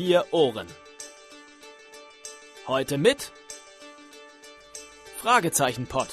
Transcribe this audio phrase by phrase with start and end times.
[0.00, 0.66] vier Ohren.
[2.66, 3.32] Heute mit
[5.18, 6.08] Fragezeichen Pod.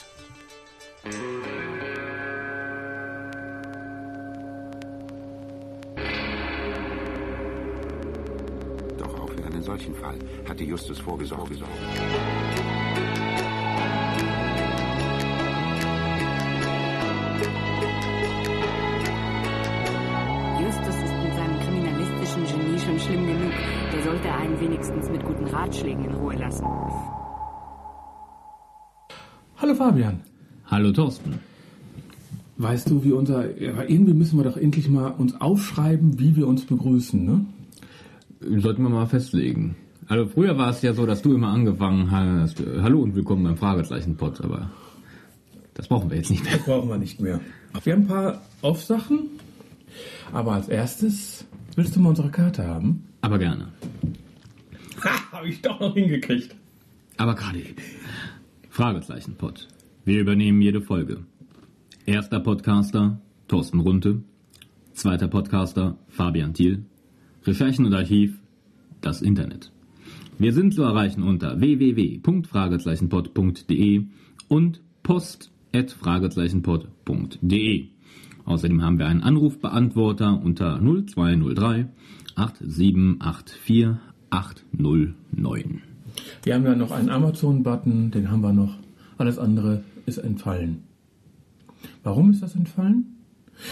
[8.98, 10.20] Doch auch für einen solchen Fall
[10.50, 11.50] hatte Justus vorgesorgt.
[11.50, 12.37] Justus
[25.54, 26.66] Ratschlägen in Ruhe lassen.
[29.58, 30.20] Hallo Fabian.
[30.66, 31.40] Hallo Thorsten.
[32.58, 33.58] Weißt du, wie unser.
[33.58, 37.46] Irgendwie müssen wir doch endlich mal uns aufschreiben, wie wir uns begrüßen, ne?
[38.62, 39.76] Sollten wir mal festlegen.
[40.08, 43.44] Also früher war es ja so, dass du immer angefangen hast, äh, hallo und willkommen
[43.44, 44.70] beim Fragezeichen-Pod, aber
[45.74, 46.54] das brauchen wir jetzt nicht mehr.
[46.54, 47.42] Das brauchen wir nicht mehr.
[47.84, 49.20] Wir haben ein paar Aufsachen,
[50.32, 53.04] aber als erstes willst du mal unsere Karte haben?
[53.20, 53.68] Aber gerne.
[55.04, 56.56] Ha, habe ich doch noch hingekriegt.
[57.18, 57.76] Aber gerade eben.
[58.70, 59.68] Fragezeichen-Pod.
[60.06, 61.26] Wir übernehmen jede Folge.
[62.06, 64.24] Erster Podcaster, Thorsten Runte.
[64.94, 66.86] Zweiter Podcaster, Fabian Thiel.
[67.46, 68.40] Recherchen und Archiv,
[69.02, 69.72] das Internet.
[70.40, 74.06] Wir sind zu erreichen unter www.fragezeichenpod.de
[74.48, 77.88] und post.fragezeichenpod.de.
[78.46, 81.90] Außerdem haben wir einen Anrufbeantworter unter 0203
[82.36, 83.98] 8784
[84.30, 85.82] 809.
[86.44, 88.76] Wir haben ja noch einen Amazon-Button, den haben wir noch.
[89.18, 90.84] Alles andere ist entfallen.
[92.04, 93.18] Warum ist das entfallen?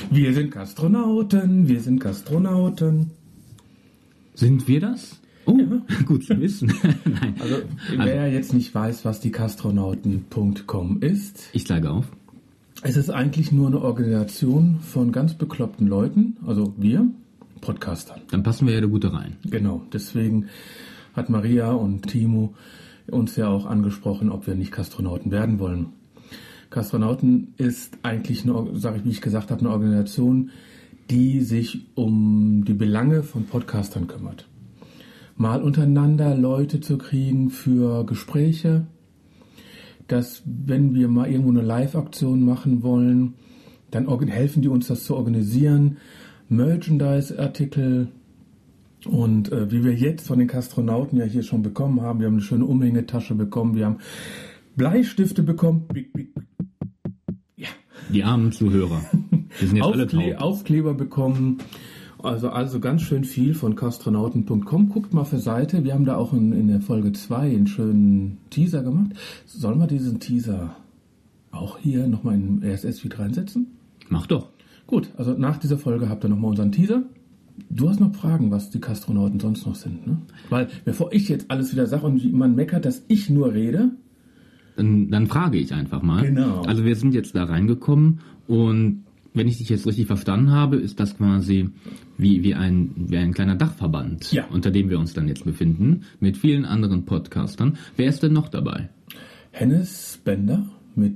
[0.09, 3.11] Wir sind Gastronauten, wir sind Gastronauten.
[4.33, 5.19] Sind wir das?
[5.45, 5.57] Oh,
[6.05, 6.73] gut zu wissen.
[7.05, 7.35] Nein.
[7.39, 7.57] Also,
[7.97, 12.07] wer jetzt nicht weiß, was die Kastronauten.com ist, Ich schlage auf.
[12.81, 17.07] es ist eigentlich nur eine Organisation von ganz bekloppten Leuten, also wir,
[17.65, 18.21] Podcastern.
[18.29, 19.37] Dann passen wir ja da gut rein.
[19.43, 20.45] Genau, deswegen
[21.15, 22.53] hat Maria und Timo
[23.07, 25.87] uns ja auch angesprochen, ob wir nicht Kastronauten werden wollen.
[26.69, 30.51] Kastronauten ist eigentlich, eine, sage ich, wie ich gesagt habe, eine Organisation,
[31.09, 34.47] die sich um die Belange von Podcastern kümmert.
[35.35, 38.85] Mal untereinander Leute zu kriegen für Gespräche,
[40.07, 43.33] dass wenn wir mal irgendwo eine Live-Aktion machen wollen,
[43.89, 45.97] dann helfen die uns das zu organisieren.
[46.49, 48.09] Merchandise-Artikel
[49.05, 52.35] und äh, wie wir jetzt von den Kastronauten ja hier schon bekommen haben, wir haben
[52.35, 53.97] eine schöne Umhängetasche bekommen, wir haben
[54.75, 55.87] Bleistifte bekommen,
[57.55, 57.69] ja,
[58.11, 59.01] Die armen Zuhörer.
[59.57, 60.41] Wir sind jetzt alle Aufkle taub.
[60.41, 61.59] Aufkleber bekommen.
[62.21, 64.89] Also, also ganz schön viel von kastronauten.com.
[64.89, 65.83] Guckt mal für Seite.
[65.83, 69.11] Wir haben da auch in, in der Folge 2 einen schönen Teaser gemacht.
[69.45, 70.75] Sollen wir diesen Teaser
[71.51, 73.77] auch hier nochmal in RSS-Feed reinsetzen?
[74.09, 74.49] Mach doch.
[74.87, 77.03] Gut, also nach dieser Folge habt ihr nochmal unseren Teaser.
[77.69, 80.17] Du hast noch Fragen, was die Kastronauten sonst noch sind, ne?
[80.49, 83.91] Weil bevor ich jetzt alles wieder sage und man meckert, dass ich nur rede,
[84.75, 86.25] Dann, dann frage ich einfach mal.
[86.25, 86.61] Genau.
[86.63, 89.03] Also wir sind jetzt da reingekommen und
[89.33, 91.69] wenn ich dich jetzt richtig verstanden habe, ist das quasi
[92.17, 94.45] wie, wie, ein, wie ein kleiner Dachverband, Ja.
[94.51, 97.77] unter dem wir uns dann jetzt befinden, mit vielen anderen Podcastern.
[97.97, 98.89] Wer ist denn noch dabei?
[99.51, 100.65] Hennes Bender
[100.95, 101.15] mit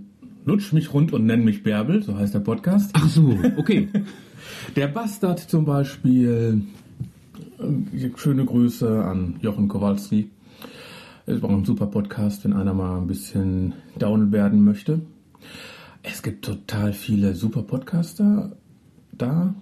[0.49, 2.89] Lutsch mich rund und nenn mich Bärbel, so heißt der Podcast.
[2.93, 3.87] Ach so, okay.
[4.75, 6.63] Der Bastard zum Beispiel.
[7.59, 10.31] Äh, Schöne Grüße an Jochen Kowalski.
[11.27, 15.01] Es war ein super Podcast, wenn einer mal ein bisschen down werden möchte.
[16.01, 18.53] Es gibt total viele super Podcaster
[19.11, 19.53] da.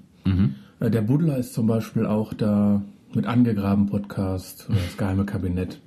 [0.80, 2.81] Äh, Der Buddler ist zum Beispiel auch da
[3.14, 5.81] mit Angegraben Podcast oder das geheime Kabinett.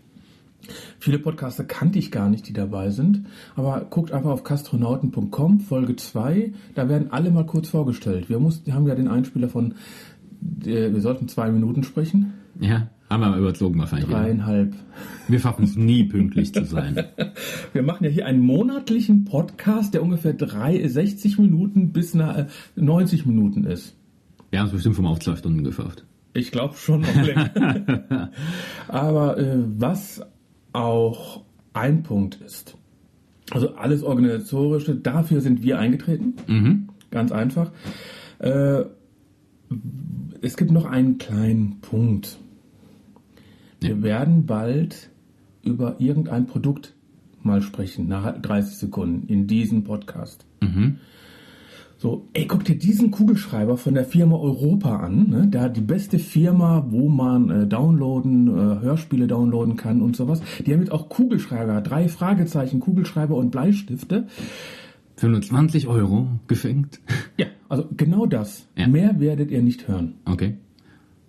[0.98, 3.26] Viele Podcaster kannte ich gar nicht, die dabei sind.
[3.56, 6.52] Aber guckt einfach auf kastronauten.com, Folge 2.
[6.74, 8.28] Da werden alle mal kurz vorgestellt.
[8.28, 9.74] Wir mussten, haben ja den Einspieler von,
[10.64, 12.34] äh, wir sollten zwei Minuten sprechen.
[12.60, 14.10] Ja, haben wir überzogen wahrscheinlich.
[14.10, 14.74] Dreieinhalb.
[15.26, 17.04] Wir schaffen es nie pünktlich zu sein.
[17.72, 23.26] Wir machen ja hier einen monatlichen Podcast, der ungefähr drei, 60 Minuten bis äh, 90
[23.26, 23.96] Minuten ist.
[24.50, 26.04] Wir haben es bestimmt schon mal auf zwei Stunden geschafft.
[26.34, 28.30] Ich glaube schon noch länger.
[28.88, 30.22] Aber äh, was
[30.72, 32.76] auch ein Punkt ist,
[33.50, 36.34] also alles Organisatorische, dafür sind wir eingetreten.
[37.10, 37.72] Ganz einfach.
[38.38, 38.84] Äh,
[40.40, 42.38] es gibt noch einen kleinen Punkt.
[43.80, 45.10] Wir werden bald
[45.62, 46.94] über irgendein Produkt
[47.42, 50.46] mal sprechen, nach 30 Sekunden in diesem Podcast.
[52.00, 55.28] So, ey, guck dir diesen Kugelschreiber von der Firma Europa an.
[55.28, 55.48] Ne?
[55.50, 60.40] Da die beste Firma, wo man äh, downloaden, äh, Hörspiele downloaden kann und sowas.
[60.64, 64.28] Die haben jetzt auch Kugelschreiber, drei Fragezeichen, Kugelschreiber und Bleistifte.
[65.16, 67.00] Für nur 20 Euro geschenkt.
[67.36, 68.66] Ja, also genau das.
[68.78, 68.88] Ja.
[68.88, 70.14] Mehr werdet ihr nicht hören.
[70.24, 70.54] Okay.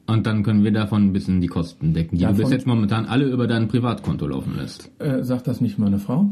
[0.07, 2.65] Und dann können wir davon ein bisschen die Kosten decken, die du Davon- bis jetzt
[2.65, 4.89] momentan alle über dein Privatkonto laufen lässt.
[4.99, 6.29] Äh, sagt das nicht meine Frau.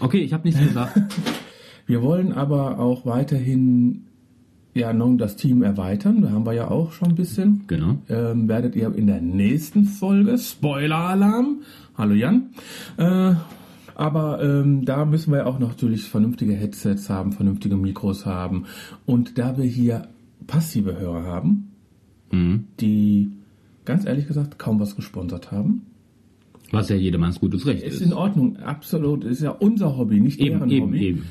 [0.00, 0.98] Okay, ich habe nichts gesagt.
[1.90, 4.04] Wir wollen aber auch weiterhin
[4.74, 6.22] ja noch das Team erweitern.
[6.22, 7.64] Da haben wir ja auch schon ein bisschen.
[7.66, 7.96] genau.
[8.08, 11.62] Ähm, werdet ihr in der nächsten Folge, Spoiler-Alarm,
[11.98, 12.50] hallo Jan,
[12.96, 13.32] äh,
[13.96, 18.66] aber ähm, da müssen wir auch natürlich vernünftige Headsets haben, vernünftige Mikros haben.
[19.04, 20.06] Und da wir hier
[20.46, 21.66] passive Hörer haben,
[22.32, 22.66] Mhm.
[22.78, 23.32] die
[23.84, 25.82] ganz ehrlich gesagt kaum was gesponsert haben,
[26.70, 28.02] Was ja jedermanns gutes Recht ist ist.
[28.02, 30.98] in Ordnung, absolut, ist ja unser Hobby, nicht Eben, deren eben, Hobby.
[31.04, 31.22] eben.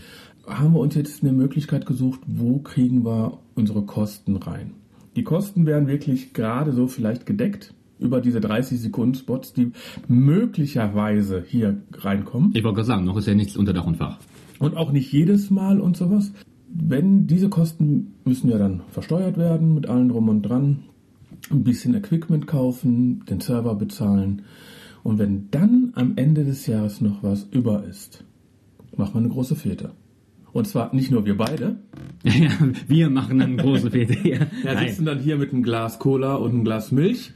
[0.49, 4.71] Haben wir uns jetzt eine Möglichkeit gesucht, wo kriegen wir unsere Kosten rein.
[5.15, 9.71] Die Kosten werden wirklich gerade so vielleicht gedeckt über diese 30 Sekunden Spots, die
[10.07, 12.51] möglicherweise hier reinkommen.
[12.53, 14.19] Ich wollte gerade sagen, noch ist ja nichts unter Dach und Fach.
[14.59, 16.31] Und auch nicht jedes Mal und sowas.
[16.71, 20.83] Wenn diese Kosten müssen ja dann versteuert werden mit allem drum und dran.
[21.51, 24.43] Ein bisschen Equipment kaufen, den Server bezahlen.
[25.03, 28.23] Und wenn dann am Ende des Jahres noch was über ist,
[28.95, 29.91] machen wir eine große Fete.
[30.51, 31.77] Und zwar nicht nur wir beide.
[32.23, 32.49] Ja,
[32.87, 34.23] wir machen dann große Fete.
[34.23, 34.87] Wir Nein.
[34.87, 37.31] sitzen dann hier mit einem Glas Cola und einem Glas Milch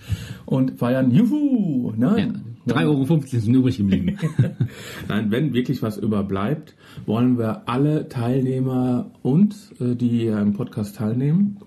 [0.46, 1.94] und feiern Juhu!
[2.00, 2.42] Ja, Nein.
[2.68, 4.18] 3,50 Euro sind übrig geblieben.
[5.10, 6.76] Nein, wenn wirklich was überbleibt,
[7.06, 11.58] wollen wir alle Teilnehmer und äh, die im Podcast teilnehmen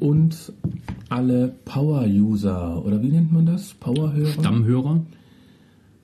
[0.00, 0.52] und
[1.10, 3.74] alle Power-User oder wie nennt man das?
[3.74, 4.32] Power-Hörer?
[4.32, 5.06] Stammhörer?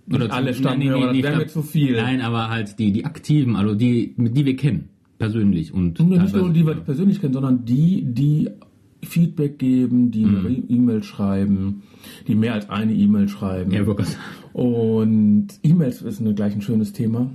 [0.09, 1.97] Nicht alle Stammhörer, das wäre mir zu viel.
[1.97, 4.89] Nein, aber halt die, die aktiven, also die, die wir kennen,
[5.19, 5.73] persönlich.
[5.75, 8.49] Und Und nicht nur teilweise- die wir persönlich kennen, sondern die, die
[9.03, 10.47] Feedback geben, die Mhm.
[10.47, 11.83] eine E-Mail schreiben,
[12.27, 13.71] die mehr als eine E-Mail schreiben.
[13.71, 14.09] Ja, wirklich.
[14.53, 17.31] Und E-Mails ist eine, gleich ein schönes Thema.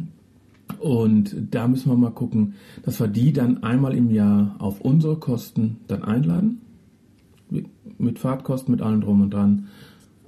[0.79, 5.15] Und da müssen wir mal gucken, dass wir die dann einmal im Jahr auf unsere
[5.17, 6.59] Kosten dann einladen.
[7.49, 7.67] Mit-
[7.99, 9.67] Mit Fahrtkosten, mit allem drum und dran.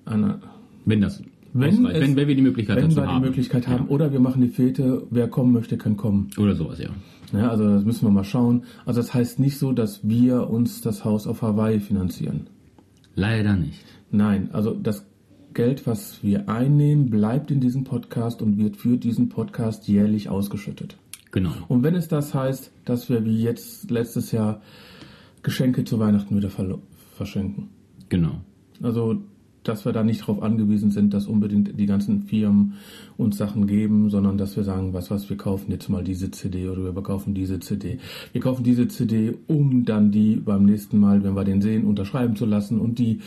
[0.06, 0.40] Eine,
[0.86, 1.24] Wenn das
[1.58, 3.22] Wenn es- wenn, wenn wir die Möglichkeit wenn wir haben.
[3.24, 3.88] die Möglichkeit haben.
[3.88, 6.30] Oder wir machen die Fete, wer kommen möchte, kann kommen.
[6.36, 6.44] Ja.
[6.44, 6.90] Oder sowas, ja.
[7.34, 8.64] Ja, also das müssen wir mal schauen.
[8.86, 12.48] Also das heißt nicht so, dass wir uns das Haus auf Hawaii finanzieren.
[13.16, 13.84] Leider nicht.
[14.12, 15.06] Nein, also das
[15.54, 20.98] Geld, was wir einnehmen, bleibt in diesem Podcast und wird für diesen Podcast jährlich ausgeschüttet.
[21.32, 21.52] Genau.
[21.70, 24.62] Und wenn es das heißt, dass wir wie jetzt letztes Jahr
[25.44, 26.50] Geschenke zu Weihnachten wieder
[27.16, 27.70] verschenken.
[28.10, 28.42] Genau.
[28.82, 29.22] Also,
[29.68, 32.74] dass wir da nicht darauf angewiesen sind, dass unbedingt die ganzen Firmen
[33.18, 36.68] uns Sachen geben, sondern dass wir sagen, was was, wir kaufen jetzt mal diese CD
[36.70, 38.00] oder wir kaufen diese CD.
[38.32, 42.36] Wir kaufen diese CD, um dann die beim nächsten Mal, wenn wir den sehen, unterschreiben
[42.36, 43.20] zu lassen und die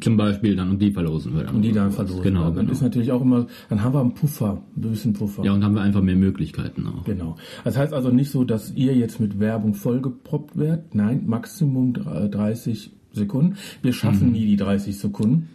[0.00, 1.56] Zum Beispiel dann und die verlosen wir dann.
[1.56, 2.22] und die dann verlosen.
[2.22, 2.54] Genau, werden.
[2.56, 2.72] Dann genau.
[2.72, 5.44] ist natürlich auch immer, dann haben wir einen Puffer, ein bisschen Puffer.
[5.44, 7.04] Ja, und haben wir einfach mehr Möglichkeiten auch.
[7.04, 7.36] Genau.
[7.64, 10.94] Das heißt also nicht so, dass ihr jetzt mit Werbung vollgeproppt werdet.
[10.94, 13.56] Nein, Maximum dr- 30 Sekunden.
[13.82, 15.48] Wir schaffen nie die 30 Sekunden.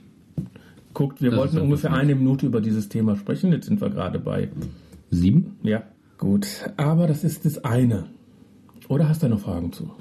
[0.93, 3.51] Guckt, wir Das wollten ungefähr eine Minute über dieses Thema sprechen.
[3.51, 4.49] Jetzt sind wir gerade bei.
[5.11, 5.57] Sieben?
[5.63, 5.83] Ja,
[6.17, 6.47] gut.
[6.77, 8.05] Aber das ist das eine.
[8.87, 9.91] Oder hast du noch Fragen zu?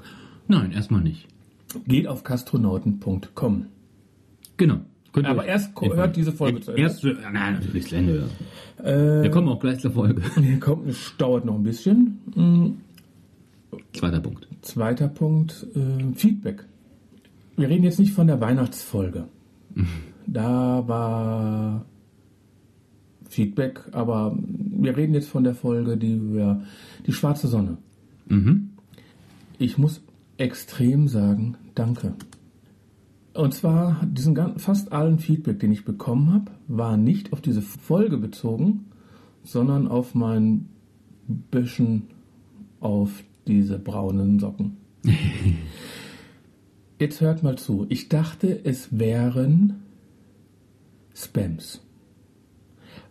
[0.47, 1.27] Nein, erstmal nicht.
[1.87, 3.65] Geht auf kastronauten.com.
[4.57, 4.79] Genau.
[5.11, 6.83] Könnt Aber erst hört diese Folge zu Ende.
[6.83, 8.29] Erst, nein, natürlich zu Ende.
[8.83, 10.21] Äh, Wir kommen auch gleich zur Folge.
[10.41, 12.19] hier kommt, es dauert noch ein bisschen.
[12.35, 12.77] Hm,
[13.93, 14.47] Zweiter Punkt.
[14.61, 16.65] Zweiter Punkt, äh, Feedback.
[17.59, 19.27] Wir reden jetzt nicht von der Weihnachtsfolge.
[20.25, 21.85] Da war
[23.27, 26.63] Feedback, aber wir reden jetzt von der Folge, die wir,
[27.05, 27.77] die schwarze Sonne.
[28.27, 28.69] Mhm.
[29.57, 30.01] Ich muss
[30.37, 32.13] extrem sagen, danke.
[33.33, 37.61] Und zwar diesen ganzen, fast allen Feedback, den ich bekommen habe, war nicht auf diese
[37.61, 38.85] Folge bezogen,
[39.43, 40.69] sondern auf mein
[41.51, 42.03] bisschen
[42.79, 43.11] auf
[43.47, 44.77] diese braunen Socken.
[46.99, 47.85] Jetzt hört mal zu.
[47.87, 49.83] Ich dachte, es wären
[51.15, 51.81] Spams.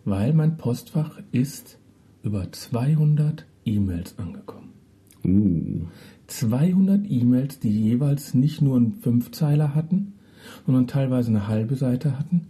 [0.05, 1.79] Weil mein Postfach ist
[2.21, 4.73] über 200 E-Mails angekommen.
[5.25, 5.87] Uh.
[6.27, 10.13] 200 E-Mails, die jeweils nicht nur einen Fünfzeiler hatten,
[10.67, 12.49] sondern teilweise eine halbe Seite hatten.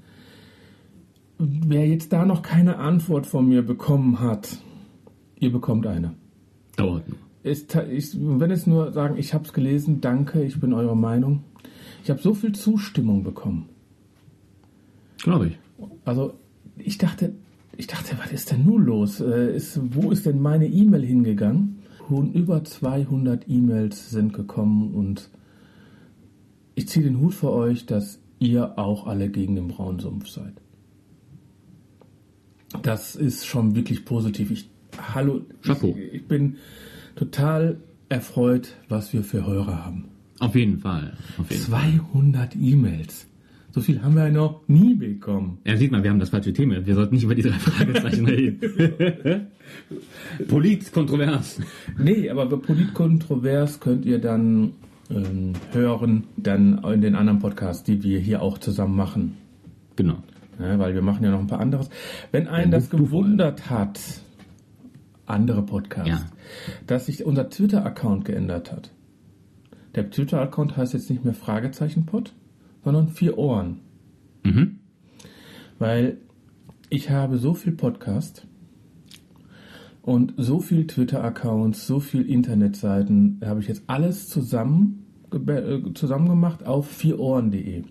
[1.37, 4.57] Wer jetzt da noch keine Antwort von mir bekommen hat,
[5.39, 6.15] ihr bekommt eine.
[6.75, 7.28] Dauert nur.
[7.41, 11.43] Ist, ich wenn es nur sagen, ich habe es gelesen, danke, ich bin eurer Meinung.
[12.03, 13.69] Ich habe so viel Zustimmung bekommen.
[15.19, 15.59] Glaube ich.
[16.05, 16.33] Also
[16.77, 17.33] ich dachte,
[17.77, 19.21] ich dachte, was ist denn nun los?
[19.21, 21.79] Äh, ist, wo ist denn meine E-Mail hingegangen?
[22.09, 25.29] Und über 200 E-Mails sind gekommen und
[26.75, 30.53] ich ziehe den Hut für euch, dass ihr auch alle gegen den braunen Sumpf seid.
[32.81, 34.51] Das ist schon wirklich positiv.
[34.51, 34.69] Ich,
[35.13, 35.95] hallo, Chapeau.
[35.97, 36.57] Ich, ich bin
[37.19, 40.05] total erfreut, was wir für Hörer haben.
[40.39, 41.13] Auf jeden Fall.
[41.37, 43.27] Auf jeden 200 E-Mails.
[43.71, 45.59] So viel haben wir ja noch nie bekommen.
[45.65, 46.85] Ja, sieht man, wir haben das falsche Thema.
[46.85, 48.59] Wir sollten nicht über die drei Fragezeichen reden.
[50.47, 51.59] Politkontrovers.
[51.97, 54.71] Nee, aber Politkontrovers könnt ihr dann
[55.11, 59.37] ähm, hören, dann in den anderen Podcasts, die wir hier auch zusammen machen.
[59.97, 60.23] Genau.
[60.59, 61.89] Ja, weil wir machen ja noch ein paar anderes.
[62.31, 63.99] Wenn einen Ja, das gewundert hat,
[65.29, 66.25] andere Podcasts, Ja.
[66.87, 68.91] dass sich unser Twitter-Account geändert hat.
[69.95, 72.33] Der Twitter-Account heißt jetzt nicht mehr Fragezeichen-Pod,
[72.83, 73.79] sondern vier Ohren.
[74.43, 74.79] Mhm.
[75.79, 76.17] Weil
[76.89, 78.45] ich habe so viel Podcast
[80.01, 86.65] und so viel Twitter-Accounts, so viel Internetseiten, habe ich jetzt alles zusammen, äh, zusammen gemacht
[86.65, 87.83] auf vierohren.de.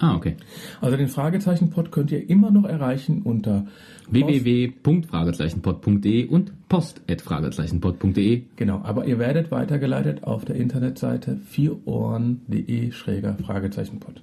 [0.00, 0.36] Ah, okay.
[0.80, 3.66] Also den Fragezeichen-Pod könnt ihr immer noch erreichen unter
[4.10, 8.42] www.fragezeichenpod.de und post.fragezeichenpod.de.
[8.56, 14.22] Genau, aber ihr werdet weitergeleitet auf der Internetseite vierohren.de schräger Fragezeichenpod.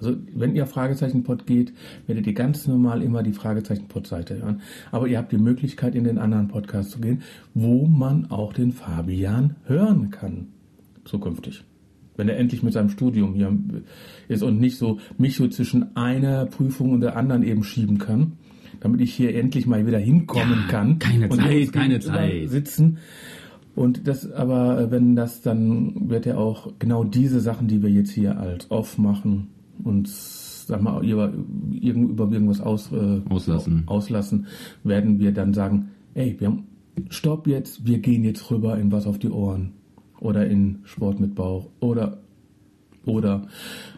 [0.00, 1.72] Also wenn ihr Fragezeichenpod geht,
[2.06, 4.62] werdet ihr ganz normal immer die Fragezeichenpod-Seite hören.
[4.90, 8.72] Aber ihr habt die Möglichkeit, in den anderen Podcast zu gehen, wo man auch den
[8.72, 10.48] Fabian hören kann.
[11.04, 11.64] Zukünftig.
[12.18, 13.56] Wenn er endlich mit seinem Studium hier
[14.28, 18.32] ist und nicht so mich so zwischen einer Prüfung und der anderen eben schieben kann,
[18.80, 20.98] damit ich hier endlich mal wieder hinkommen Ja, kann.
[20.98, 22.50] keine und Zeit, keine Zeit.
[22.50, 22.98] Sitzen.
[23.74, 27.90] Und das, aber äh, wenn das, dann wird er auch genau diese Sachen, die wir
[27.90, 29.48] jetzt hier als off machen,
[29.84, 31.32] uns, sag mal, über,
[31.80, 33.84] über irgendwas aus, äh, Auslassen.
[33.86, 34.46] auslassen,
[34.82, 36.64] werden wir dann sagen, ey, wir haben,
[37.08, 39.74] stopp jetzt, wir gehen jetzt rüber in was auf die Ohren.
[40.20, 41.68] Oder in Sport mit Bauch.
[41.80, 42.18] Oder,
[43.04, 43.46] oder,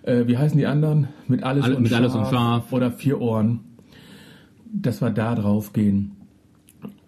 [0.03, 1.09] äh, wie heißen die anderen?
[1.29, 2.73] Mit alles, Alle- und, mit scharf, alles und scharf.
[2.73, 3.61] Oder vier Ohren.
[4.73, 6.13] Dass wir da drauf gehen.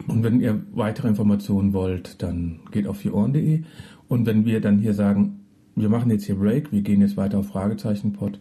[0.08, 3.62] Und wenn ihr weitere Informationen wollt, dann geht auf vierohren.de.
[4.08, 5.40] Und wenn wir dann hier sagen,
[5.74, 8.40] wir machen jetzt hier Break, wir gehen jetzt weiter auf Fragezeichenpod,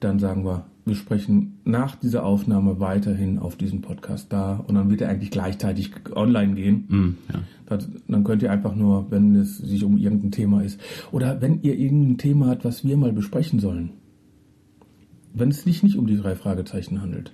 [0.00, 4.90] dann sagen wir, wir sprechen nach dieser Aufnahme weiterhin auf diesem Podcast da und dann
[4.90, 6.86] wird er eigentlich gleichzeitig online gehen.
[6.88, 7.40] Hm, ja.
[7.66, 10.80] Das, dann könnt ihr einfach nur, wenn es sich um irgendein Thema ist,
[11.12, 13.90] oder wenn ihr irgendein Thema habt, was wir mal besprechen sollen,
[15.32, 17.32] wenn es sich nicht um die drei Fragezeichen handelt,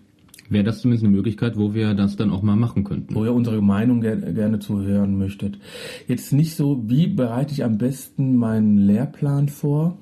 [0.50, 3.14] Wäre das zumindest eine Möglichkeit, wo wir das dann auch mal machen könnten.
[3.14, 5.58] wo ihr unsere Meinung ger gerne zuhören möchtet.
[6.06, 9.98] Jetzt nicht so, wie bereite ich am besten meinen Lehrplan vor?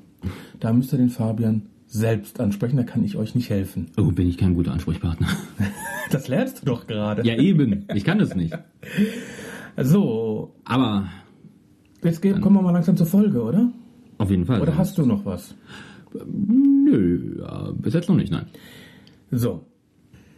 [0.60, 3.86] Da müsst ihr den Fabian selbst ansprechen, da kann ich euch nicht helfen.
[3.96, 5.28] Oh, bin ich kein guter Ansprechpartner.
[6.10, 7.26] Das lernst du doch gerade.
[7.26, 7.84] ja, eben.
[7.94, 8.56] Ich kann das nicht.
[9.76, 11.08] So, Aber
[12.04, 13.72] jetzt ge- kommen wir mal langsam zur Folge, oder?
[14.18, 14.60] auf jeden Fall.
[14.60, 15.56] Oder hast du noch was?
[16.24, 17.42] Nö,
[17.82, 18.46] bis jetzt noch nicht, nein.
[19.32, 19.66] So,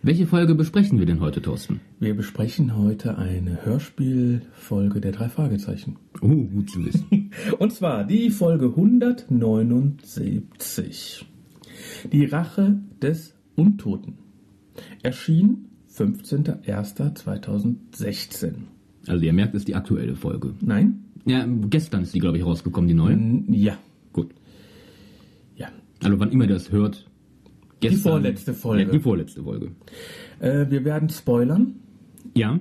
[0.02, 1.80] Welche Folge besprechen wir denn heute, Thorsten?
[2.00, 5.96] wir besprechen heute eine Hörspielfolge der drei Fragezeichen.
[6.22, 7.30] Oh, gut zu wissen.
[7.58, 11.26] Und zwar die Folge 179.
[12.12, 14.14] Die Rache des Untoten.
[15.02, 18.52] Erschien 15.01.2016.
[19.07, 20.54] Also ihr merkt, es ist die aktuelle Folge.
[20.61, 21.04] Nein?
[21.25, 23.18] Ja, gestern ist die, glaube ich, rausgekommen, die neue.
[23.49, 23.76] Ja.
[24.12, 24.33] Gut.
[25.57, 25.68] Ja.
[26.02, 27.07] Also wann immer ihr das hört.
[27.80, 28.85] Gestern, vorletzte Folge.
[28.85, 29.71] Ja, die vorletzte Folge.
[30.40, 31.75] Äh, wir werden spoilern.
[32.35, 32.59] Ja,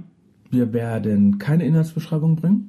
[0.51, 2.66] Wir werden keine Inhaltsbeschreibung bringen.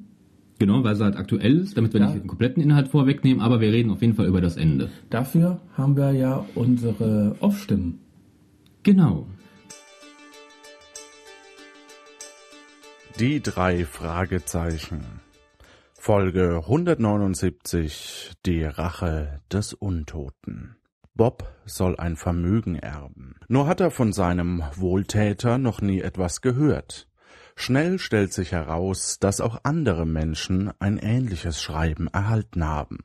[0.58, 2.06] Genau, weil sie halt aktuell ist, damit wir Ja.
[2.06, 4.90] nicht den kompletten Inhalt vorwegnehmen, aber wir reden auf jeden Fall über das Ende.
[5.10, 8.00] Dafür haben wir ja unsere Off-Stimmen.
[8.82, 9.26] Genau.
[13.18, 15.20] Die drei Fragezeichen.
[15.94, 18.32] Folge 179.
[18.46, 20.76] Die Rache des Untoten.
[21.14, 23.34] Bob soll ein Vermögen erben.
[23.48, 27.07] Nur hat er von seinem Wohltäter noch nie etwas gehört.
[27.60, 32.98] Schnell stellt sich heraus, dass auch andere Menschen ein ähnliches Schreiben erhalten haben.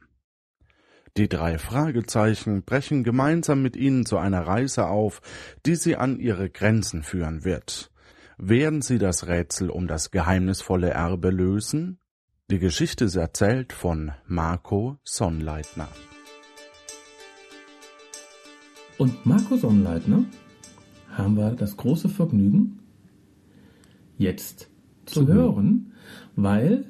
[1.17, 5.21] Die drei Fragezeichen brechen gemeinsam mit ihnen zu einer Reise auf,
[5.65, 7.91] die sie an ihre Grenzen führen wird.
[8.37, 11.97] Werden sie das Rätsel um das geheimnisvolle Erbe lösen?
[12.51, 15.89] Die Geschichte ist erzählt von Marco Sonnleitner.
[18.99, 20.25] Und Marco Sonnleitner
[21.09, 22.82] haben wir das große Vergnügen,
[24.17, 24.69] jetzt
[25.05, 25.91] zu, Zu hören,
[26.35, 26.85] weil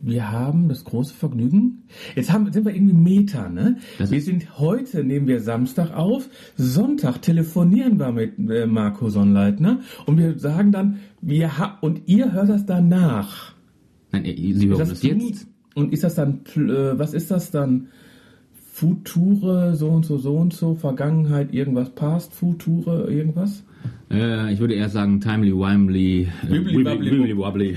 [0.00, 1.84] wir haben das große Vergnügen.
[2.14, 3.78] Jetzt haben, sind wir irgendwie Meta, ne?
[3.98, 9.80] Das wir sind heute, nehmen wir Samstag auf, Sonntag telefonieren wir mit äh, Marco Sonnleitner
[10.04, 13.54] und wir sagen dann, wir ha und ihr hört das danach.
[14.12, 15.46] Nein, ihr- Sie hören das das jetzt.
[15.74, 17.88] Und ist das dann, äh, was ist das dann?
[18.72, 23.62] Future, so und so, so und so, Vergangenheit, irgendwas, Past, Future, irgendwas?
[24.10, 27.76] Äh, ich würde eher sagen timely wimely, äh, Wibbly wobbly.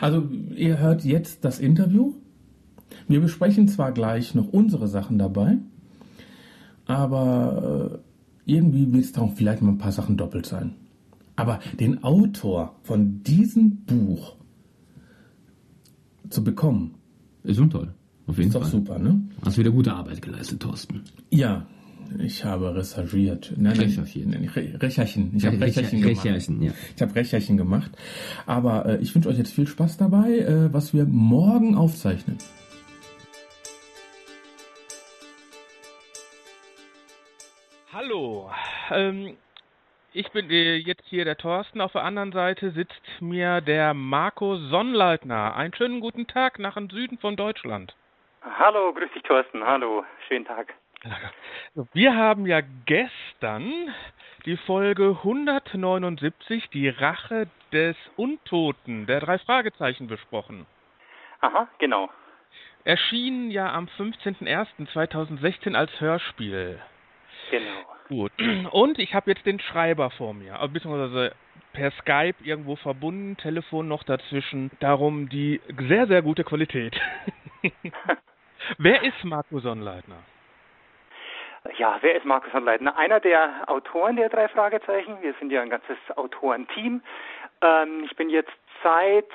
[0.00, 2.14] Also ihr hört jetzt das Interview
[3.08, 5.58] Wir besprechen zwar gleich noch unsere Sachen dabei,
[6.86, 8.00] aber
[8.46, 10.74] äh, irgendwie wird es dann vielleicht mal ein paar Sachen doppelt sein.
[11.36, 14.36] Aber den Autor von diesem Buch
[16.30, 16.94] zu bekommen,
[17.44, 17.92] Ist schon toll.
[18.26, 18.70] Auf jeden ist doch Fall.
[18.70, 19.20] super, ne?
[19.44, 21.02] Hast wieder gute Arbeit geleistet, Thorsten.
[21.30, 21.66] Ja,
[22.18, 23.52] ich habe recherchiert.
[23.56, 24.28] Nein, nein, Recherchiert.
[24.28, 25.32] Nein, Re Recherchen.
[25.36, 26.24] Ich habe Recherchen gemacht.
[26.24, 26.72] Recherchen, ja.
[26.94, 27.90] Ich habe Recherchen gemacht.
[28.46, 32.38] Aber äh, ich wünsche euch jetzt viel Spaß dabei, äh, was wir morgen aufzeichnen.
[37.92, 38.50] Hallo,
[38.90, 39.36] ähm,
[40.12, 41.80] ich bin äh, jetzt hier der Thorsten.
[41.80, 45.56] Auf der anderen Seite sitzt mir der Marco Sonnleitner.
[45.56, 47.94] Einen schönen guten Tag nach dem Süden von Deutschland.
[48.42, 49.64] Hallo, grüß dich Thorsten.
[49.64, 50.72] Hallo, schönen Tag.
[51.92, 53.94] Wir haben ja gestern
[54.44, 60.66] die Folge 179, die Rache des Untoten, der drei Fragezeichen besprochen.
[61.40, 62.08] Aha, genau.
[62.84, 66.80] Erschien ja am 15.01.2016 als Hörspiel.
[67.50, 67.96] Genau.
[68.08, 68.32] Gut.
[68.70, 71.34] Und ich habe jetzt den Schreiber vor mir, äh, beziehungsweise
[71.72, 74.70] per Skype irgendwo verbunden, Telefon noch dazwischen.
[74.80, 76.98] Darum die sehr, sehr gute Qualität.
[78.78, 80.22] Wer ist Marco Sonnleitner?
[81.78, 82.96] Ja, wer ist Markus von Leitner?
[82.96, 85.18] Einer der Autoren der drei Fragezeichen.
[85.20, 87.02] Wir sind ja ein ganzes Autorenteam.
[87.62, 89.26] Ähm, ich bin jetzt seit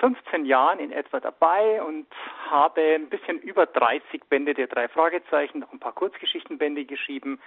[0.00, 2.06] 15 Jahren in etwa dabei und
[2.48, 7.38] habe ein bisschen über 30 Bände der drei Fragezeichen, noch ein paar Kurzgeschichtenbände geschrieben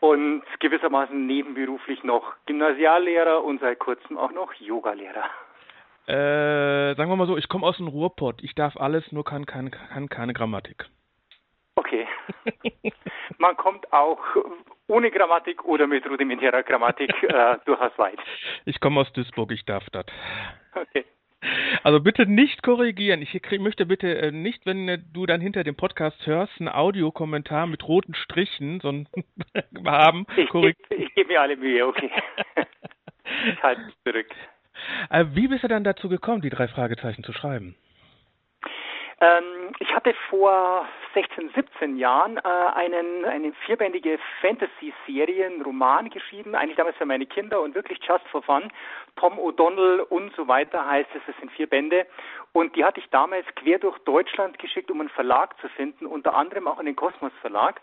[0.00, 5.24] und gewissermaßen nebenberuflich noch Gymnasiallehrer und seit kurzem auch noch Yogalehrer.
[6.06, 8.42] Äh, sagen wir mal so, ich komme aus dem Ruhrpott.
[8.42, 10.86] Ich darf alles, nur kann, kann, kann keine Grammatik.
[11.88, 12.06] Okay.
[13.38, 14.20] Man kommt auch
[14.88, 18.18] ohne Grammatik oder mit rudimentärer Grammatik äh, durchaus weit.
[18.66, 20.06] Ich komme aus Duisburg, ich darf das.
[20.74, 21.04] Okay.
[21.84, 23.22] Also bitte nicht korrigieren.
[23.22, 26.68] Ich krieg, möchte bitte äh, nicht, wenn äh, du dann hinter dem Podcast hörst, einen
[26.68, 29.08] Audiokommentar mit roten Strichen so ein
[29.86, 30.26] haben.
[30.36, 30.74] Ich gebe
[31.14, 32.10] geb mir alle Mühe, okay.
[33.46, 34.26] ich halte mich zurück.
[35.10, 37.76] äh, wie bist du dann dazu gekommen, die drei Fragezeichen zu schreiben?
[39.20, 46.54] Ähm, ich hatte vor 16, 17 Jahren äh, einen, eine vierbändige Fantasy-Serie, einen Roman geschrieben,
[46.54, 48.70] eigentlich damals für meine Kinder und wirklich just for fun.
[49.16, 52.06] Tom O'Donnell und so weiter heißt es, es sind vier Bände.
[52.52, 56.34] Und die hatte ich damals quer durch Deutschland geschickt, um einen Verlag zu finden, unter
[56.34, 57.80] anderem auch in den Kosmos Verlag.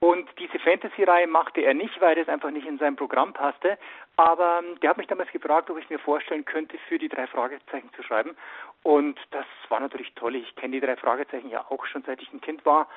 [0.00, 3.76] Und diese Fantasy-Reihe machte er nicht, weil das einfach nicht in sein Programm passte.
[4.16, 7.26] Aber ähm, der hat mich damals gefragt, ob ich mir vorstellen könnte, für die drei
[7.26, 8.36] Fragezeichen zu schreiben.
[8.84, 10.36] Und das war natürlich toll.
[10.36, 12.88] Ich kenne die drei Fragezeichen ja auch schon seit ich ein Kind war.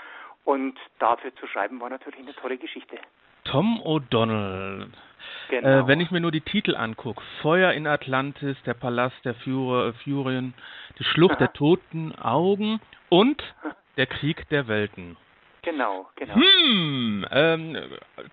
[0.45, 2.97] Und dafür zu schreiben war natürlich eine tolle Geschichte.
[3.45, 4.87] Tom O'Donnell.
[5.49, 5.67] Genau.
[5.67, 9.87] Äh, wenn ich mir nur die Titel angucke, Feuer in Atlantis, der Palast der Führer,
[9.87, 10.53] äh, Furien,
[10.99, 13.43] die Schlucht der toten Augen und
[13.97, 15.17] der Krieg der Welten.
[15.61, 16.35] Genau, genau.
[16.35, 17.77] Hm, ähm,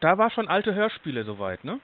[0.00, 1.80] da war schon alte Hörspiele soweit, ne?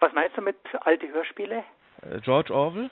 [0.00, 1.64] Was meinst du mit alte Hörspiele?
[2.02, 2.90] Äh, George Orwell?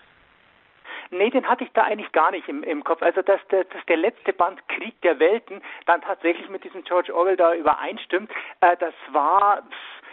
[1.11, 3.03] Nee, den hatte ich da eigentlich gar nicht im, im Kopf.
[3.03, 7.15] Also, dass der, dass der letzte Band Krieg der Welten dann tatsächlich mit diesem George
[7.15, 10.04] Orwell da übereinstimmt, äh, das war, pff,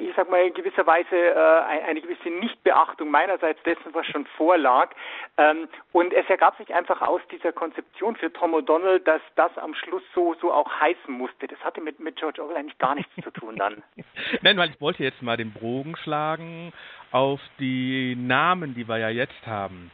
[0.00, 1.34] ich sag mal, in gewisser Weise äh,
[1.68, 4.90] ein- eine gewisse Nichtbeachtung meinerseits dessen, was schon vorlag.
[5.36, 9.74] Ähm, und es ergab sich einfach aus dieser Konzeption für Tom O'Donnell, dass das am
[9.74, 11.46] Schluss so, so auch heißen musste.
[11.48, 13.82] Das hatte mit, mit George Orwell eigentlich gar nichts zu tun dann.
[14.42, 16.72] Nein, weil ich wollte jetzt mal den Bogen schlagen
[17.10, 19.90] auf die Namen, die wir ja jetzt haben.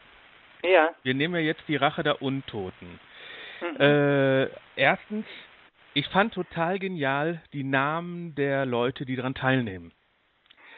[0.63, 0.91] Ja.
[1.03, 2.99] Wir nehmen ja jetzt die Rache der Untoten.
[3.61, 3.79] Mhm.
[3.81, 5.25] Äh, erstens,
[5.93, 9.91] ich fand total genial die Namen der Leute, die daran teilnehmen.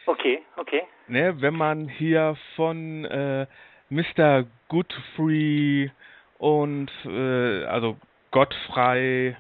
[0.06, 0.84] Okay, okay.
[1.08, 3.45] Ne, wenn man hier von äh,
[3.89, 4.45] Mr.
[4.69, 5.91] Godfrey
[6.39, 7.97] und äh, also
[8.32, 9.38] Gottfrei,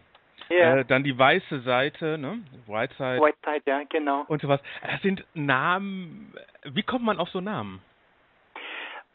[0.49, 0.77] Ja.
[0.77, 4.23] äh, dann die weiße Seite, ne, Whiteside Whiteside, ja, genau.
[4.27, 4.61] und sowas.
[4.83, 6.33] Das sind Namen.
[6.65, 7.81] Wie kommt man auf so Namen?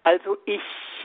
[0.03, 0.61] Also ich,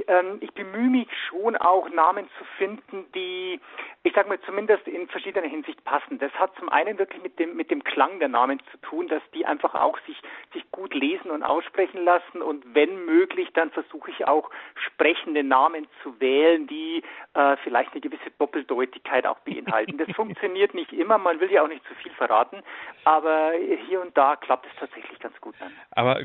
[0.08, 3.60] ähm, ich bemühe mich schon auch Namen zu finden, die,
[4.03, 6.19] ich sage mal, zumindest in verschiedener Hinsicht passen.
[6.19, 9.21] Das hat zum einen wirklich mit dem, mit dem Klang der Namen zu tun, dass
[9.34, 10.21] die einfach auch sich,
[10.53, 15.88] sich gut lesen und aussprechen lassen und wenn möglich, dann versuche ich auch sprechende Namen
[16.01, 17.03] zu wählen, die
[17.34, 19.97] äh, vielleicht eine gewisse Doppeldeutigkeit auch beinhalten.
[19.97, 22.63] Das funktioniert nicht immer, man will ja auch nicht zu viel verraten,
[23.03, 23.51] aber
[23.88, 25.71] hier und da klappt es tatsächlich ganz gut dann.
[25.91, 26.21] Aber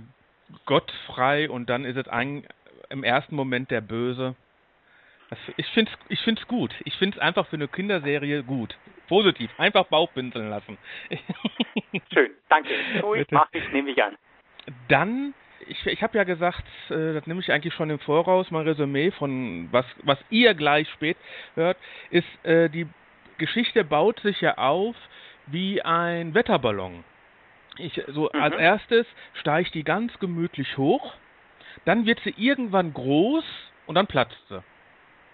[0.65, 2.47] Gottfrei und dann ist es ein,
[2.91, 4.35] im ersten Moment der Böse.
[5.31, 6.75] Das, ich finde es ich find's gut.
[6.85, 8.77] Ich finde es einfach für eine Kinderserie gut.
[9.09, 9.51] Positiv.
[9.59, 10.79] Einfach Bauchpinseln lassen.
[12.13, 12.71] Schön, danke.
[13.13, 13.35] Bitte.
[13.35, 14.17] mache ich, nehme ich an.
[14.89, 15.35] Dann,
[15.67, 19.11] ich, ich habe ja gesagt, äh, das nehme ich eigentlich schon im Voraus, mein Resümee
[19.11, 21.17] von was, was ihr gleich spät
[21.55, 21.79] hört,
[22.11, 22.87] ist, äh, die
[23.39, 24.97] Geschichte baut sich ja auf
[25.47, 27.05] wie ein Wetterballon.
[27.79, 28.43] Ich, so mhm.
[28.43, 31.15] als erstes steigt die ganz gemütlich hoch,
[31.85, 33.45] dann wird sie irgendwann groß
[33.87, 34.63] und dann platzt sie.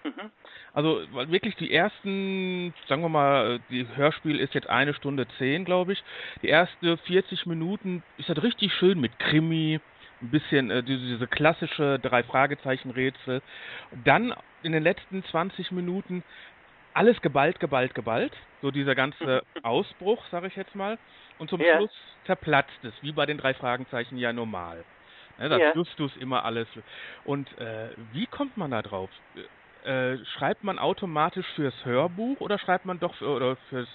[0.05, 0.31] Mhm.
[0.73, 5.93] Also wirklich die ersten, sagen wir mal, die Hörspiel ist jetzt eine Stunde zehn, glaube
[5.93, 6.03] ich.
[6.43, 9.81] Die ersten 40 Minuten ist das richtig schön mit Krimi,
[10.21, 13.41] ein bisschen äh, diese, diese klassische drei Fragezeichen Rätsel.
[14.05, 16.25] Dann in den letzten 20 Minuten
[16.93, 18.33] alles geballt, geballt, geballt.
[18.63, 20.99] So dieser ganze Ausbruch, sage ich jetzt mal.
[21.39, 21.77] Und zum ja.
[21.77, 21.93] Schluss
[22.27, 24.85] zerplatzt es, wie bei den drei Fragezeichen ja normal.
[25.39, 25.73] Ne, das ja.
[25.75, 26.69] Justus immer alles.
[27.25, 29.11] Und äh, wie kommt man da drauf?
[29.85, 33.89] Äh, schreibt man automatisch fürs Hörbuch oder schreibt man doch für, oder fürs,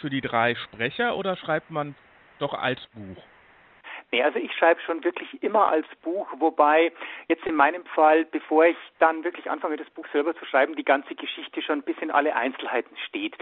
[0.00, 1.96] für die drei Sprecher oder schreibt man
[2.38, 3.22] doch als Buch?
[4.10, 6.92] Nee, also ich schreibe schon wirklich immer als Buch, wobei
[7.28, 10.84] jetzt in meinem Fall, bevor ich dann wirklich anfange, das Buch selber zu schreiben, die
[10.84, 13.36] ganze Geschichte schon bis in alle Einzelheiten steht.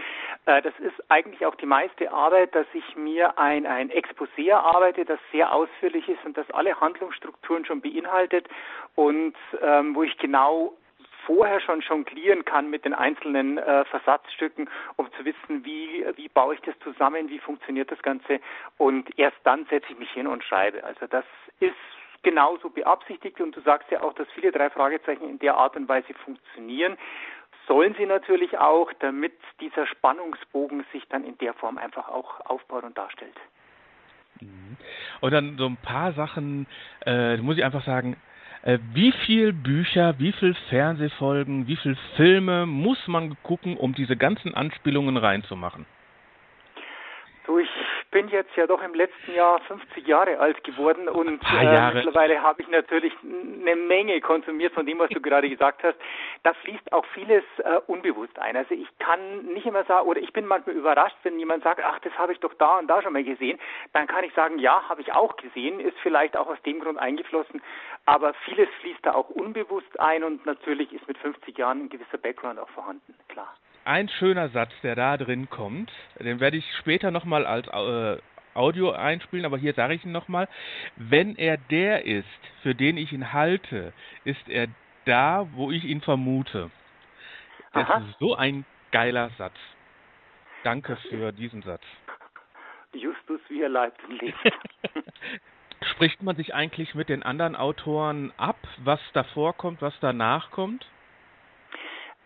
[0.45, 5.05] Äh, das ist eigentlich auch die meiste Arbeit, dass ich mir ein, ein Exposé erarbeite,
[5.05, 8.47] das sehr ausführlich ist und das alle Handlungsstrukturen schon beinhaltet
[8.95, 10.73] und ähm, wo ich genau
[11.27, 16.55] vorher schon jonglieren kann mit den einzelnen äh, Versatzstücken, um zu wissen, wie, wie baue
[16.55, 18.39] ich das zusammen, wie funktioniert das Ganze
[18.77, 20.83] und erst dann setze ich mich hin und schreibe.
[20.85, 21.25] Also das
[21.59, 21.75] ist
[22.23, 25.87] genauso beabsichtigt und du sagst ja auch, dass viele drei Fragezeichen in der Art und
[25.89, 26.97] Weise funktionieren.
[27.67, 32.85] Sollen sie natürlich auch, damit dieser Spannungsbogen sich dann in der Form einfach auch aufbaut
[32.85, 33.35] und darstellt.
[34.39, 34.77] Mhm.
[35.19, 36.67] Und dann so ein paar Sachen,
[37.05, 38.15] äh, muss ich einfach sagen,
[38.93, 44.53] wie viel Bücher, wie viel Fernsehfolgen, wie viel Filme muss man gucken, um diese ganzen
[44.53, 45.85] Anspielungen reinzumachen?
[47.47, 47.69] So, ich
[48.11, 52.61] bin jetzt ja doch im letzten Jahr 50 Jahre alt geworden und äh, mittlerweile habe
[52.61, 55.95] ich natürlich eine Menge konsumiert von dem, was du gerade gesagt hast.
[56.43, 58.57] Da fließt auch vieles äh, unbewusst ein.
[58.57, 61.99] Also ich kann nicht immer sagen, oder ich bin manchmal überrascht, wenn jemand sagt, ach,
[61.99, 63.57] das habe ich doch da und da schon mal gesehen.
[63.93, 66.99] Dann kann ich sagen, ja, habe ich auch gesehen, ist vielleicht auch aus dem Grund
[66.99, 67.61] eingeflossen.
[68.05, 72.17] Aber vieles fließt da auch unbewusst ein und natürlich ist mit 50 Jahren ein gewisser
[72.17, 73.55] Background auch vorhanden, klar
[73.87, 78.21] ein schöner Satz, der da drin kommt, den werde ich später nochmal als äh,
[78.53, 80.47] Audio einspielen, aber hier sage ich ihn nochmal.
[80.95, 82.25] Wenn er der ist,
[82.63, 84.67] für den ich ihn halte, ist er
[85.05, 86.69] da, wo ich ihn vermute.
[87.73, 87.99] Das Aha.
[87.99, 89.55] ist so ein geiler Satz.
[90.63, 91.83] Danke für diesen Satz.
[92.93, 94.37] Justus, wie er leibt und lebt.
[95.91, 100.85] Spricht man sich eigentlich mit den anderen Autoren ab, was davor kommt, was danach kommt?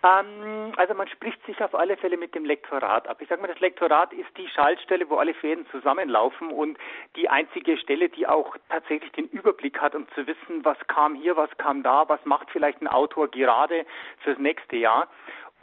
[0.04, 3.22] Ähm, also man spricht sich auf alle Fälle mit dem Lektorat ab.
[3.22, 6.78] Ich sage mal, das Lektorat ist die Schaltstelle, wo alle Fäden zusammenlaufen und
[7.16, 11.38] die einzige Stelle, die auch tatsächlich den Überblick hat, um zu wissen, was kam hier,
[11.38, 13.86] was kam da, was macht vielleicht ein Autor gerade
[14.24, 15.08] fürs nächste Jahr.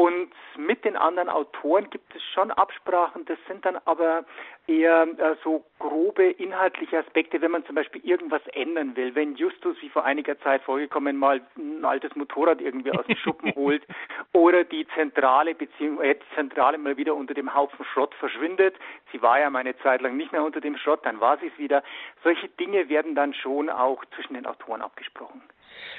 [0.00, 4.24] Und mit den anderen Autoren gibt es schon Absprachen, das sind dann aber
[4.68, 9.16] eher äh, so grobe inhaltliche Aspekte, wenn man zum Beispiel irgendwas ändern will.
[9.16, 13.52] Wenn Justus, wie vor einiger Zeit vorgekommen, mal ein altes Motorrad irgendwie aus dem Schuppen
[13.56, 13.84] holt
[14.32, 18.76] oder die Zentrale beziehungsweise die Zentrale mal wieder unter dem Haufen Schrott verschwindet.
[19.10, 21.58] Sie war ja meine Zeit lang nicht mehr unter dem Schrott, dann war sie es
[21.58, 21.82] wieder.
[22.22, 25.42] Solche Dinge werden dann schon auch zwischen den Autoren abgesprochen.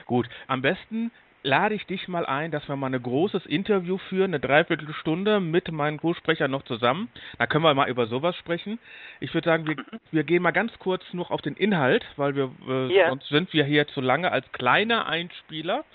[0.06, 1.12] Gut, am besten
[1.44, 5.72] lade ich dich mal ein, dass wir mal ein großes Interview führen, eine Dreiviertelstunde mit
[5.72, 7.10] meinen Co-Sprechern noch zusammen.
[7.38, 8.80] Da können wir mal über sowas sprechen.
[9.20, 9.78] Ich würde sagen, wir,
[10.12, 13.10] wir gehen mal ganz kurz noch auf den Inhalt, weil wir äh, yeah.
[13.10, 15.86] sonst sind wir hier zu lange als kleiner Einspieler.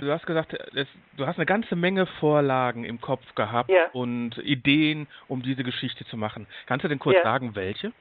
[0.00, 3.88] du hast gesagt, es, du hast eine ganze Menge Vorlagen im Kopf gehabt yeah.
[3.92, 6.46] und Ideen, um diese Geschichte zu machen.
[6.66, 7.24] Kannst du denn kurz yeah.
[7.24, 7.92] sagen, welche?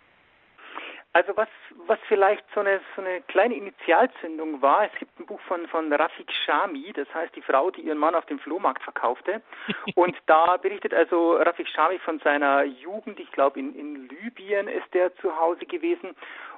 [1.15, 1.47] Also was,
[1.85, 5.93] was vielleicht so eine, so eine kleine Initialzündung war, es gibt ein Buch von, von
[5.93, 9.43] Rafik Shami, das heißt die Frau, die ihren Mann auf dem Flohmarkt verkaufte.
[9.95, 14.91] Und da berichtet also Rafik Shami von seiner Jugend, ich glaube in, in Libyen ist
[14.95, 16.15] der zu Hause gewesen.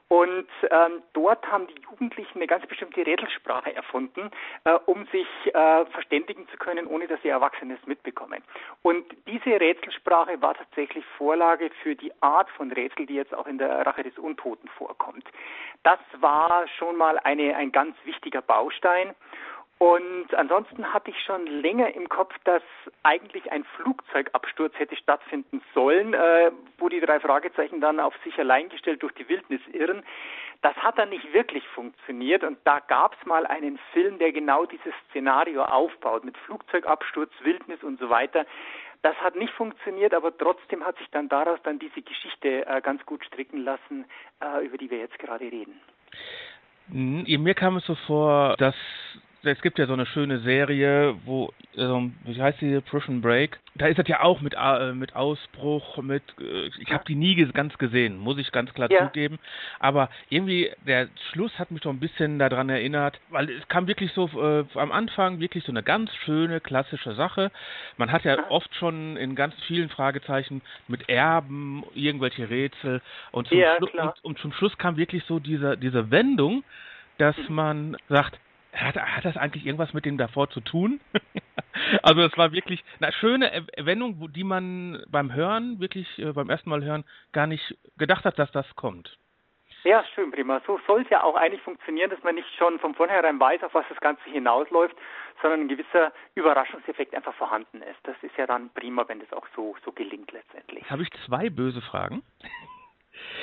[0.08, 4.30] Und ähm, dort haben die Jugendlichen eine ganz bestimmte Rätselsprache erfunden,
[4.64, 8.44] äh, um sich äh, verständigen zu können, ohne dass sie Erwachsene es mitbekommen.
[8.84, 13.58] Und diese Rätselsprache war tatsächlich Vorlage für die Art von Rätsel, die jetzt auch in
[13.58, 15.26] der Rache des Untoten vorkommt.
[15.82, 19.16] Das war schon mal eine, ein ganz wichtiger Baustein.
[19.78, 22.64] Und ansonsten hatte ich schon länger im Kopf, dass
[23.04, 28.70] eigentlich ein Flugzeugabsturz hätte stattfinden sollen, äh, wo die drei Fragezeichen dann auf sich allein
[28.70, 30.02] gestellt durch die Wildnis irren.
[30.62, 34.66] Das hat dann nicht wirklich funktioniert und da gab es mal einen Film, der genau
[34.66, 38.46] dieses Szenario aufbaut mit Flugzeugabsturz, Wildnis und so weiter.
[39.02, 43.06] Das hat nicht funktioniert, aber trotzdem hat sich dann daraus dann diese Geschichte äh, ganz
[43.06, 44.06] gut stricken lassen,
[44.40, 45.80] äh, über die wir jetzt gerade reden.
[46.88, 48.76] Mir kam es so vor, dass
[49.52, 53.60] es gibt ja so eine schöne Serie, wo, ähm, wie heißt die, Prison Break?
[53.76, 57.36] Da ist das ja auch mit, äh, mit Ausbruch, mit, äh, ich habe die nie
[57.52, 59.08] ganz gesehen, muss ich ganz klar ja.
[59.08, 59.40] zugeben.
[59.80, 64.12] Aber irgendwie, der Schluss hat mich so ein bisschen daran erinnert, weil es kam wirklich
[64.14, 67.52] so äh, am Anfang wirklich so eine ganz schöne, klassische Sache.
[67.98, 73.58] Man hat ja oft schon in ganz vielen Fragezeichen mit Erben irgendwelche Rätsel und zum,
[73.58, 76.64] ja, Schlu und, und zum Schluss kam wirklich so diese, diese Wendung,
[77.18, 77.56] dass mhm.
[77.56, 78.40] man sagt,
[78.76, 81.00] hat, hat das eigentlich irgendwas mit dem davor zu tun?
[82.04, 86.70] also es war wirklich eine schöne Wendung, die man beim Hören, wirklich äh, beim ersten
[86.70, 89.18] Mal hören, gar nicht gedacht hat, dass das kommt.
[89.84, 90.62] Ja, schön, prima.
[90.66, 93.76] So soll es ja auch eigentlich funktionieren, dass man nicht schon von vornherein weiß, auf
[93.76, 94.96] was das Ganze hinausläuft,
[95.44, 98.00] sondern ein gewisser Überraschungseffekt einfach vorhanden ist.
[98.02, 100.82] Das ist ja dann prima, wenn das auch so, so gelingt letztendlich.
[100.82, 102.24] Jetzt habe ich zwei böse Fragen.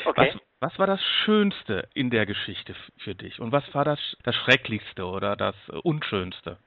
[0.05, 0.33] Okay.
[0.35, 3.41] Was, was war das Schönste in der Geschichte für dich?
[3.41, 6.59] Und was war das, das Schrecklichste oder das Unschönste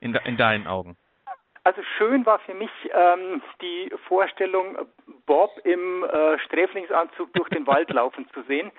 [0.00, 0.96] in, in deinen Augen?
[1.66, 4.76] Also schön war für mich ähm, die Vorstellung,
[5.24, 8.70] Bob im äh, Sträflingsanzug durch den Wald laufen zu sehen.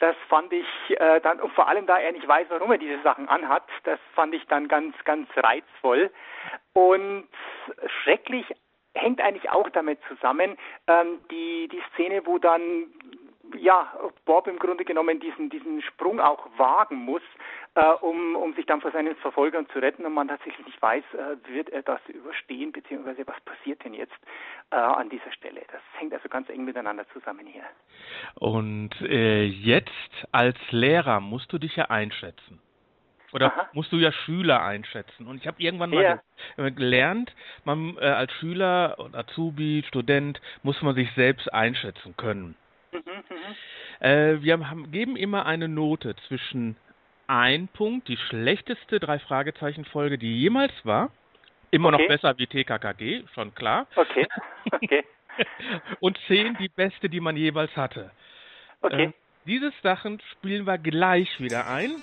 [0.00, 3.00] Das fand ich äh, dann, und vor allem da er nicht weiß, warum er diese
[3.02, 6.10] Sachen anhat, das fand ich dann ganz, ganz reizvoll.
[6.74, 7.28] Und
[8.02, 8.44] schrecklich
[8.94, 12.86] hängt eigentlich auch damit zusammen, ähm, die, die Szene, wo dann
[13.58, 13.92] ja,
[14.24, 17.22] Bob im Grunde genommen diesen, diesen Sprung auch wagen muss,
[17.74, 21.04] äh, um, um sich dann vor seinen Verfolgern zu retten und man tatsächlich nicht weiß,
[21.14, 24.16] äh, wird er das überstehen, beziehungsweise was passiert denn jetzt
[24.70, 25.62] äh, an dieser Stelle.
[25.70, 27.64] Das hängt also ganz eng miteinander zusammen hier.
[28.36, 32.60] Und äh, jetzt als Lehrer musst du dich ja einschätzen.
[33.34, 33.68] Oder Aha.
[33.72, 35.26] musst du ja Schüler einschätzen.
[35.26, 36.20] Und ich habe irgendwann mal
[36.56, 36.68] ja.
[36.70, 42.54] gelernt, man äh, als Schüler, Azubi, Student, muss man sich selbst einschätzen können.
[42.92, 44.06] Mhm, mhm.
[44.06, 46.76] Äh, wir haben, geben immer eine Note zwischen
[47.26, 51.10] ein Punkt, die schlechteste drei Fragezeichen Folge, die jemals war.
[51.72, 52.02] Immer okay.
[52.02, 53.88] noch besser wie TKKG, schon klar.
[53.96, 54.28] Okay.
[54.70, 55.04] okay.
[55.98, 58.12] Und zehn die beste, die man jeweils hatte.
[58.80, 59.06] Okay.
[59.06, 59.12] Äh,
[59.44, 61.96] diese Sachen spielen wir gleich wieder ein.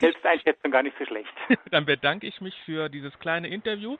[0.00, 1.32] Selbsteinschätzung gar nicht so schlecht.
[1.70, 3.96] Dann bedanke ich mich für dieses kleine Interview.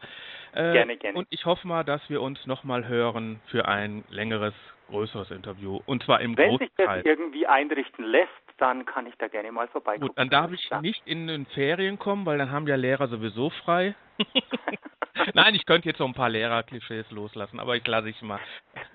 [0.53, 1.19] Äh, gerne, gerne.
[1.19, 4.55] Und ich hoffe mal, dass wir uns nochmal hören für ein längeres,
[4.89, 5.81] größeres Interview.
[5.87, 9.69] Und zwar im Wenn sich das irgendwie einrichten lässt, dann kann ich da gerne mal
[9.69, 10.09] vorbeikommen.
[10.09, 10.81] Gut, dann darf ich ja.
[10.81, 13.95] nicht in den Ferien kommen, weil dann haben ja Lehrer sowieso frei.
[15.35, 18.41] Nein, ich könnte jetzt so ein paar Lehrer-Klischees loslassen, aber ich lasse ich mal.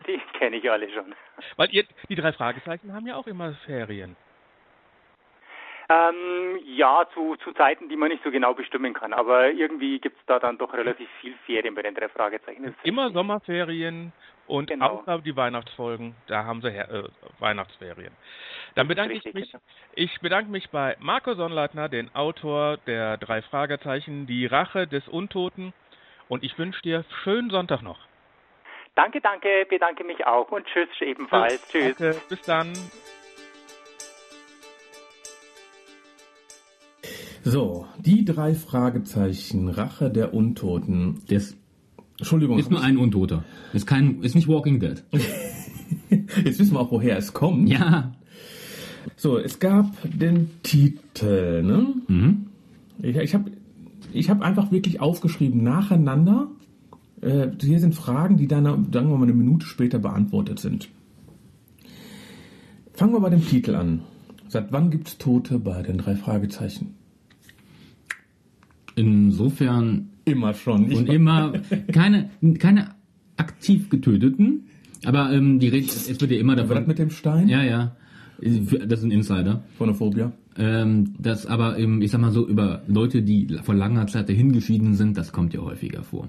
[0.07, 1.15] Die kenne ich alle schon.
[1.55, 4.15] Weil ihr, die drei Fragezeichen haben ja auch immer Ferien.
[5.87, 9.13] Ähm, ja, zu, zu Zeiten, die man nicht so genau bestimmen kann.
[9.13, 12.75] Aber irgendwie gibt es da dann doch relativ viel Ferien bei den drei Fragezeichen.
[12.83, 14.11] Immer Sommerferien
[14.47, 14.99] und genau.
[14.99, 17.03] außer die Weihnachtsfolgen, da haben sie äh,
[17.39, 18.13] Weihnachtsferien.
[18.75, 19.51] Dann bedanke richtig, ich mich.
[19.51, 19.63] Genau.
[19.93, 25.73] Ich bedanke mich bei Marco Sonnleitner, den Autor der drei Fragezeichen, die Rache des Untoten.
[26.27, 27.99] Und ich wünsche dir schönen Sonntag noch.
[28.95, 31.67] Danke, danke, bedanke mich auch und tschüss ebenfalls.
[31.69, 31.95] Tschüss.
[31.97, 32.73] Danke, bis dann.
[37.47, 41.21] So, die drei Fragezeichen, Rache der Untoten.
[41.27, 41.55] Das
[42.17, 42.57] Entschuldigung.
[42.57, 43.43] Ist nur ein Untoter.
[43.71, 45.03] Ist kein, ist nicht Walking Dead.
[46.09, 47.69] Jetzt wissen wir auch, woher es kommt.
[47.69, 48.15] Ja.
[49.15, 51.93] So, es gab den Titel, ne?
[52.07, 52.47] Mhm.
[53.03, 53.51] Ich, ich habe
[54.11, 56.47] ich hab einfach wirklich aufgeschrieben, nacheinander.
[57.21, 60.89] Äh, hier sind Fragen, die dann, sagen wir mal, eine Minute später beantwortet sind.
[62.93, 64.01] Fangen wir bei dem Titel an.
[64.47, 66.95] Seit wann gibt es Tote bei den drei Fragezeichen?
[68.95, 70.91] Insofern immer schon.
[70.91, 71.53] Und immer
[71.91, 72.29] keine,
[72.59, 72.95] keine
[73.37, 74.67] aktiv getöteten,
[75.05, 76.77] aber ähm, die Rede, es wird ja immer davon.
[76.77, 77.47] Was mit dem Stein?
[77.47, 77.95] Ja, ja.
[78.41, 79.63] Das ist ein Insider.
[79.77, 80.33] Phonophobia.
[80.57, 84.95] Ähm, das aber, ähm, ich sag mal so, über Leute, die vor langer Zeit dahingeschieden
[84.95, 86.27] sind, das kommt ja häufiger vor.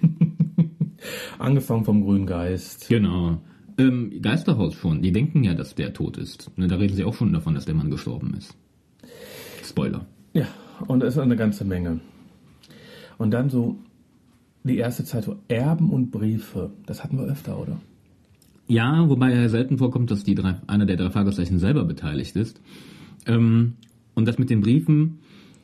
[1.38, 2.88] Angefangen vom grünen Geist.
[2.88, 3.42] Genau.
[3.76, 5.02] Ähm, Geisterhaus schon.
[5.02, 6.50] Die denken ja, dass der tot ist.
[6.56, 8.56] Ne, da reden sie auch schon davon, dass der Mann gestorben ist.
[9.62, 10.06] Spoiler.
[10.32, 10.46] Ja,
[10.86, 12.00] und es ist eine ganze Menge.
[13.18, 13.78] Und dann so
[14.64, 16.70] die erste Zeit so Erben und Briefe.
[16.86, 17.80] Das hatten wir öfter, oder?
[18.66, 22.60] Ja, wobei ja selten vorkommt, dass die drei, einer der drei Fragezeichen selber beteiligt ist.
[23.26, 23.74] Ähm,
[24.14, 25.18] und das mit den Briefen,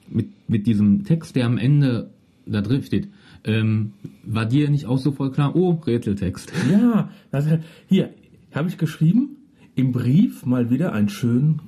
[0.09, 2.11] mit, mit diesem Text, der am Ende
[2.45, 3.09] da drin steht,
[3.45, 3.93] ähm,
[4.23, 6.53] war dir nicht auch so voll klar, oh, Rätseltext.
[6.71, 7.47] Ja, das,
[7.89, 8.11] hier,
[8.53, 9.37] habe ich geschrieben,
[9.75, 11.61] im Brief mal wieder ein schön,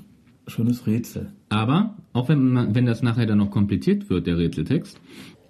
[0.47, 1.33] schönes Rätsel.
[1.49, 5.01] Aber auch wenn, man, wenn das nachher dann noch kompliziert wird, der Rätseltext,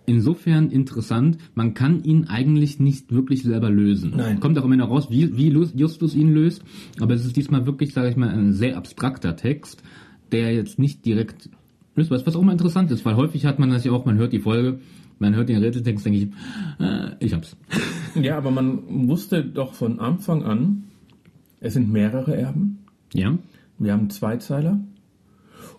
[0.07, 4.15] insofern interessant, man kann ihn eigentlich nicht wirklich selber lösen.
[4.17, 4.41] Nein.
[4.41, 6.63] Kommt auch immer noch raus, wie, wie Justus ihn löst,
[7.01, 9.83] aber es ist diesmal wirklich, sage ich mal, ein sehr abstrakter Text,
[10.33, 11.51] der jetzt nicht direkt
[11.95, 14.17] löst, was was auch mal interessant ist, weil häufig hat man das ja auch, man
[14.17, 14.81] hört die Folge,
[15.19, 16.29] man hört den Rätseltext, denke ich,
[16.81, 17.57] äh, ich hab's.
[18.15, 20.85] Ja, aber man wusste doch von Anfang an,
[21.61, 22.81] es sind mehrere Erben.
[23.15, 23.39] Ja?
[23.79, 24.81] Wir haben Zweizeiler.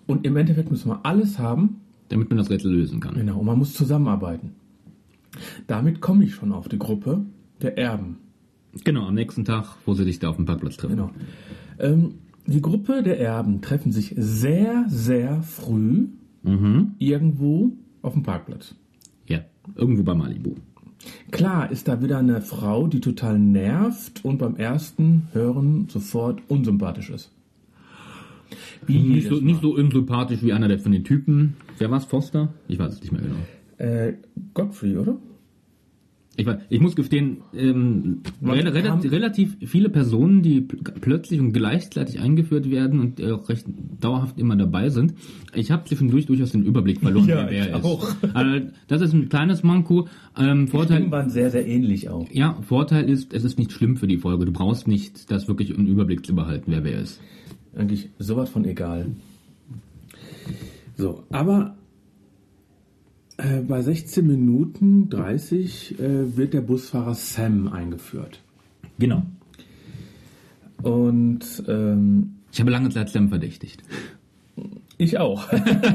[0.07, 1.81] Und im Endeffekt müssen wir alles haben.
[2.09, 3.15] Damit man das Rätsel lösen kann.
[3.15, 4.51] Genau, und man muss zusammenarbeiten.
[5.67, 7.25] Damit komme ich schon auf die Gruppe
[7.61, 8.17] der Erben.
[8.83, 10.95] Genau, am nächsten Tag, wo sie sich da auf dem Parkplatz treffen.
[10.97, 11.11] Genau.
[11.79, 16.07] Ähm, die Gruppe der Erben treffen sich sehr, sehr früh
[16.43, 16.95] Mhm.
[16.97, 18.75] irgendwo auf dem Parkplatz.
[19.27, 19.39] Ja,
[19.75, 20.55] irgendwo bei Malibu.
[21.31, 27.09] Klar ist da wieder eine Frau, die total nervt und beim ersten Hören sofort unsympathisch
[27.09, 27.31] ist.
[28.87, 31.55] Wie Nicht so, nicht so unsympathisch wie einer der von den Typen.
[31.77, 32.05] Wer war's?
[32.05, 32.53] Foster?
[32.67, 33.35] Ich weiß es nicht mehr genau.
[33.77, 34.13] Äh,
[34.53, 35.17] Godfrey, oder?
[36.35, 41.53] Ich, weiß, ich muss gestehen, ähm, rel rel relativ viele Personen, die pl plötzlich und
[41.53, 43.67] gleichzeitig eingeführt werden und äh, auch recht
[43.99, 45.13] dauerhaft immer dabei sind.
[45.53, 48.03] Ich habe zwischendurch durchaus den Überblick verloren, Ja, wer wer ich auch.
[48.23, 48.35] ist.
[48.35, 50.07] Also, das ist ein kleines Manko.
[50.35, 52.27] Ähm, Die Vorteil, Stimmen waren sehr, sehr ähnlich auch.
[52.31, 54.45] ja, Vorteil ist, es ist nicht schlimm für die Folge.
[54.45, 57.21] Du brauchst nicht das wirklich einen Überblick zu behalten, wer wer ist.
[57.75, 59.07] Eigentlich sowas von egal.
[60.95, 61.75] So, aber
[63.37, 68.41] äh, bei 16 Minuten 30 äh, wird der Busfahrer Sam eingeführt.
[68.99, 69.23] Genau.
[70.83, 73.83] Und ähm, Ich habe lange Zeit Sam verdächtigt.
[74.97, 75.47] ich auch.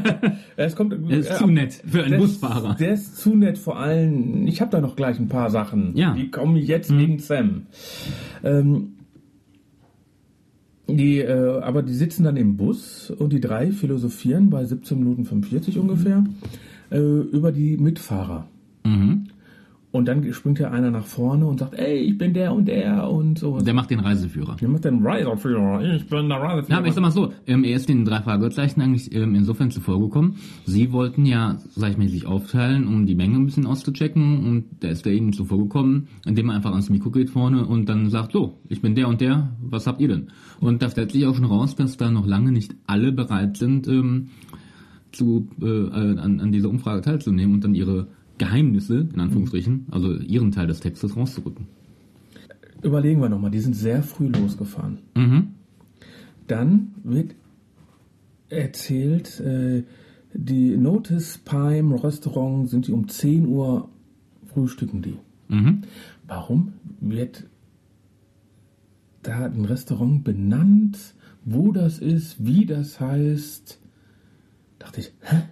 [0.57, 2.71] es kommt, Er ist zu nett für einen der Busfahrer.
[2.73, 4.47] Ist, der ist zu nett, vor allem.
[4.49, 5.97] Ich habe da noch gleich ein paar Sachen.
[5.97, 6.14] Ja.
[6.14, 7.67] Die kommen jetzt wegen Sam.
[8.43, 8.95] Ähm,
[10.88, 15.24] die, äh, aber die sitzen dann im Bus und die drei philosophieren bei 17 Minuten
[15.24, 16.24] 45 ungefähr
[16.90, 18.46] äh, über die Mitfahrer.
[18.85, 19.29] Mhm.
[19.90, 23.09] Und dann springt ja einer nach vorne und sagt, ey, ich bin der und der
[23.11, 23.59] und so.
[23.59, 24.57] Der macht den Reiseführer.
[24.61, 25.83] Der macht den Reiseführer.
[25.94, 26.70] Ich bin der Reiseführer.
[26.70, 29.70] Ja, aber ich sag mal so, ähm, er ist den drei Fragezeichen eigentlich ähm, insofern
[29.70, 30.37] zuvorgekommen.
[30.66, 34.64] Sie wollten ja, sag ich mal, sich aufteilen, um die Menge ein bisschen auszuchecken und
[34.81, 38.33] da ist er ihnen zuvorgekommen, indem er einfach ans Mikro geht vorne und dann sagt,
[38.33, 40.29] so, ich bin der und der, was habt ihr denn?
[40.61, 43.88] Und da stellt sich auch schon raus, dass da noch lange nicht alle bereit sind,
[43.88, 44.29] ähm,
[45.12, 50.53] zu, äh, an, an dieser Umfrage teilzunehmen und dann ihre Geheimnisse, in Anführungsstrichen, also ihren
[50.53, 51.66] Teil des Textes rauszurücken.
[52.83, 54.98] Überlegen wir nochmal, die sind sehr früh losgefahren.
[55.16, 55.48] Mhm.
[56.46, 57.35] Dann wird
[58.48, 59.83] erzählt, äh,
[60.33, 63.88] die Notice Pime Restaurant sind die um 10 Uhr
[64.46, 65.18] frühstücken die.
[65.48, 65.83] Mhm.
[66.27, 67.44] Warum wird
[69.22, 73.81] da ein Restaurant benannt, wo das ist, wie das heißt?
[74.79, 75.42] Dachte ich, hä?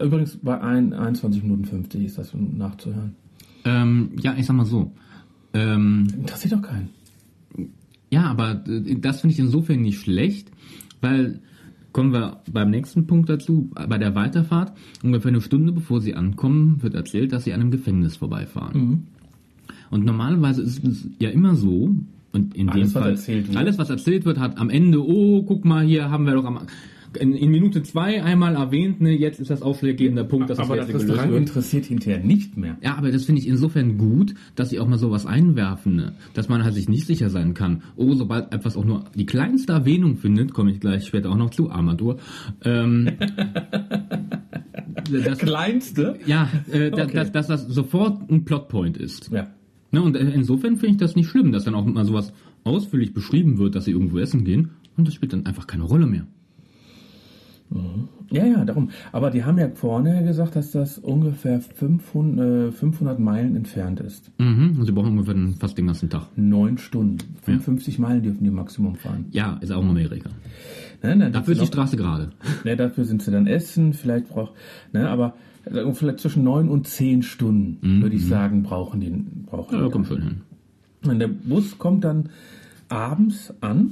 [0.00, 3.14] Übrigens bei ein, 21 Minuten 50 ist das nachzuhören.
[3.64, 4.92] Ähm, ja, ich sag mal so.
[5.54, 6.90] Ähm, Interessiert doch keinen.
[8.10, 10.50] Ja, aber äh, das finde ich insofern nicht schlecht,
[11.00, 11.40] weil
[11.92, 16.82] kommen wir beim nächsten Punkt dazu, bei der Weiterfahrt, ungefähr eine Stunde bevor sie ankommen,
[16.82, 18.78] wird erzählt, dass sie an einem Gefängnis vorbeifahren.
[18.78, 19.02] Mhm.
[19.90, 21.94] Und normalerweise ist es ja immer so,
[22.32, 23.56] und in Alles, dem was Fall, erzählt wird.
[23.56, 26.58] alles was erzählt wird, hat am Ende, oh, guck mal, hier haben wir doch am,
[27.16, 30.76] in, in Minute zwei einmal erwähnt, ne, jetzt ist das aufschlaggebende Punkt, dass das Aber
[30.76, 31.38] das Rätsel gelöst wird.
[31.38, 32.76] interessiert hinterher nicht mehr.
[32.82, 36.12] Ja, aber das finde ich insofern gut, dass sie auch mal sowas einwerfen, ne?
[36.34, 37.82] dass man halt sich nicht sicher sein kann.
[37.96, 41.50] Oh, sobald etwas auch nur die kleinste Erwähnung findet, komme ich gleich später auch noch
[41.50, 42.18] zu, Armatur.
[42.64, 43.10] Ähm,
[45.24, 46.18] das, Kleinste?
[46.26, 47.12] ja, äh, Okay.
[47.14, 49.30] dass, dass das sofort ein Plotpoint ist.
[49.32, 49.48] Ja.
[49.92, 52.32] Ne, und äh, insofern finde ich das nicht schlimm, dass dann auch mal sowas
[52.64, 56.06] ausführlich beschrieben wird, dass sie irgendwo essen gehen und das spielt dann einfach keine Rolle
[56.06, 56.26] mehr.
[58.30, 58.90] Ja, ja, darum.
[59.12, 64.30] Aber die haben ja vorne gesagt, dass das ungefähr 500, äh, 500 Meilen entfernt ist.
[64.38, 66.26] Mhm, und sie brauchen ungefähr fast den ganzen Tag.
[66.36, 67.18] Neun Stunden.
[67.42, 69.26] 55 Meilen dürfen die Maximum fahren.
[69.30, 70.30] Ja, ist auch in Amerika.
[71.02, 72.30] Ne, dann Dafür ist die Straße gerade.
[72.64, 74.52] Ne, dafür sind sie dann essen, vielleicht braucht,
[74.92, 75.34] ne, aber
[75.66, 79.10] äh, vielleicht zwischen neun und zehn Stunden, würde ich sagen, brauchen die,
[79.46, 79.92] brauchen Mhm, Ja, die.
[79.92, 80.40] kommt schon hin.
[81.04, 82.30] Und der Bus kommt dann
[82.88, 83.90] abends an.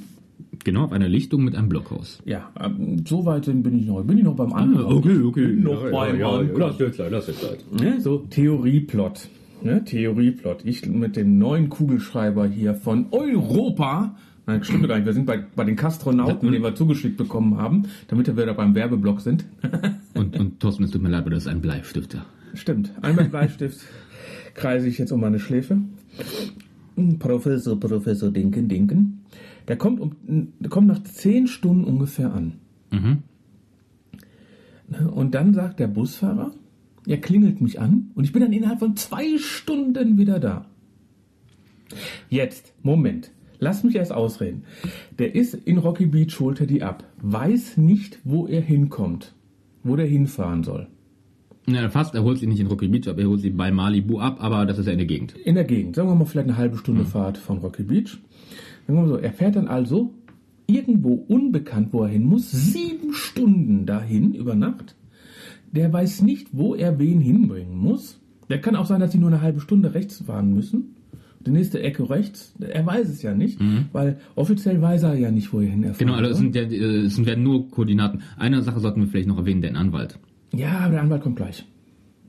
[0.62, 2.22] Genau, auf einer Lichtung mit einem Blockhaus.
[2.24, 4.02] Ja, ähm, so weit bin ich noch.
[4.02, 5.02] Bin ich noch beim Ankommen.
[5.32, 6.74] Bin noch beim Ankommen.
[6.78, 7.64] jetzt Zeit, lass jetzt Zeit.
[7.80, 9.28] Ne, so Theorieplot.
[9.62, 10.64] Ne, Theorieplot.
[10.64, 14.16] Ich mit dem neuen Kugelschreiber hier von Europa.
[14.46, 15.06] Nein, stimmt gar nicht.
[15.06, 18.74] Wir sind bei, bei den Kastronauten, den wir zugeschickt bekommen haben, damit wir wieder beim
[18.74, 19.46] Werbeblock sind.
[20.14, 22.24] Und, und Thorsten, es tut mir leid, aber das ist ein Bleistifter.
[22.54, 22.92] Stimmt.
[23.02, 23.80] Einmal Bleistift
[24.54, 25.78] kreise ich jetzt um meine Schläfe.
[27.18, 29.24] Professor, Professor Dinken, Dinken.
[29.68, 30.12] Der kommt, um,
[30.58, 32.54] der kommt nach zehn Stunden ungefähr an.
[32.90, 33.22] Mhm.
[34.88, 36.52] Ne, Und dann sagt der Busfahrer,
[37.06, 40.66] Er klingelt mich an und ich bin dann innerhalb von zwei Stunden wieder da.
[42.30, 43.30] Jetzt, Moment.
[43.58, 44.64] Lass mich erst ausreden.
[45.18, 47.04] Der ist in Rocky Beach, holt er die ab.
[47.22, 49.34] Weiß nicht, wo er hinkommt.
[49.82, 50.88] Wo der hinfahren soll.
[51.66, 54.18] Ja, fast, er holt sie nicht in Rocky Beach ab, er holt sie bei Malibu
[54.18, 55.34] ab, aber das ist ja in der Gegend.
[55.44, 55.96] In der Gegend.
[55.96, 58.18] Sagen wir mal vielleicht eine halbe Stunde Fahrt von Rocky Beach.
[58.86, 60.14] So, er fährt dann also
[60.66, 64.96] irgendwo unbekannt, wo er hin muss, sieben Stunden dahin über Nacht.
[65.72, 68.20] Der weiß nicht, wo er wen hinbringen muss.
[68.48, 70.96] Der kann auch sein, dass sie nur eine halbe Stunde rechts fahren müssen.
[71.46, 72.54] Die nächste Ecke rechts.
[72.60, 73.58] Er weiß es ja nicht,
[73.92, 76.62] weil offiziell weiß er ja nicht, wo er hin er Genau, also es sind, ja,
[76.62, 78.22] es werden nur Koordinaten.
[78.38, 80.18] Eine Sache sollten wir vielleicht noch erwähnen, den Anwalt.
[80.54, 81.66] Ja, aber der Anwalt kommt gleich.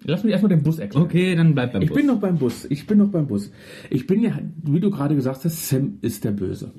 [0.08, 1.06] Lass mich erstmal den Bus erklären.
[1.06, 1.98] Okay, dann bleibt beim Ich Bus.
[1.98, 2.66] bin noch beim Bus.
[2.70, 3.52] Ich bin noch beim Bus.
[3.90, 6.72] Ich bin ja, wie du gerade gesagt hast, Sam ist der Böse.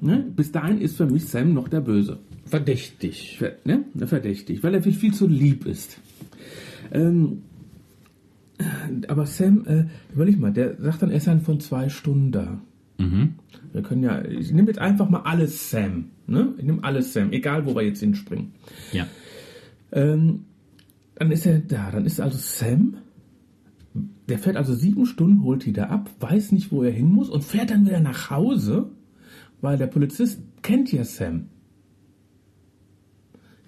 [0.00, 0.24] Ne?
[0.34, 2.18] Bis dahin ist für mich Sam noch der Böse.
[2.46, 3.36] verdächtig.
[3.38, 3.84] Ver, ne?
[4.06, 5.98] Verdächtig, weil er viel, viel zu lieb ist.
[6.90, 7.42] Ähm,
[9.08, 12.60] aber Sam, äh, überleg mal, der sagt dann, er ist dann von zwei Stunden da.
[12.98, 13.34] Mhm.
[13.72, 16.06] Wir können ja, ich nehme jetzt einfach mal alles Sam.
[16.26, 16.54] Ne?
[16.58, 18.52] Ich nehme alles Sam, egal wo wir jetzt hinspringen.
[18.92, 19.06] Ja.
[19.92, 20.44] Ähm,
[21.20, 22.96] dann ist er da, dann ist also Sam,
[24.30, 27.28] der fährt also sieben Stunden, holt die da ab, weiß nicht, wo er hin muss
[27.28, 28.88] und fährt dann wieder nach Hause,
[29.60, 31.48] weil der Polizist kennt ja Sam.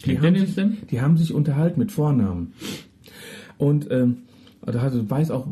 [0.06, 0.78] Die haben, sich, Sam?
[0.90, 2.54] die haben sich unterhalten mit Vornamen.
[3.58, 4.22] Und ähm,
[4.62, 5.46] also weiß auch,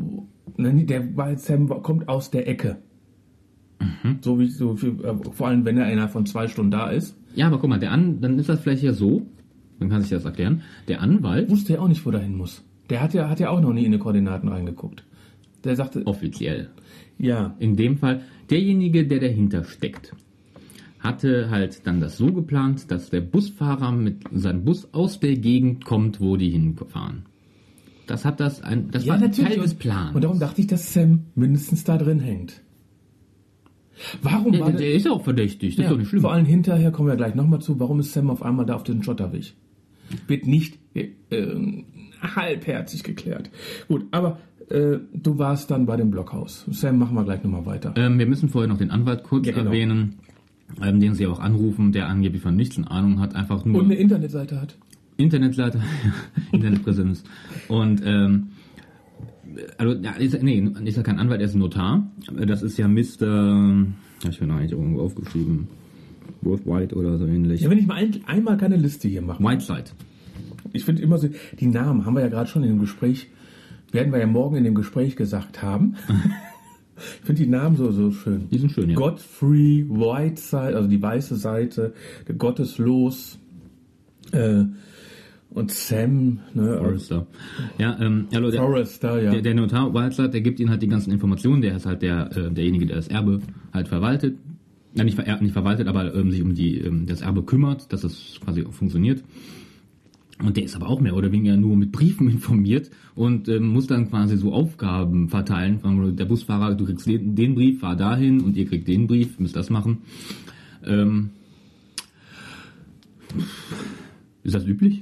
[0.57, 2.77] der weiß, Sam kommt aus der Ecke.
[3.79, 4.17] Mhm.
[4.21, 7.15] So wie so viel, äh, vor allem wenn er innerhalb von zwei Stunden da ist.
[7.35, 9.27] Ja, aber guck mal, der An dann ist das vielleicht ja so,
[9.81, 10.61] dann kann sich das erklären.
[10.87, 12.63] Der Anwalt, Wusste er auch nicht, wo er hin muss.
[12.89, 15.03] Der hat ja, hat ja auch noch nie in die Koordinaten reingeguckt.
[15.63, 16.69] Der sagte, offiziell,
[17.17, 20.15] ja, in dem Fall, derjenige, der dahinter steckt,
[20.99, 25.83] hatte halt dann das so geplant, dass der Busfahrer mit seinem Bus aus der Gegend
[25.83, 27.25] kommt, wo die hinfahren.
[28.05, 30.13] Das hat das ein, das ja war ein Teil des Plans.
[30.13, 32.61] Und darum dachte ich, dass Sam mindestens da drin hängt.
[34.21, 36.21] Warum der, war der, der ist ja auch verdächtig, das ja, ist doch nicht schlimm.
[36.21, 38.83] Vor allem hinterher kommen wir gleich nochmal zu, warum ist Sam auf einmal da auf
[38.83, 39.53] diesem Schotterweg?
[40.27, 41.83] Wird nicht äh, äh,
[42.21, 43.49] halbherzig geklärt.
[43.87, 44.39] Gut, aber
[44.69, 46.65] äh, du warst dann bei dem Blockhaus.
[46.71, 47.93] Sam, machen wir gleich nochmal weiter.
[47.97, 49.65] Ähm, wir müssen vorher noch den Anwalt kurz Ja, genau.
[49.65, 50.15] erwähnen,
[50.81, 53.85] ähm, den sie auch anrufen, der angeblich von nichts eine Ahnung hat, einfach nur Und
[53.85, 54.77] eine Internetseite hat.
[55.17, 55.81] Internetseite,
[56.51, 57.23] Internetpräsenz.
[57.67, 58.47] Und ähm,
[59.77, 62.09] also ja, ist, nee, ist ja kein Anwalt, er ist ein Notar.
[62.45, 63.85] Das ist ja Mr.
[64.29, 65.67] Ich bin eigentlich irgendwo aufgeschrieben.
[66.41, 67.61] Worth White oder so ähnlich.
[67.61, 69.43] Ja, wenn ich mal ein, einmal keine Liste hier mache.
[69.43, 69.91] Whiteside.
[70.73, 73.29] Ich finde immer so, die Namen haben wir ja gerade schon in dem Gespräch,
[73.91, 75.95] werden wir ja morgen in dem Gespräch gesagt haben.
[76.95, 78.47] ich finde die Namen so, so schön.
[78.49, 78.95] Die sind schön, ja.
[78.95, 81.93] Godfrey, Whiteside, also die weiße Seite,
[82.37, 83.37] Gotteslos,
[84.31, 84.63] äh,
[85.53, 87.27] und Sam, ne, Forrester.
[87.77, 89.31] Ja, ähm, hallo, der, Forrester, ja.
[89.31, 91.61] der, der Notar Whiteside, der gibt ihnen halt die ganzen Informationen.
[91.61, 93.41] Der ist halt der, äh, derjenige, der das Erbe
[93.73, 94.37] halt verwaltet.
[94.93, 98.03] Ja, nicht, ver nicht verwaltet, aber ähm, sich um die, ähm, das Erbe kümmert, dass
[98.03, 99.23] es quasi auch funktioniert.
[100.43, 103.87] Und der ist aber auch mehr oder weniger nur mit Briefen informiert und ähm, muss
[103.87, 106.15] dann quasi so Aufgaben verteilen.
[106.17, 109.55] Der Busfahrer, du kriegst den, den Brief, fahr dahin und ihr kriegt den Brief, müsst
[109.55, 109.99] das machen.
[110.83, 111.29] Ähm,
[114.43, 115.01] ist das üblich?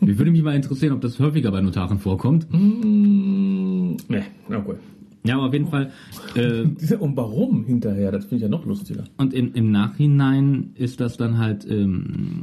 [0.00, 2.46] Mir würde mich mal interessieren, ob das häufiger bei Notaren vorkommt.
[2.52, 4.76] Mm, ne, okay.
[5.24, 5.90] Ja, aber auf jeden Fall.
[6.34, 6.62] Äh,
[6.98, 8.10] Und warum hinterher?
[8.10, 9.04] Das finde ich ja noch lustiger.
[9.18, 12.40] und im, im Nachhinein ist das dann halt ähm,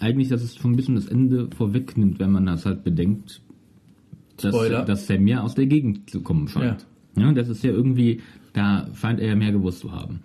[0.00, 3.42] eigentlich, dass es schon ein bisschen das Ende vorwegnimmt, wenn man das halt bedenkt,
[4.38, 4.84] dass, Spoiler.
[4.84, 6.86] dass Sam ja aus der Gegend zu kommen scheint.
[7.16, 7.32] Ja.
[7.32, 8.20] das ist ja irgendwie,
[8.52, 10.20] da scheint er ja mehr gewusst zu haben.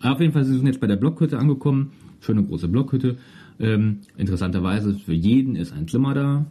[0.00, 1.92] Aber auf jeden Fall, sie sind jetzt bei der Blockhütte angekommen.
[2.20, 3.16] Schöne große Blockhütte.
[3.58, 6.46] Ähm, interessanterweise, für jeden ist ein Zimmer da.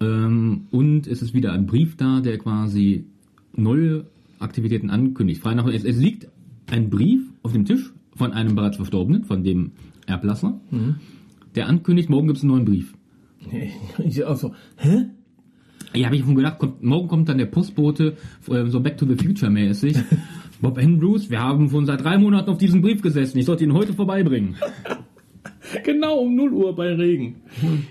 [0.00, 3.06] Ähm, und es ist wieder ein Brief da, der quasi
[3.54, 4.06] neue
[4.38, 5.40] Aktivitäten ankündigt.
[5.40, 6.28] Frei nach, es, es liegt
[6.70, 9.72] ein Brief auf dem Tisch von einem bereits Verstorbenen, von dem
[10.06, 10.60] Erblasser,
[11.54, 12.94] der ankündigt, morgen gibt es einen neuen Brief.
[14.04, 15.06] Ich auch so, hä?
[15.94, 18.16] Ja, habe ich schon gedacht, kommt, morgen kommt dann der Postbote,
[18.48, 19.96] äh, so Back to the Future mäßig.
[20.62, 23.38] Bob Andrews, wir haben schon seit drei Monaten auf diesen Brief gesessen.
[23.38, 24.56] Ich sollte ihn heute vorbeibringen.
[25.84, 27.36] Genau um 0 Uhr bei Regen.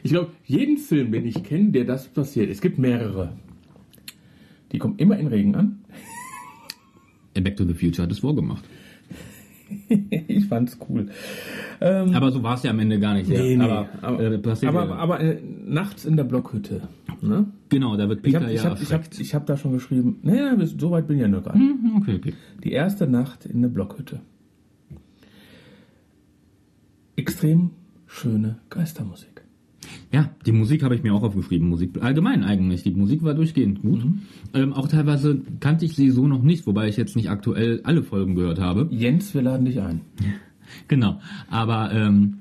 [0.03, 3.33] Ich glaube, jeden Film, den ich kenne, der das passiert, es gibt mehrere.
[4.71, 5.79] Die kommen immer in Regen an.
[7.33, 8.63] Äh, Back to the Future hat es vorgemacht.
[10.27, 11.07] ich fand's cool.
[11.79, 13.29] Ähm, Aber so war es ja am Ende gar nicht.
[13.29, 13.57] nee, ja.
[13.57, 14.95] nee, aber, aber, äh, passiert aber, ja.
[14.95, 16.81] aber äh, nachts in der Blockhütte.
[17.21, 17.45] Ne?
[17.69, 19.19] genau, da wird Ich Peter habe ich ja hab, ich hab, erschreckt.
[19.19, 21.83] ich hab da schon geschrieben, naja, so weit bin ich ja noch gar nicht.
[21.83, 22.33] Mhm, okay, okay.
[22.63, 24.21] Die erste Nacht in der Blockhütte.
[27.15, 27.71] Extrem
[28.07, 29.30] schöne Geistermusik.
[30.11, 31.69] Ja, die Musik habe ich mir auch aufgeschrieben.
[31.69, 32.83] Musik allgemein eigentlich.
[32.83, 34.03] Die Musik war durchgehend gut.
[34.03, 34.21] Mhm.
[34.53, 38.03] Ähm, auch teilweise kannte ich sie so noch nicht, wobei ich jetzt nicht aktuell alle
[38.03, 38.87] Folgen gehört habe.
[38.91, 40.01] Jens, wir laden dich ein.
[40.87, 41.19] Genau.
[41.49, 42.39] Aber ähm,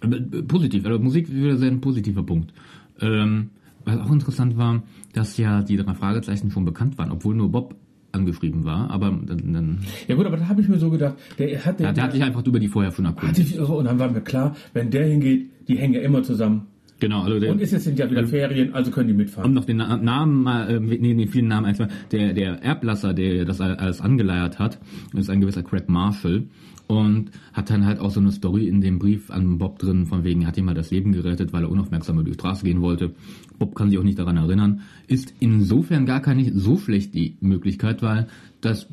[0.00, 0.86] äh, positiv.
[0.86, 2.52] Also Musik wieder sehr ein positiver Punkt.
[3.00, 3.50] Ähm,
[3.84, 4.82] was auch interessant war,
[5.12, 7.74] dass ja die drei Fragezeichen schon bekannt waren, obwohl nur Bob
[8.12, 8.90] angeschrieben war.
[8.90, 11.92] Aber dann, dann Ja gut, aber da habe ich mir so gedacht, der hat ja,
[11.92, 13.48] der hat sich einfach über die vorher schon hat erkundigt.
[13.48, 16.66] sich, und dann war mir klar, wenn der hingeht, die hängen ja immer zusammen.
[17.00, 19.52] Genau, also der, Und es sind ja wieder Ferien, also können die um mitfahren.
[19.54, 21.86] noch den Na Namen mal, äh, nee, nee, vielen Namen einfach.
[22.10, 24.78] Der, der Erblasser, der das all- alles angeleiert hat,
[25.14, 26.44] ist ein gewisser Craig Marshall
[26.88, 30.24] und hat dann halt auch so eine Story in dem Brief an Bob drin, von
[30.24, 32.80] wegen, er hat ihm mal das Leben gerettet, weil er unaufmerksam über die Straße gehen
[32.80, 33.12] wollte.
[33.60, 34.80] Bob kann sich auch nicht daran erinnern.
[35.06, 38.26] Ist insofern gar keine so schlecht die Möglichkeit, weil
[38.60, 38.84] das,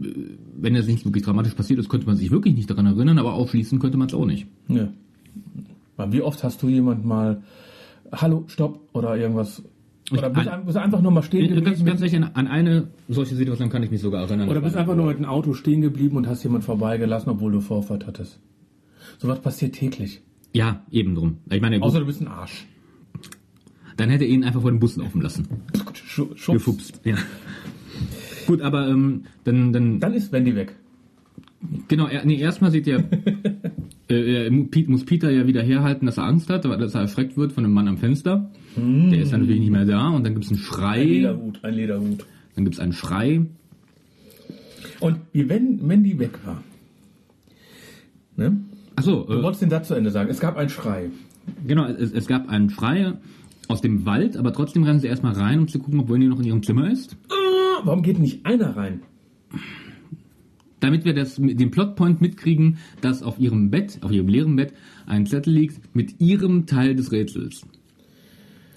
[0.00, 0.08] äh,
[0.60, 3.32] wenn es nicht wirklich dramatisch passiert ist, könnte man sich wirklich nicht daran erinnern, aber
[3.32, 4.46] ausschließen könnte man es auch nicht.
[4.68, 4.92] Ja.
[5.96, 7.42] Aber wie oft hast du jemand mal
[8.12, 9.62] Hallo, Stopp oder irgendwas?
[10.10, 11.84] Oder bist, ein, bist einfach nur mal stehen Ganz, geblieben?
[11.86, 14.48] ganz sicher, an eine solche Situation kann ich mich sogar erinnern.
[14.48, 17.60] Oder bist einfach nur mit dem Auto stehen geblieben und hast jemand vorbeigelassen, obwohl du
[17.60, 18.38] Vorfahrt hattest?
[19.18, 20.20] Sowas passiert täglich.
[20.52, 21.38] Ja, eben drum.
[21.50, 22.66] Ich meine, Außer du bist ein Arsch.
[23.96, 25.46] dann hätte er ihn einfach vor den Bus laufen lassen.
[25.94, 26.46] Schu- Schubst.
[26.46, 27.16] Gefupst, ja.
[28.46, 30.74] Gut, aber ähm, dann, dann, Dann ist Wendy weg.
[31.88, 33.02] genau, er, nee, erstmal sieht er,
[34.14, 34.50] äh,
[34.86, 37.64] muss Peter ja wieder herhalten, dass er Angst hat, weil dass er erschreckt wird von
[37.64, 38.50] einem Mann am Fenster.
[38.76, 41.74] Der ist dann natürlich nicht mehr da und dann gibt's einen Ein Schrei, Lederhut, ein
[41.74, 42.26] Lederhut.
[42.54, 43.46] dann gibt's einen Schrei.
[45.00, 46.62] Und wie wenn Wendy weg war.
[48.36, 48.56] Ne?
[48.96, 50.30] Achso, Du äh, wolltest den Satz zu Ende sagen.
[50.30, 51.10] Es gab einen Schrei.
[51.66, 53.14] genau, es, es gab einen Schrei
[53.68, 56.38] aus dem Wald, aber trotzdem rennen sie erstmal rein, um zu gucken, ob Wendy noch
[56.40, 57.16] in ihrem Zimmer ist.
[57.28, 59.02] Ah, Warum geht nicht einer rein?
[60.82, 64.74] Damit wir das den Plotpoint mitkriegen, dass auf ihrem Bett, auf ihrem leeren Bett,
[65.06, 67.64] ein Zettel liegt mit ihrem Teil des Rätsels.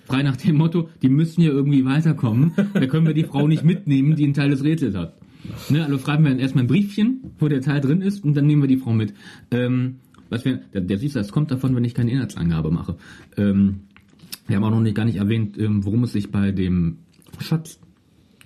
[0.06, 3.64] Frei nach dem Motto, die müssen ja irgendwie weiterkommen, da können wir die Frau nicht
[3.64, 5.18] mitnehmen, die einen Teil des Rätsels hat.
[5.70, 8.45] Ne, also schreiben wir dann erstmal ein Briefchen, wo der Teil drin ist, und dann
[8.45, 9.14] nehmen wir die Frau mit.
[9.51, 9.95] Ähm,
[10.30, 12.97] was wir, der, der siehst du, das kommt davon, wenn ich keine Inhaltsangabe mache.
[13.38, 13.82] Ähm,
[14.47, 16.97] wir haben auch noch nicht gar nicht erwähnt, ähm, worum es sich bei dem
[17.39, 17.80] Schatz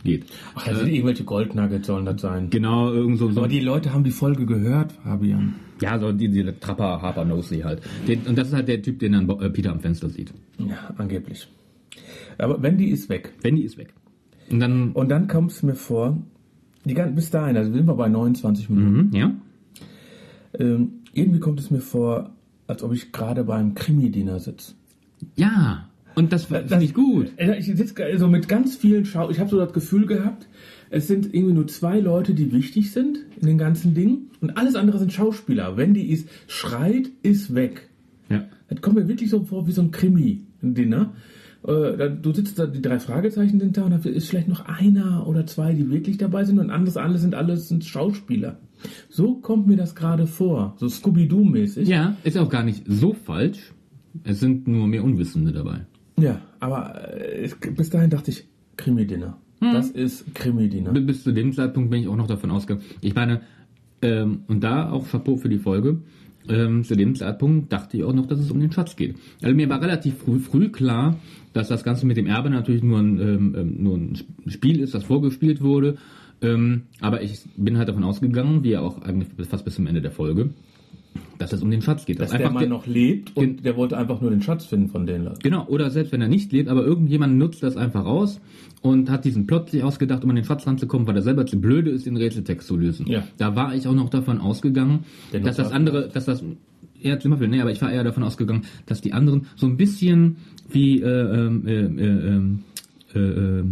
[0.04, 0.26] geht.
[0.56, 2.50] Ach, das sind irgendwelche Goldnuggets sollen das sein.
[2.50, 5.56] Genau, irgend so, so Aber die Leute haben die Folge gehört, Fabian.
[5.82, 7.82] Ja, so die, die Trapper Harper Nosey halt.
[8.08, 10.34] Den, und das ist halt der Typ, den dann äh, Peter am Fenster sieht.
[10.58, 11.47] Ja, angeblich.
[12.38, 13.34] Aber Wendy ist weg.
[13.41, 13.93] Wendy ist weg.
[14.50, 16.18] Und dann, Und dann kommt es mir vor,
[16.86, 19.08] die ganze, bis dahin, also sind wir bei 29 Minuten.
[19.10, 19.32] mhm, ja,
[20.58, 22.32] Ähm, irgendwie kommt es mir vor,
[22.68, 24.74] als ob ich gerade beim Krimi-Dinner sitze.
[25.36, 25.89] ja.
[26.20, 27.32] Und das finde ich gut.
[27.38, 29.30] Äh, Ich sitze also mit ganz vielen Schau.
[29.30, 30.47] Ich habe so das Gefühl gehabt,
[30.89, 34.30] es sind irgendwie nur zwei Leute, die wichtig sind in den ganzen Dingen.
[34.41, 35.78] Und alles andere sind Schauspieler.
[35.78, 37.88] Wendy ist, schreit, ist weg.
[38.30, 38.45] Ja.
[38.67, 41.13] Das kommt mir wirklich so vor wie so ein Krimi-Dinner.
[41.65, 45.26] Äh, du sitzt da, die drei Fragezeichen sind da und da ist vielleicht noch einer
[45.26, 48.59] oder zwei, die wirklich dabei sind und anders alle sind alles sind Schauspieler.
[49.09, 51.88] So kommt mir das gerade vor, so Scooby-Doo-mäßig.
[51.88, 53.74] Ja, ist auch gar nicht so falsch.
[54.24, 55.86] Es sind nur mehr Unwissende dabei.
[56.20, 58.45] Ja, aber äh, es- bis dahin dachte ich,
[58.78, 59.38] Krimi-Dinner.
[59.61, 60.91] Das ist Krimi-Dinner.
[60.93, 62.86] Bis zu dem Zeitpunkt bin ich auch noch davon ausgegangen.
[63.01, 63.41] Ich meine,
[64.01, 65.97] ähm, und da auch Chapeau für die Folge.
[66.47, 69.17] Ähm, zu dem Zeitpunkt dachte ich auch noch, dass es um den Schatz geht.
[69.43, 71.17] Also mir war relativ früh, früh klar,
[71.53, 74.17] dass das Ganze mit dem Erbe natürlich nur ein, ähm, ähm, nur ein
[74.47, 75.97] Spiel ist, das vorgespielt wurde.
[76.41, 80.11] Ähm, aber ich bin halt davon ausgegangen, wie auch eigentlich fast bis zum Ende der
[80.11, 80.51] Folge,
[81.38, 82.20] dass es um den Schatz geht.
[82.20, 85.24] Dass der Mann noch lebt und der wollte einfach nur den Schatz finden von den
[85.24, 85.39] Leuten.
[85.39, 88.41] Genau, oder selbst wenn er nicht lebt, aber irgendjemand nutzt das einfach aus
[88.82, 91.60] und hat diesen Plot sich ausgedacht, um an den Schatz ranzukommen, weil er selber zu
[91.60, 93.07] blöde ist, den Rätseltext zu lösen.
[93.07, 93.24] Ja.
[93.38, 96.43] Da war ich auch noch davon ausgegangen, Der dass das andere, dass das
[97.01, 100.38] eher Zimmerfilm, nee, aber ich war eher davon ausgegangen, dass die anderen so ein bisschen
[100.70, 102.60] wie, äh, ähm, äh, äh, ähm,
[103.16, 103.64] äh, äh,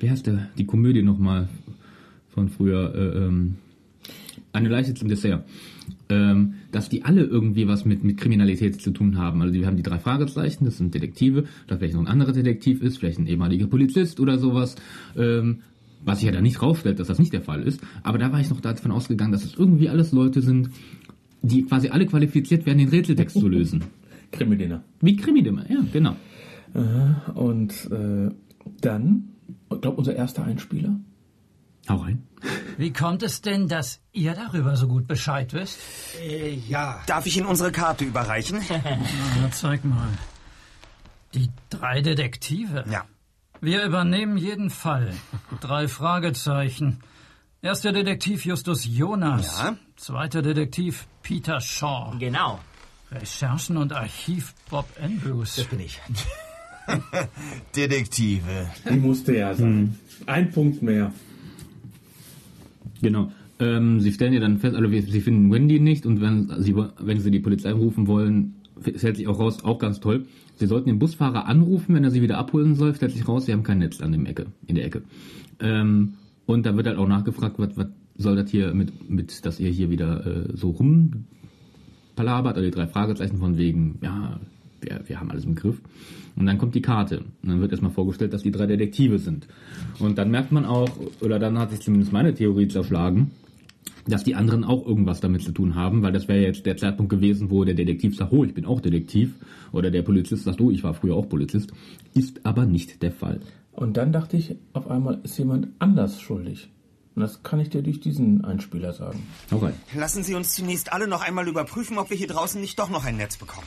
[0.00, 1.48] wie heißt der, die Komödie nochmal
[2.30, 3.56] von früher, äh, ähm,
[4.52, 5.44] eine Leiche zum Dessert.
[6.08, 9.40] Ähm, dass die alle irgendwie was mit, mit Kriminalität zu tun haben.
[9.42, 12.82] Also wir haben die drei Fragezeichen, das sind Detektive, da vielleicht noch ein anderer Detektiv
[12.82, 14.76] ist, vielleicht ein ehemaliger Polizist oder sowas.
[15.16, 15.60] Ähm,
[16.04, 17.80] was sich ja da nicht rausstellt, dass das nicht der Fall ist.
[18.02, 20.70] Aber da war ich noch davon ausgegangen, dass es irgendwie alles Leute sind,
[21.42, 23.84] die quasi alle qualifiziert werden, den Rätseltext zu lösen.
[24.32, 24.82] Krimi-Dinner.
[25.00, 26.16] Wie Krimi-Dimmer, ja, genau.
[27.34, 28.30] Und äh,
[28.80, 29.28] dann,
[29.72, 30.98] ich glaube, unser erster Einspieler.
[31.88, 32.26] Hau rein.
[32.78, 35.78] Wie kommt es denn, dass ihr darüber so gut Bescheid wisst?
[36.20, 37.02] Äh, ja.
[37.06, 38.60] Darf ich Ihnen unsere Karte überreichen?
[39.40, 40.08] Na, zeig mal.
[41.34, 42.84] Die drei Detektive.
[42.90, 43.04] ja.
[43.60, 45.14] Wir übernehmen jeden Fall.
[45.60, 46.98] Drei Fragezeichen.
[47.62, 49.56] Erster Detektiv Justus Jonas.
[49.60, 49.76] Ja.
[49.94, 52.16] Zweiter Detektiv Peter Shaw.
[52.18, 52.58] Genau.
[53.12, 55.54] Recherchen und Archiv Bob Andrews.
[55.54, 56.00] Das bin ich.
[57.76, 58.68] Detektive.
[58.90, 59.96] Die musste ja sein.
[60.26, 61.12] Ein Punkt mehr.
[63.02, 63.30] Genau.
[63.58, 67.20] Ähm, sie stellen ja dann fest, also sie finden Wendy nicht und wenn sie, wenn
[67.20, 68.54] sie die Polizei rufen wollen,
[68.96, 70.26] stellt sich auch raus, auch ganz toll.
[70.56, 73.52] Sie sollten den Busfahrer anrufen, wenn er sie wieder abholen soll, stellt sich raus, sie
[73.52, 75.02] haben kein Netz an dem Ecke, in der Ecke.
[75.60, 76.14] Ähm,
[76.46, 77.86] und da wird halt auch nachgefragt, was, was
[78.16, 82.86] soll das hier mit, mit, dass ihr hier wieder äh, so rumpalabert, oder die drei
[82.86, 84.40] Fragezeichen von wegen, ja,
[84.82, 85.80] wir, wir haben alles im Griff.
[86.36, 87.18] Und dann kommt die Karte.
[87.42, 89.46] Und dann wird erstmal vorgestellt, dass die drei Detektive sind.
[89.98, 90.88] Und dann merkt man auch,
[91.20, 93.32] oder dann hat sich zumindest meine Theorie zerschlagen,
[94.06, 97.10] dass die anderen auch irgendwas damit zu tun haben, weil das wäre jetzt der Zeitpunkt
[97.10, 99.34] gewesen, wo der Detektiv sagt, oh, ich bin auch Detektiv,
[99.70, 101.72] oder der Polizist sagt, oh, ich war früher auch Polizist.
[102.14, 103.40] Ist aber nicht der Fall.
[103.72, 106.68] Und dann dachte ich, auf einmal ist jemand anders schuldig.
[107.14, 109.22] Und das kann ich dir durch diesen Einspieler sagen.
[109.50, 109.74] Hau rein.
[109.94, 113.04] Lassen Sie uns zunächst alle noch einmal überprüfen, ob wir hier draußen nicht doch noch
[113.04, 113.66] ein Netz bekommen.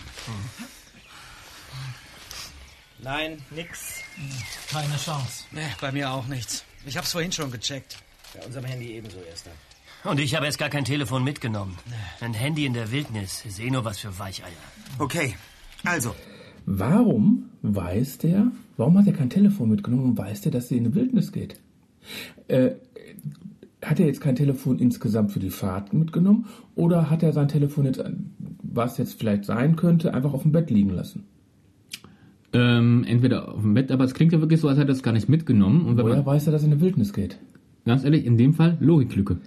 [3.03, 4.01] Nein, nix.
[4.71, 5.45] Keine Chance.
[5.51, 6.63] Nee, bei mir auch nichts.
[6.85, 7.97] Ich hab's vorhin schon gecheckt.
[8.33, 9.51] Bei unserem Handy ebenso, Erster.
[10.03, 11.77] Und ich habe erst gar kein Telefon mitgenommen.
[12.21, 14.51] Ein Handy in der Wildnis ist eh nur was für Weicheier.
[14.99, 15.35] Okay,
[15.83, 16.13] also.
[16.67, 20.85] Warum weiß der, warum hat er kein Telefon mitgenommen und weiß der, dass sie in
[20.85, 21.59] die Wildnis geht?
[22.47, 22.71] Äh,
[23.83, 27.85] hat er jetzt kein Telefon insgesamt für die Fahrt mitgenommen oder hat er sein Telefon
[27.85, 28.03] jetzt,
[28.63, 31.27] was jetzt vielleicht sein könnte, einfach auf dem Bett liegen lassen?
[32.55, 35.03] Ähm, entweder auf dem Bett, aber es klingt ja wirklich so, als hätte er es
[35.03, 35.85] gar nicht mitgenommen.
[35.85, 37.37] Und Woher man, weiß er, dass er in die Wildnis geht?
[37.85, 39.37] ganz ehrlich, in dem Fall Logiklücke.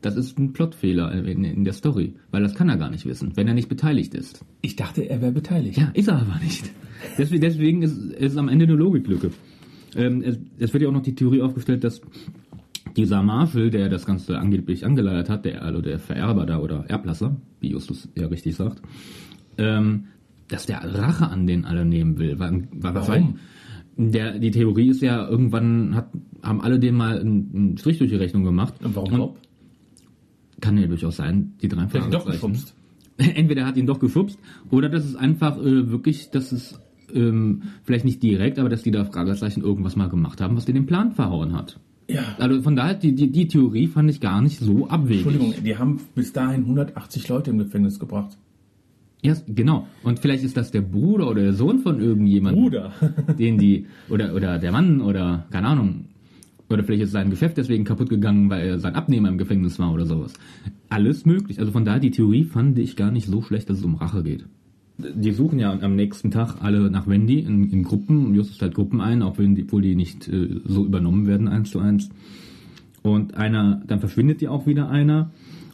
[0.00, 3.32] Das ist ein Plotfehler in, in der Story, weil das kann er gar nicht wissen,
[3.36, 4.44] wenn er nicht beteiligt ist.
[4.60, 5.78] Ich dachte, er wäre beteiligt.
[5.78, 6.70] Ja, ist er aber nicht.
[7.16, 9.30] Deswegen, deswegen ist, ist es am Ende eine Logiklücke.
[9.96, 12.02] Ähm, es, es wird ja auch noch die Theorie aufgestellt, dass
[12.96, 17.36] dieser Marshall, der das Ganze angeblich angeleiert hat, der, also der Vererber da oder Erblasser,
[17.60, 18.82] wie Justus ja richtig sagt,
[19.56, 20.04] ähm,
[20.48, 22.38] dass der Rache an den alle nehmen will.
[22.38, 23.38] Weil, weil, Warum?
[23.96, 26.08] Der, die Theorie ist ja, irgendwann hat,
[26.42, 28.74] haben alle dem mal einen, einen Strich durch die Rechnung gemacht.
[28.82, 29.38] Und warum Bob?
[30.60, 32.30] Kann ja durchaus sein, die drei ihn doch Fragezeichen.
[32.32, 32.74] geschubst.
[33.16, 34.38] Entweder hat ihn doch geschubst
[34.70, 36.80] oder das ist einfach äh, wirklich, dass es
[37.14, 40.72] ähm, vielleicht nicht direkt, aber dass die da Fragezeichen irgendwas mal gemacht haben, was dir
[40.72, 41.78] den Plan verhauen hat.
[42.08, 42.22] Ja.
[42.38, 45.24] Also von daher, die, die, die Theorie fand ich gar nicht so abwegig.
[45.24, 48.36] Entschuldigung, die haben bis dahin 180 Leute im Gefängnis gebracht.
[49.24, 49.88] Ja, genau.
[50.02, 52.62] Und vielleicht ist das der Bruder oder der Sohn von irgendjemandem.
[52.62, 52.92] Bruder.
[53.38, 56.04] den die, oder, oder der Mann oder, keine Ahnung.
[56.68, 59.94] Oder vielleicht ist sein Geschäft deswegen kaputt gegangen, weil er sein Abnehmer im Gefängnis war
[59.94, 60.34] oder sowas.
[60.90, 61.58] Alles möglich.
[61.58, 64.22] Also von daher, die Theorie fand ich gar nicht so schlecht, dass es um Rache
[64.22, 64.44] geht.
[64.98, 68.26] Die suchen ja am nächsten Tag alle nach Wendy in, in Gruppen.
[68.26, 71.48] Und Justus teilt Gruppen ein, auch wenn die, obwohl die nicht äh, so übernommen werden,
[71.48, 72.10] eins zu eins.
[73.02, 75.30] Und einer, dann verschwindet ja auch wieder einer.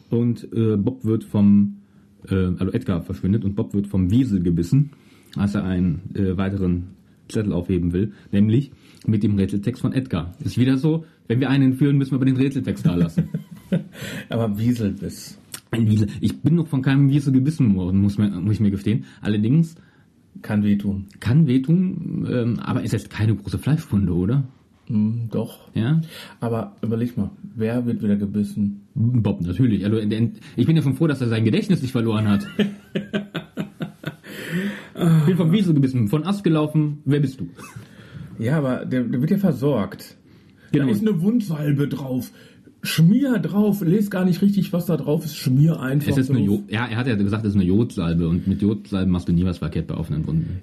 [0.08, 1.79] Und äh, Bob wird vom,
[2.28, 4.90] äh, also Edgar verschwindet und Bob wird vom Wiesel gebissen,
[5.36, 6.88] als er einen äh, weiteren
[7.28, 8.72] Zettel aufheben will, nämlich
[9.06, 10.34] mit dem Rätseltext von Edgar.
[10.40, 13.28] Ist wieder so, wenn wir einen führen, müssen wir aber den Rätseltext da lassen.
[14.28, 15.38] Aber Wieselbiss.
[15.70, 16.08] Ein Wiesel.
[16.20, 19.04] Ich bin noch von keinem Wiesel gebissen worden, muss, man, muss ich mir gestehen.
[19.20, 19.76] Allerdings
[20.42, 21.06] Kann wehtun.
[21.20, 24.44] kann wehtun, ähm, aber ist jetzt keine große Fleischwunde, oder?
[24.90, 25.68] Hm, doch.
[25.74, 26.00] Ja?
[26.40, 28.88] Aber überleg mal, wer wird wieder gebissen?
[28.94, 29.84] Bob, natürlich.
[29.84, 32.44] Also, ich bin ja schon froh, dass er sein Gedächtnis nicht verloren hat.
[32.58, 32.66] ich
[35.26, 36.98] bin vom Wiesel gebissen, von Ast gelaufen.
[37.04, 37.48] Wer bist du?
[38.40, 40.16] Ja, aber der, der wird ja versorgt.
[40.72, 40.86] Genau.
[40.86, 42.32] Da ist eine Wundsalbe drauf.
[42.82, 43.82] Schmier drauf.
[43.82, 45.36] Lest gar nicht richtig, was da drauf ist.
[45.36, 46.40] Schmier einfach Es ist eine.
[46.40, 49.32] Jod, ja, er hat ja gesagt, es ist eine Jodsalbe und mit Jodsalben machst du
[49.32, 50.60] nie was verkehrt bei offenen Wunden.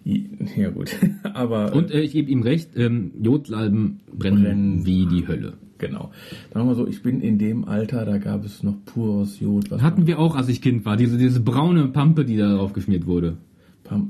[0.56, 0.90] Ja gut,
[1.34, 4.86] aber Und äh, ich gebe ihm recht, ähm, Jodsalben brennen, Brennen.
[4.86, 5.54] wie die Hölle.
[5.78, 6.12] genau.
[6.54, 9.70] Sagen wir mal so, ich bin in dem Alter, da gab es noch pures Jod.
[9.82, 13.06] Hatten wir auch, als ich Kind war, diese, diese braune Pampe, die da drauf geschmiert
[13.06, 13.38] wurde.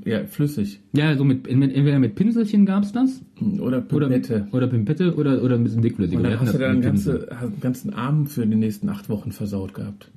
[0.05, 0.79] Ja, flüssig.
[0.93, 3.21] Ja, so mit, entweder mit Pinselchen gab's das
[3.59, 4.47] Oder oder Pipette.
[4.51, 6.17] oder Pimpette oder oder ein bisschen dickflüssig.
[6.17, 7.27] Und dann hast du dann einen ganze,
[7.61, 10.11] ganzen Arm für die nächsten acht Wochen versaut gehabt.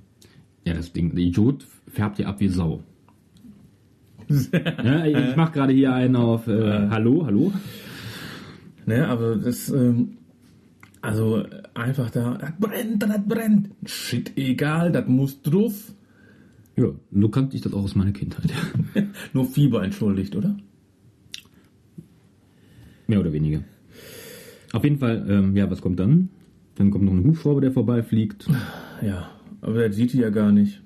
[0.65, 2.83] Ja, das Ding, die Jod färbt ja ab wie Sau.
[4.53, 7.53] ja, ich mach gerade hier einen auf äh, Hallo, hallo.
[8.87, 10.19] Ne, aber das, ähm,
[11.03, 11.45] also
[11.75, 13.71] einfach da, das brennt, das brennt.
[13.87, 15.93] Shit, egal, das muss drauf.
[16.81, 18.51] Ja, so kannte ich das auch aus meiner Kindheit.
[19.33, 20.57] Nur Fieber entschuldigt, oder?
[23.07, 23.63] Mehr oder weniger.
[24.73, 26.29] Auf jeden Fall, ähm, ja, was kommt dann?
[26.77, 28.47] Dann kommt noch ein Hubschrauber, der vorbeifliegt.
[29.03, 30.81] Ja, aber der sieht die ja gar nicht.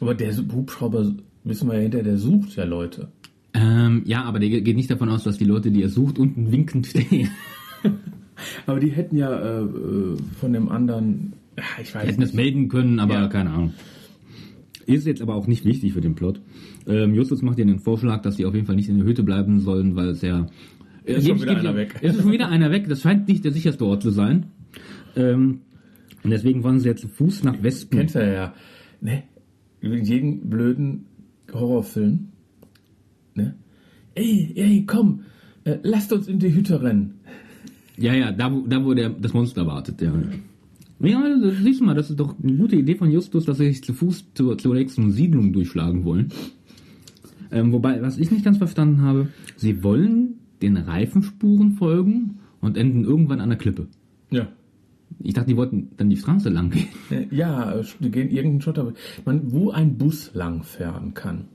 [0.00, 3.08] Aber der Hubschrauber, wissen wir ja hinterher, der sucht ja Leute.
[3.52, 6.50] Ähm, ja, aber der geht nicht davon aus, dass die Leute, die er sucht, unten
[6.50, 7.28] winkend stehen.
[8.66, 11.34] Aber die hätten ja äh, äh, von dem anderen,
[11.80, 12.34] ich weiß Die hätten das nicht.
[12.34, 13.28] melden können, aber Ja.
[13.28, 13.74] keine Ahnung.
[14.86, 16.40] Ist jetzt aber auch nicht wichtig für den Plot.
[16.86, 19.22] Ähm, Justus macht ihr den Vorschlag, dass sie auf jeden Fall nicht in der Hütte
[19.22, 20.46] bleiben sollen, weil es ja...
[21.04, 21.96] Ist Äh, schon wieder einer weg.
[22.00, 22.88] Es ist schon wieder einer weg.
[22.88, 24.46] Das scheint nicht der sicherste Ort zu sein.
[25.16, 25.60] Ähm,
[26.22, 27.96] und deswegen wollen sie jetzt zu Fuß nach Westen.
[27.96, 28.54] Kennst du ja, ja.
[29.00, 29.22] Ne?
[29.82, 31.04] Jeden blöden
[31.52, 32.28] Horrorfilm.
[33.34, 33.54] Ne?
[34.14, 35.24] Ey, ey, komm,
[35.64, 37.20] äh, lasst uns in die Hütte rennen.
[37.98, 40.10] Ja, ja, da wo, da, wo der, das Monster wartet, ja.
[40.10, 40.22] Ja,
[41.12, 43.84] also, siehst du mal, das ist doch eine gute Idee von Justus, dass sie sich
[43.84, 46.30] zu Fuß zur, zur nächsten Siedlung durchschlagen wollen.
[47.50, 53.04] Ähm, wobei, was ich nicht ganz verstanden habe, sie wollen den Reifenspuren folgen und enden
[53.04, 53.86] irgendwann an der Klippe.
[54.30, 54.48] Ja.
[55.20, 56.88] Ich dachte, die wollten dann die Straße lang gehen.
[57.10, 58.92] Äh, Ja, die gehen irgendeinen Schotter.
[59.24, 61.48] Man, wo ein Bus langfahren kann.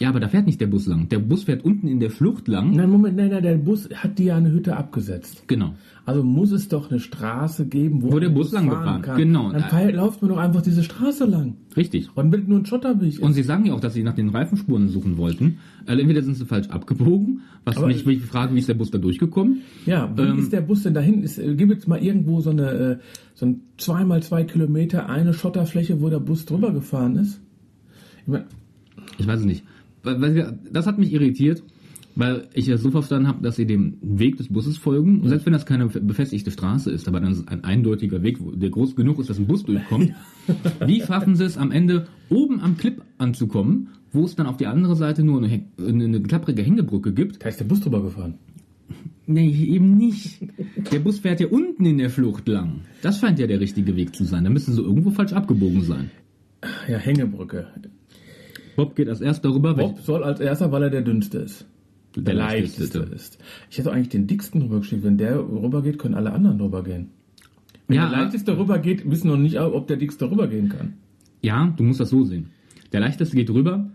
[0.00, 1.08] Ja, aber da fährt nicht der Bus lang.
[1.08, 2.70] Der Bus fährt unten in der Flucht lang.
[2.76, 5.42] Nein, Moment, nein, nein, der Bus hat dir ja eine Hütte abgesetzt.
[5.48, 5.74] Genau.
[6.06, 9.02] Also muss es doch eine Straße geben, wo, Wo der ein Bus lang gefahren.
[9.02, 9.16] kann.
[9.18, 9.50] Genau.
[9.50, 11.56] Dann fahr- lauft man doch einfach diese Straße lang.
[11.76, 12.08] Richtig.
[12.14, 14.88] Und wenn nur ein Schotterweg Und sie sagen ja auch, dass sie nach den Reifenspuren
[14.88, 15.58] suchen wollten.
[15.84, 18.90] Also entweder sind sie falsch abgebogen, was Aber- mich mich frage, wie ist der Bus
[18.92, 19.62] da durchgekommen?
[19.84, 21.22] Ja, wie Ähm, ist der Bus denn dahin?
[21.24, 22.96] Ist, äh, gibt es mal irgendwo so eine, äh,
[23.34, 27.40] so ein zweimal zwei Kilometer, eine Schotterfläche, wo der Bus drüber gefahren ist?
[28.22, 28.44] Ich mein,
[29.18, 29.64] Ich weiß es nicht.
[30.02, 31.62] Das hat mich irritiert,
[32.14, 35.20] weil ich es so verstanden habe, dass sie dem Weg des Busses folgen.
[35.20, 38.38] Und selbst wenn das keine befestigte Straße ist, aber dann ist es ein eindeutiger Weg,
[38.40, 40.12] der groß genug ist, dass ein Bus durchkommt.
[40.86, 44.66] wie schaffen sie es am Ende, oben am Clip anzukommen, wo es dann auf die
[44.66, 47.44] andere Seite nur eine, eine klapprige Hängebrücke gibt?
[47.44, 48.34] da ist der Bus drüber gefahren.
[49.30, 50.40] Nee, eben nicht.
[50.90, 52.80] Der Bus fährt ja unten in der Flucht lang.
[53.02, 54.42] Das scheint ja der richtige Weg zu sein.
[54.44, 56.10] Da müssen sie irgendwo falsch abgebogen sein.
[56.88, 57.66] Ja, Hängebrücke.
[58.78, 59.74] Bob geht als erster rüber.
[59.74, 61.66] Bob soll als erster, weil er der dünnste ist.
[62.14, 63.36] Der, Der leichteste ist.
[63.70, 65.02] Ich hätte eigentlich den dicksten rübergeschickt.
[65.02, 67.08] Wenn der rübergeht, können alle anderen rübergehen.
[67.88, 70.94] Wenn Ja, der leichteste rübergeht, wissen noch nicht, ob der dickste rübergehen kann.
[71.42, 72.50] Ja, du musst das so sehen.
[72.92, 73.90] Der leichteste geht rüber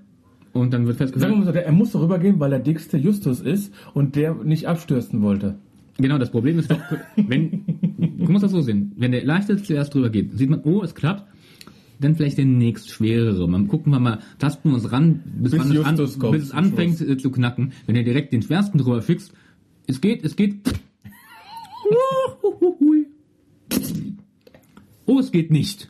[0.52, 1.34] und dann wird Sagen festgestellt.
[1.34, 5.22] wir mal so, er muss rübergehen, weil der dickste Justus ist und der nicht abstürzen
[5.22, 5.56] wollte.
[5.98, 6.82] Genau, das Problem ist doch,
[7.16, 7.64] wenn,
[8.20, 10.94] du musst das so sehen, wenn der leichteste zuerst drüber geht, sieht man, oh, es
[10.94, 11.24] klappt,
[12.00, 13.48] dann vielleicht der nächst schwerere.
[13.48, 15.98] Man gucken wir mal, tasten wir uns ran, bis, Bis es, an,
[16.32, 17.74] bis es anfängt äh, zu knacken.
[17.86, 19.34] Wenn er direkt den schwersten drüber fixt,
[19.88, 20.56] es geht, es geht.
[25.06, 25.90] Oh, es geht nicht.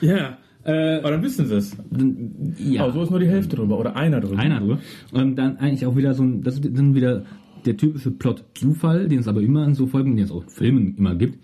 [0.00, 0.38] Ja.
[0.64, 1.76] Aber dann wissen sie es.
[2.58, 2.82] Ja.
[2.82, 4.38] Aber so ist nur die Hälfte drüber oder einer drüber.
[4.38, 4.80] Einer drüber.
[5.12, 7.24] Und dann eigentlich auch wieder so ein, das ist dann wieder
[7.64, 10.96] der typische Plot-Zufall, den es aber immer in so Folgen, den es auch in Filmen
[10.98, 11.38] immer gibt.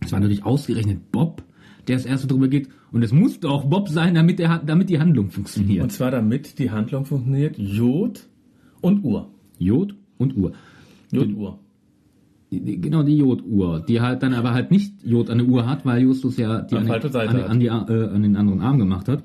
[0.00, 1.44] Es war natürlich ausgerechnet Bob,
[1.88, 2.68] der das erste drüber geht.
[2.92, 5.82] Und es musste auch Bob sein, damit, der, damit die Handlung funktioniert.
[5.84, 8.26] Und zwar damit die Handlung funktioniert, Jod
[8.80, 9.28] und Uhr.
[9.58, 10.52] Jod und Uhr.
[11.12, 11.58] Joduhr.
[12.52, 16.02] Genau, die Joduhr, die halt dann aber halt nicht Jod an der Uhr hat, weil
[16.02, 16.90] Justus ja die an, den-
[17.28, 19.22] an, an, die, äh, an den anderen Arm gemacht hat.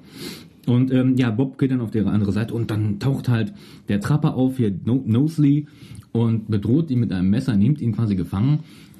[0.67, 3.53] Und ähm, ja, Bob geht dann auf die andere Seite und dann taucht halt
[3.87, 5.65] der Trapper auf, hier no Nosley,
[6.11, 8.59] und bedroht ihn mit einem Messer, nimmt ihn quasi gefangen.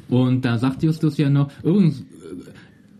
[0.09, 2.03] Und da sagt Justus ja noch, übrigens,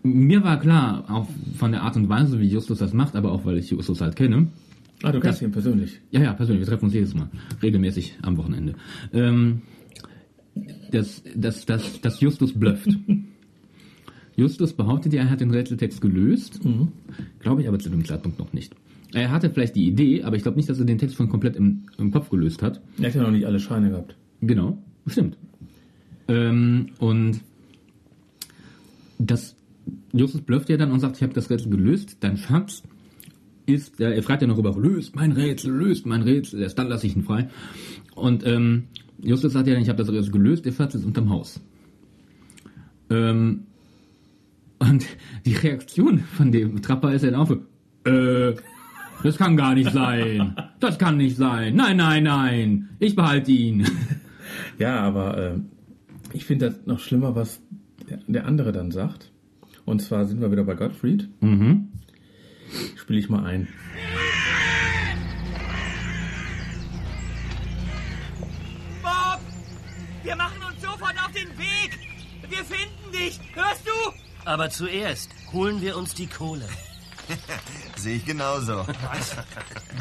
[0.06, 3.44] mir war klar, auch von der Art und Weise, wie Justus das macht, aber auch
[3.44, 4.48] weil ich Justus halt kenne,
[5.02, 6.00] Ah, du kennst ihn persönlich.
[6.10, 6.62] ja, ja, persönlich.
[6.62, 7.28] Wir treffen uns jedes Mal.
[7.62, 8.74] Regelmäßig am Wochenende.
[9.12, 9.60] Ähm,
[10.90, 12.88] dass, dass, dass, dass Justus blufft.
[14.36, 16.60] Justus behauptet ja, er hat den Rätseltext gelöst.
[17.40, 18.74] Glaube ich aber zu dem Zeitpunkt noch nicht.
[19.12, 21.56] Er hatte vielleicht die Idee, aber ich glaube nicht, dass er den Text schon komplett
[21.56, 22.80] im, im Kopf gelöst hat.
[22.98, 24.16] Er hat ja noch nicht alle Scheine gehabt.
[24.40, 25.36] Genau, stimmt.
[26.28, 27.40] Ähm, und
[29.18, 29.56] das
[30.18, 32.18] Justus blufft ja dann und sagt, ich habe das Rätsel gelöst.
[32.20, 32.82] Dein Schatz
[33.66, 37.06] ist, er fragt ja noch über, löst mein Rätsel, löst mein Rätsel, erst dann lasse
[37.06, 37.48] ich ihn frei.
[38.14, 38.84] Und ähm,
[39.22, 41.60] Justus sagt ja dann, ich habe das Rätsel gelöst, der Schatz ist unterm Haus.
[43.10, 43.64] Ähm,
[44.78, 45.06] und
[45.44, 48.54] die Reaktion von dem Trapper ist dann auch so, äh,
[49.22, 50.54] das kann gar nicht sein.
[50.78, 51.74] Das kann nicht sein.
[51.74, 52.88] Nein, nein, nein.
[52.98, 53.86] Ich behalte ihn.
[54.78, 55.58] Ja, aber äh,
[56.32, 57.60] ich finde das noch schlimmer, was
[58.08, 59.32] der, der andere dann sagt.
[59.86, 61.28] Und zwar sind wir wieder bei Gottfried.
[61.40, 61.88] Mhm.
[62.96, 63.68] Spiele ich mal ein.
[69.02, 69.40] Bob!
[70.22, 71.98] Wir machen uns sofort auf den Weg!
[72.48, 73.40] Wir finden dich!
[73.54, 74.12] Hörst du?
[74.44, 76.66] Aber zuerst holen wir uns die Kohle.
[77.96, 78.86] Sehe ich genauso.
[78.86, 79.36] Was?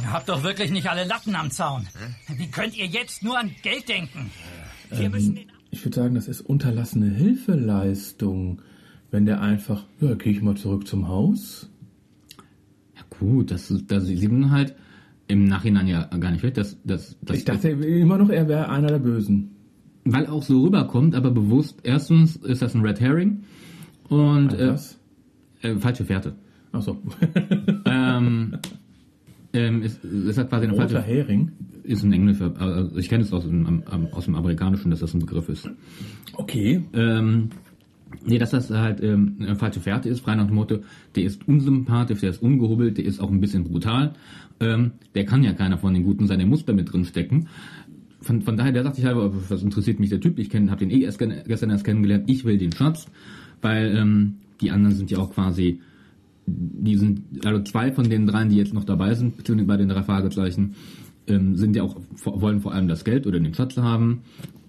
[0.04, 1.88] Ihr habt doch wirklich nicht alle Latten am Zaun.
[2.28, 4.32] Wie könnt ihr jetzt nur an Geld denken?
[4.92, 8.62] Wir müssen Ähm, ich würde sagen, das ist unterlassene Hilfeleistung.
[9.12, 11.70] Wenn der einfach, ja, gehe ich mal zurück zum Haus.
[13.20, 14.76] Gut, das, das sieht man halt
[15.28, 16.54] im Nachhinein ja gar nicht weg.
[16.54, 19.52] Das, das, das, Ich dachte immer noch, er wäre einer der Bösen.
[20.04, 21.80] weil auch so rüberkommt, aber bewusst.
[21.84, 23.44] Erstens ist das ein Red Herring
[24.10, 25.00] und äh, was?
[25.62, 26.36] äh, falsche Fährte.
[26.74, 27.02] Ach so.
[27.86, 28.58] ähm,
[29.54, 31.08] ähm, ist, ist das quasi eine Roter falsche...
[31.08, 31.52] Hering?
[31.84, 35.20] Ist ein englischer, also ich kenne es aus dem, aus dem Amerikanischen, dass das ein
[35.20, 35.70] Begriff ist.
[36.34, 36.84] Okay.
[36.94, 37.50] Ähm,
[38.26, 40.80] nee, dass das halt ähm, eine falsche Fährte ist, frei nach dem Motto,
[41.16, 44.14] der ist unsympathisch, der ist ungehobelt, der ist auch ein bisschen brutal.
[44.60, 47.48] Ähm, der kann ja keiner von den Guten sein, der muss da mit drin stecken.
[48.22, 50.90] Von, von daher, der sagt sich halber, was interessiert mich der Typ, ich habe den
[50.90, 53.08] eh erst, gestern erst kennengelernt, ich will den Schatz,
[53.62, 55.82] weil ähm, die anderen sind ja auch quasi,
[56.48, 59.90] die sind, also zwei von den dreien, die jetzt noch dabei sind, beziehungsweise bei den
[59.90, 60.76] drei Fragezeichen,
[61.28, 64.22] ähm, sind ja auch, wollen vor allem das Geld oder den Schatz haben.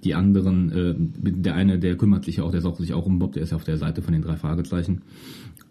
[0.07, 0.95] Die anderen, äh,
[1.33, 3.51] der eine, der kümmert sich ja auch, der sorgt sich auch um Bob, der ist
[3.51, 5.03] ja auf der Seite von den drei Fragezeichen.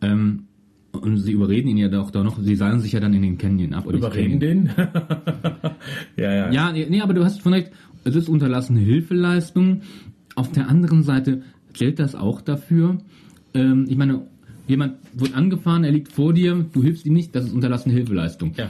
[0.01, 0.47] Ähm,
[0.91, 3.37] und sie überreden ihn ja doch da noch, sie seilen sich ja dann in den
[3.37, 3.85] Canyon ab.
[3.85, 4.69] Oder Überreden den?
[6.17, 6.51] ja, ja.
[6.51, 7.71] Ja, nee, aber du hast schon recht,
[8.03, 9.83] es ist unterlassene Hilfeleistung.
[10.35, 12.97] Auf der anderen Seite zählt das auch dafür.
[13.53, 14.27] Ähm, ich meine,
[14.67, 18.51] jemand wird angefahren, er liegt vor dir, du hilfst ihm nicht, das ist unterlassene Hilfeleistung.
[18.57, 18.69] Ja.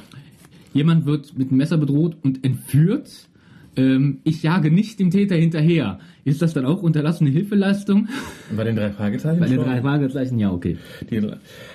[0.76, 3.30] Jemand wird mit einem Messer bedroht und entführt.
[3.78, 6.00] Ähm, ich jage nicht dem Täter hinterher.
[6.24, 8.08] Ist das dann auch unterlassene Hilfeleistung?
[8.56, 9.40] Bei den drei Fragezeichen?
[9.40, 9.66] Bei den schon.
[9.66, 10.78] drei Fragezeichen, ja, okay.
[11.10, 11.22] Die,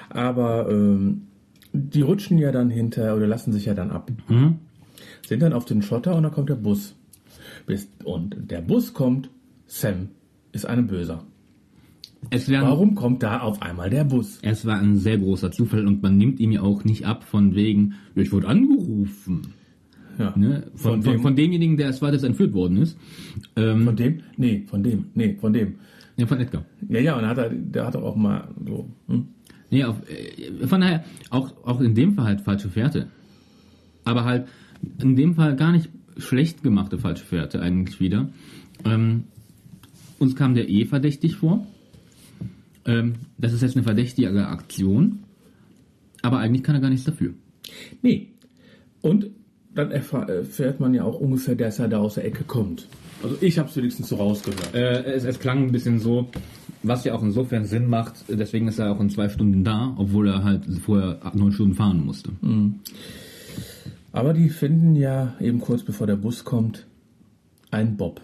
[0.09, 1.22] aber ähm,
[1.72, 4.11] die rutschen ja dann hinter oder lassen sich ja dann ab.
[4.28, 4.57] Mhm.
[5.26, 6.96] Sind dann auf den Schotter und dann kommt der Bus.
[8.05, 9.30] Und der Bus kommt,
[9.66, 10.09] Sam
[10.53, 11.22] ist ein Böser.
[12.30, 14.40] Es werden- Warum kommt da auf einmal der Bus?
[14.42, 17.55] Es war ein sehr großer Zufall und man nimmt ihm ja auch nicht ab von
[17.55, 19.55] wegen, ich wurde angerufen.
[20.20, 20.34] Ja.
[20.36, 20.64] Ne?
[20.74, 21.20] Von, Von von, wem?
[21.22, 22.98] von demjenigen, der als zweites entführt worden ist.
[23.56, 24.20] Ähm, Von dem?
[24.36, 25.06] Nee, von dem.
[25.14, 25.76] Nee, von dem.
[26.16, 26.66] Ja, von Edgar.
[26.88, 28.90] Ja, ja, und hat er, der hat auch mal so.
[29.08, 29.28] Hm?
[29.70, 33.08] Nee, auf, äh, von daher, auch, auch in dem Fall halt falsche Fährte.
[34.04, 34.46] Aber halt
[34.98, 38.28] in dem Fall gar nicht schlecht gemachte falsche Fährte eigentlich wieder.
[38.84, 39.24] Ähm,
[40.18, 41.66] uns kam der eh verdächtig vor.
[42.84, 45.20] Ähm, das ist jetzt eine verdächtige Aktion.
[46.20, 47.32] Aber eigentlich kann er gar nichts dafür.
[48.02, 48.28] Nee.
[49.00, 49.30] Und
[49.74, 52.88] dann erfahr- erfährt man ja auch ungefähr, dass er da aus der Ecke kommt.
[53.22, 54.74] Also ich habe es wenigstens so rausgehört.
[54.74, 56.28] Äh, es, es klang ein bisschen so,
[56.82, 60.28] was ja auch insofern Sinn macht, deswegen ist er auch in zwei Stunden da, obwohl
[60.28, 62.30] er halt vorher neun Stunden fahren musste.
[62.40, 62.76] Mhm.
[64.12, 66.86] Aber die finden ja eben kurz bevor der Bus kommt
[67.70, 68.22] einen Bob.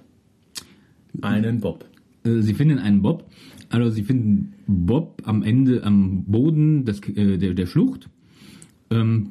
[1.22, 1.84] Einen Bob.
[2.24, 3.24] Äh, Sie finden einen Bob,
[3.68, 8.09] also sie finden Bob am Ende am Boden des, äh, der, der Schlucht,
[8.90, 9.30] ähm,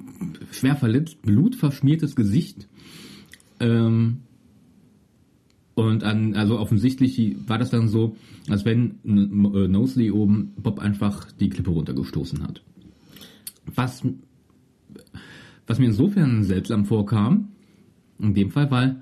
[0.51, 2.68] schwer verletzt, blutverschmiertes Gesicht.
[3.59, 4.18] Ähm,
[5.76, 8.16] und an, also offensichtlich war das dann so,
[8.49, 12.61] als wenn äh, Nosley oben Bob einfach die Klippe runtergestoßen hat.
[13.74, 14.03] Was,
[15.68, 17.49] was mir insofern seltsam vorkam,
[18.20, 19.01] in dem Fall, weil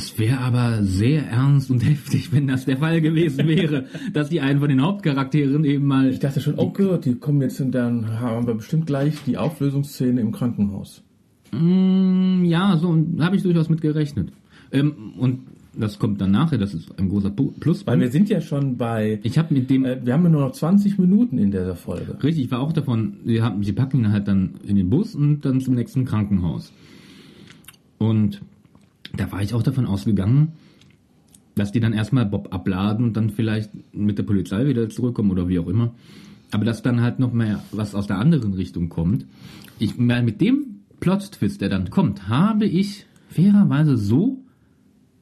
[0.00, 3.84] das wäre aber sehr ernst und heftig, wenn das der Fall gewesen wäre,
[4.14, 6.08] dass die einen von den Hauptcharakteren eben mal.
[6.08, 9.36] Ich dachte schon, oh Gott, die kommen jetzt und dann haben wir bestimmt gleich die
[9.36, 11.02] Auflösungsszene im Krankenhaus.
[11.52, 14.32] Mm, ja, so habe ich durchaus mit gerechnet.
[14.72, 15.40] Ähm, und
[15.74, 17.86] das kommt dann nachher, das ist ein großer Plus.
[17.86, 19.20] Weil wir sind ja schon bei.
[19.22, 19.84] Ich habe mit dem.
[19.84, 22.16] wir haben ja nur noch 20 Minuten in dieser Folge.
[22.22, 25.14] Richtig, ich war auch davon, sie, haben, sie packen ihn halt dann in den Bus
[25.14, 26.72] und dann zum nächsten Krankenhaus.
[27.98, 28.40] Und
[29.16, 30.52] da war ich auch davon ausgegangen,
[31.54, 35.48] dass die dann erstmal Bob abladen und dann vielleicht mit der Polizei wieder zurückkommen oder
[35.48, 35.94] wie auch immer.
[36.52, 39.26] Aber dass dann halt noch mehr was aus der anderen Richtung kommt.
[39.78, 44.42] Ich meine, mit dem Plot-Twist, der dann kommt, habe ich fairerweise so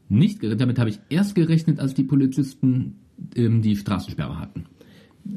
[0.09, 0.61] nicht gerechnet.
[0.61, 2.97] Damit habe ich erst gerechnet, als die Polizisten
[3.35, 4.65] ähm, die Straßensperre hatten.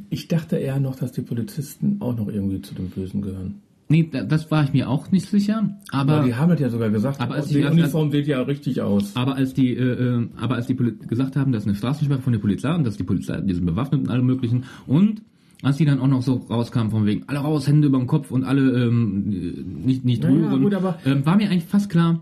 [0.09, 3.61] Ich dachte eher noch, dass die Polizisten auch noch irgendwie zu den Bösen gehören.
[3.91, 6.69] Nee, da- das war ich mir auch nicht sicher, aber Aber die haben es ja
[6.69, 7.19] sogar gesagt.
[7.21, 9.15] Aber als die die- Uniform sieht ja richtig aus.
[9.15, 9.81] Aber als die, äh,
[10.21, 12.85] äh, aber als die Poli gesagt haben, das ist eine Straßensperre von der Polizei und
[12.85, 15.21] dass die Polizei, die sind bewaffnet und alle möglichen und
[15.63, 18.31] als die dann auch noch so rauskamen von wegen alle raus, Hände über den Kopf
[18.31, 22.21] und alle ähm, nicht nicht rühren, gut, aber- ähm, war mir eigentlich fast klar,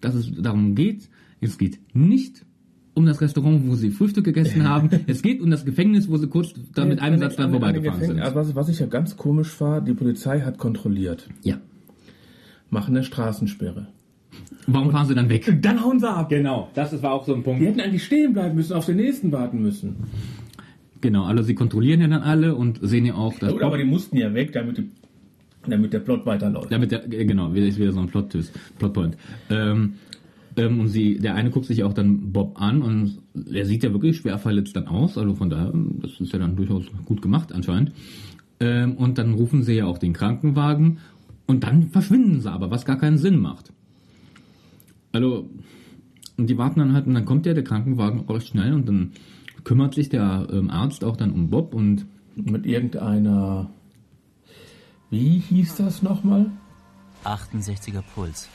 [0.00, 1.08] dass es darum geht.
[1.40, 2.44] Es geht nicht
[2.96, 4.88] um das Restaurant, wo sie Frühstück gegessen haben.
[5.06, 7.68] Es geht um das Gefängnis, wo sie kurz da mit einem Satz an- dann an-
[7.68, 8.16] an den vorbeigefahren sind.
[8.16, 11.28] Gefängnis- Also was, was ich ja ganz komisch war, die Polizei hat kontrolliert.
[11.42, 11.58] Ja.
[12.70, 13.88] Machen eine Straßensperre.
[14.66, 15.58] Warum fahren sie dann weg?
[15.62, 16.28] Dann hauen sie ab.
[16.28, 17.60] Genau, das war auch so ein Punkt.
[17.62, 19.96] Die hätten eigentlich stehen bleiben müssen, auf den nächsten warten müssen.
[21.00, 23.84] Genau, also sie kontrollieren ja dann alle und sehen ja auch, dass Gut, aber die
[23.84, 24.88] mussten ja weg, damit, die,
[25.68, 26.72] damit der Plot weiterläuft.
[26.72, 29.16] Damit der, äh, genau, wieder ist wieder so ein Plot Twist, Plotpoint.
[29.50, 29.94] Ähm,
[30.56, 33.18] ähm, und sie, der eine guckt sich auch dann Bob an und
[33.52, 36.56] er sieht ja wirklich schwer verletzt dann aus, also von daher, das ist ja dann
[36.56, 37.92] durchaus gut gemacht anscheinend.
[38.58, 40.98] Ähm, und dann rufen sie ja auch den Krankenwagen
[41.46, 43.72] und dann verschwinden sie aber, was gar keinen Sinn macht.
[45.12, 45.48] Also,
[46.38, 48.88] und die warten dann halt und dann kommt ja der Krankenwagen auch recht schnell und
[48.88, 49.12] dann
[49.64, 53.70] kümmert sich der ähm, Arzt auch dann um Bob und mit irgendeiner
[55.10, 56.50] Wie hieß das nochmal?
[57.24, 58.48] 68er Puls.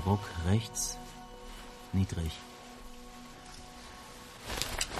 [0.00, 0.98] Druck rechts
[1.92, 2.30] niedrig.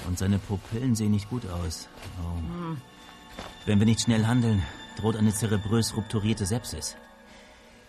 [0.07, 1.87] Und seine Pupillen sehen nicht gut aus.
[2.21, 2.75] Oh.
[3.65, 4.63] Wenn wir nicht schnell handeln,
[4.97, 6.95] droht eine zerebrös rupturierte Sepsis.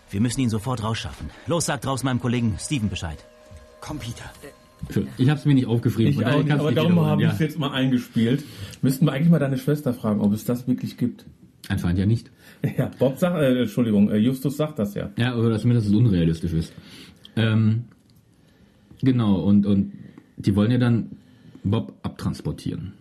[0.09, 1.29] Wir müssen ihn sofort rausschaffen.
[1.47, 3.25] Los, sagt raus meinem Kollegen Steven Bescheid.
[3.79, 4.29] Komm, Peter.
[5.17, 6.21] Ich habe es mir nicht aufgeschrieben.
[6.21, 8.43] Ich aber darum habe ich es jetzt mal eingespielt.
[8.81, 11.25] Müssten wir eigentlich mal deine Schwester fragen, ob es das wirklich gibt.
[11.71, 12.29] Anscheinend ja nicht.
[12.77, 15.09] Ja, Bob sagt, äh, Entschuldigung, äh, Justus sagt das ja.
[15.17, 16.73] Ja, oder zumindest, dass es unrealistisch ist.
[17.35, 17.85] Ähm,
[19.01, 19.93] genau, und, und
[20.37, 21.09] die wollen ja dann
[21.63, 22.93] Bob abtransportieren.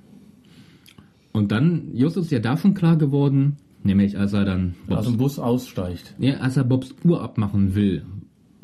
[1.33, 5.17] Und dann, Justus ist ja davon klar geworden, nämlich als er dann Bobs, aus dem
[5.19, 6.15] Bus aussteigt.
[6.19, 8.03] Ja, als er Bobs Uhr abmachen will,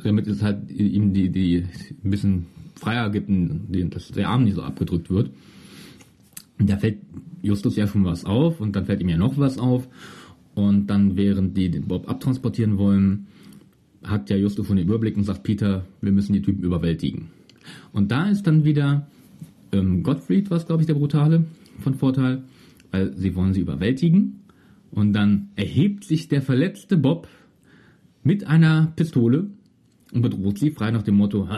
[0.03, 1.67] damit es halt ihm die, die
[2.03, 3.29] ein bisschen freier gibt,
[3.95, 5.31] dass der Arm nicht so abgedrückt wird.
[6.59, 6.99] Da fällt
[7.43, 9.89] Justus ja schon was auf und dann fällt ihm ja noch was auf.
[10.55, 13.27] Und dann, während die den Bob abtransportieren wollen,
[14.03, 17.29] hat ja Justus von den Überblick und sagt, Peter, wir müssen die Typen überwältigen.
[17.93, 19.07] Und da ist dann wieder
[19.73, 21.45] ähm, Gottfried, was glaube ich der Brutale
[21.81, 22.43] von Vorteil,
[22.91, 24.41] weil sie wollen sie überwältigen.
[24.91, 27.29] Und dann erhebt sich der verletzte Bob
[28.23, 29.51] mit einer Pistole
[30.13, 31.49] und bedroht sie frei nach dem Motto,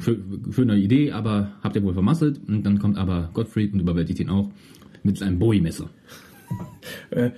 [0.00, 2.40] schöne Idee, aber habt ihr wohl vermasselt.
[2.46, 4.50] Und dann kommt aber Gottfried und überwältigt ihn auch
[5.02, 5.88] mit seinem Bowie-Messer.
[7.10, 7.30] äh,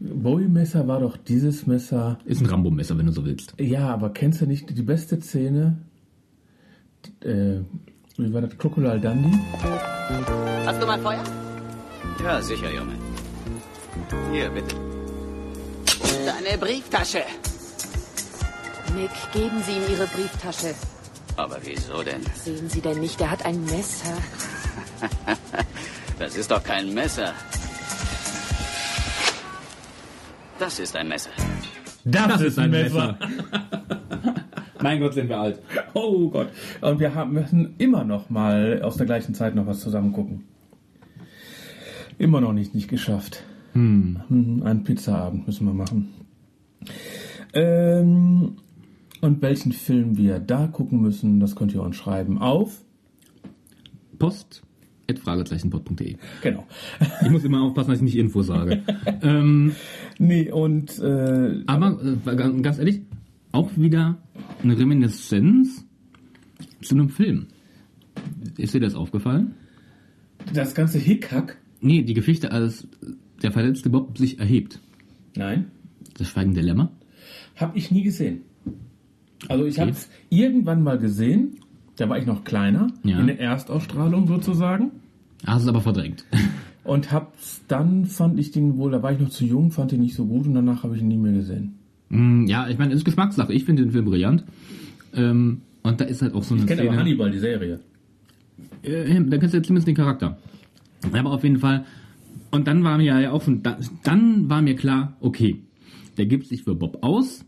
[0.00, 2.18] Bowie-Messer war doch dieses Messer.
[2.24, 3.54] Ist ein Rambo-Messer, wenn du so willst.
[3.58, 5.78] Ja, aber kennst du nicht die beste Szene?
[7.20, 7.60] Äh,
[8.16, 8.56] wie war das?
[8.56, 9.38] Crocodile Dundee?
[10.64, 11.22] Hast du mal Feuer?
[12.22, 12.94] Ja, sicher, Junge.
[14.32, 14.74] Hier, bitte.
[16.24, 17.18] Deine Brieftasche.
[18.94, 20.74] Nick, geben Sie ihm Ihre Brieftasche.
[21.36, 22.22] Aber wieso denn?
[22.34, 24.16] Sehen Sie denn nicht, er hat ein Messer.
[26.18, 27.32] das ist doch kein Messer.
[30.58, 31.30] Das ist ein Messer.
[32.04, 33.18] Das, das ist ein Messer.
[33.20, 34.44] Messer.
[34.82, 35.60] mein Gott, sind wir alt.
[35.92, 36.48] Oh Gott.
[36.80, 40.44] Und wir haben, müssen immer noch mal aus der gleichen Zeit noch was zusammen gucken.
[42.18, 43.42] Immer noch nicht, nicht geschafft.
[43.74, 44.62] Hm.
[44.64, 46.14] Einen Pizzaabend müssen wir machen.
[47.52, 48.56] Ähm,
[49.20, 52.82] und welchen Film wir da gucken müssen, das könnt ihr uns schreiben auf
[54.18, 54.62] Post
[55.14, 56.16] Fragezeichenpod.de.
[56.42, 56.66] Genau.
[57.22, 58.82] Ich muss immer aufpassen, dass ich nicht Info sage.
[59.22, 59.72] ähm,
[60.18, 63.02] nee, und äh, aber äh, ganz ehrlich,
[63.52, 64.18] auch wieder
[64.62, 65.84] eine Reminiszenz
[66.82, 67.46] zu einem Film.
[68.56, 69.54] Ist dir das aufgefallen?
[70.52, 71.58] Das ganze Hickhack?
[71.80, 72.88] Nee, die Geschichte, als
[73.42, 74.80] der verletzte Bob sich erhebt.
[75.36, 75.70] Nein.
[76.18, 76.90] Das Schweigen der Lämmer?
[77.56, 78.42] Hab ich nie gesehen.
[79.48, 81.60] Also ich habe es irgendwann mal gesehen,
[81.96, 83.18] da war ich noch kleiner, ja.
[83.18, 84.92] in der Erstausstrahlung sozusagen.
[85.44, 86.24] Hast es aber verdrängt.
[86.84, 90.00] Und hab's dann, fand ich den wohl, da war ich noch zu jung, fand ihn
[90.00, 91.74] nicht so gut und danach habe ich ihn nie mehr gesehen.
[92.10, 93.52] Mm, ja, ich meine, es ist Geschmackssache.
[93.52, 94.44] Ich finde den Film brillant.
[95.12, 97.80] Ähm, und da ist halt auch so eine ich kenne aber Hannibal, die Serie.
[98.82, 100.38] Äh, da kennst du ja zumindest den Charakter.
[101.12, 101.84] Aber auf jeden Fall.
[102.52, 103.62] Und dann war mir ja auch schon,
[104.04, 105.60] dann war mir klar, okay,
[106.16, 107.44] der gibt sich für Bob aus.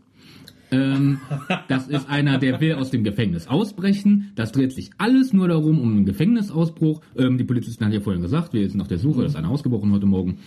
[0.71, 1.19] Ähm,
[1.67, 4.31] das ist einer, der will aus dem Gefängnis ausbrechen.
[4.35, 7.01] Das dreht sich alles nur darum, um einen Gefängnisausbruch.
[7.17, 9.49] Ähm, die Polizisten haben ja vorhin gesagt, wir sind auf der Suche, da ist einer
[9.49, 10.37] ausgebrochen heute Morgen.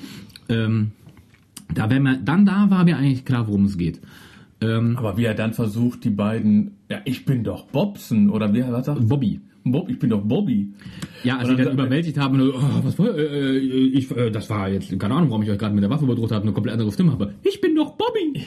[0.48, 0.92] Ähm,
[1.74, 4.00] da wär mir, dann da war mir eigentlich klar, worum es geht.
[4.60, 8.62] Ähm, Aber wie er dann versucht, die beiden, ja, ich bin doch Bobson, oder wie
[8.62, 9.40] was sagt Bobby.
[9.64, 10.72] Bob, ich bin doch Bobby.
[11.22, 14.68] Ja, als sie dann, dann überwältigt haben, oh, was war, äh, ich, äh, das war
[14.68, 16.90] jetzt, keine Ahnung, warum ich euch gerade mit der Waffe bedroht habe, eine komplett andere
[16.90, 17.34] Stimme habe.
[17.44, 18.44] Ich bin doch Bobby!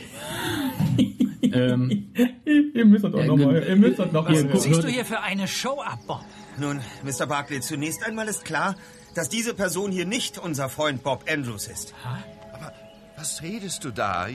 [1.55, 2.11] ähm,
[2.45, 5.05] ihr müsst das doch noch mal, ihr müsst das noch Was mal ziehst du hier
[5.05, 6.25] für eine Show ab, Bob?
[6.57, 7.25] Nun, Mr.
[7.25, 8.75] Barkley, zunächst einmal ist klar,
[9.13, 11.93] dass diese Person hier nicht unser Freund Bob Andrews ist.
[12.03, 12.19] Ha?
[12.53, 12.71] Aber
[13.17, 14.27] was redest du da?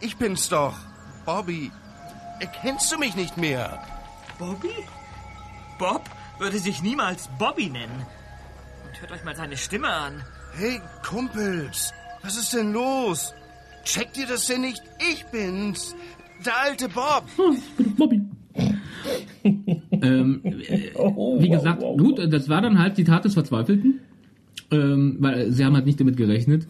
[0.00, 0.74] Ich bin's doch,
[1.24, 1.70] Bobby.
[2.40, 3.80] Erkennst du mich nicht mehr?
[4.38, 4.74] Bobby?
[5.78, 6.02] Bob
[6.38, 8.06] würde sich niemals Bobby nennen.
[8.86, 10.22] Und hört euch mal seine Stimme an.
[10.56, 13.34] Hey, Kumpels, was ist denn los?
[13.84, 14.82] Checkt ihr das denn nicht?
[14.98, 15.94] Ich bin's.
[16.44, 17.24] Der alte Bob.
[17.54, 18.20] Ich bin Bobby.
[19.90, 24.00] ähm, wie gesagt, gut, das war dann halt die Tat des Verzweifelten.
[24.70, 26.66] Ähm, weil sie haben halt nicht damit gerechnet.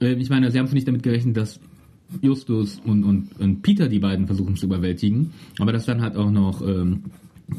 [0.00, 1.60] Äh, ich meine, sie haben nicht damit gerechnet, dass
[2.20, 5.32] Justus und, und, und Peter die beiden versuchen zu überwältigen.
[5.58, 7.04] Aber dass dann halt auch noch ähm,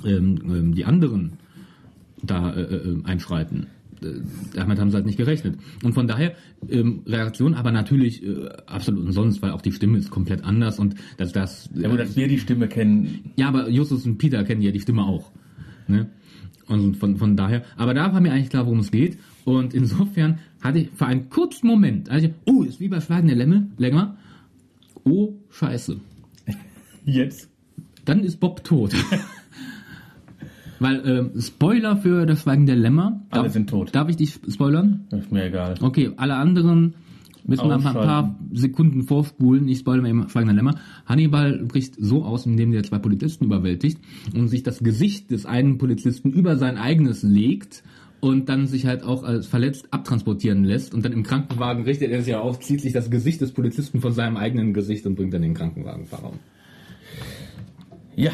[0.06, 1.34] ähm, die anderen
[2.22, 3.68] da äh, äh, einschreiten.
[4.54, 5.58] Damit haben sie halt nicht gerechnet.
[5.84, 6.34] Und von daher
[6.70, 10.96] ähm, Reaktion, aber natürlich äh, absolut umsonst, weil auch die Stimme ist komplett anders und
[11.18, 11.70] dass das.
[11.76, 13.32] Ja, aber dass wir die Stimme kennen.
[13.36, 15.32] Ja, aber Justus und Peter kennen ja die Stimme auch.
[15.88, 16.10] Ne?
[16.68, 19.18] Und von, von daher, aber da war mir eigentlich klar, worum es geht.
[19.44, 23.36] Und insofern hatte ich für einen kurzen Moment, also, oh, ist wie bei Schweigen der
[23.36, 24.18] Lämme, länger.
[25.04, 26.00] Oh, scheiße.
[27.06, 27.50] Jetzt?
[28.06, 28.94] Dann ist Bob tot.
[30.84, 33.22] Weil, ähm, Spoiler für das Schweigen der Lämmer.
[33.30, 33.96] Alle darf, sind tot.
[33.96, 35.08] Darf ich dich spoilern?
[35.12, 35.76] Ist mir egal.
[35.80, 36.96] Okay, alle anderen
[37.46, 39.70] müssen wir ein paar, paar Sekunden vorspulen.
[39.70, 40.76] Ich spoilere mal eben Schweigen der Lämmer.
[41.06, 44.00] Hannibal bricht so aus, indem er zwei Polizisten überwältigt
[44.36, 47.84] und sich das Gesicht des einen Polizisten über sein eigenes legt
[48.20, 52.20] und dann sich halt auch als verletzt abtransportieren lässt und dann im Krankenwagen richtet er
[52.20, 55.34] sich ja auf, zieht sich das Gesicht des Polizisten von seinem eigenen Gesicht und bringt
[55.34, 56.40] dann den Krankenwagenfahrer um.
[58.18, 58.32] Ja.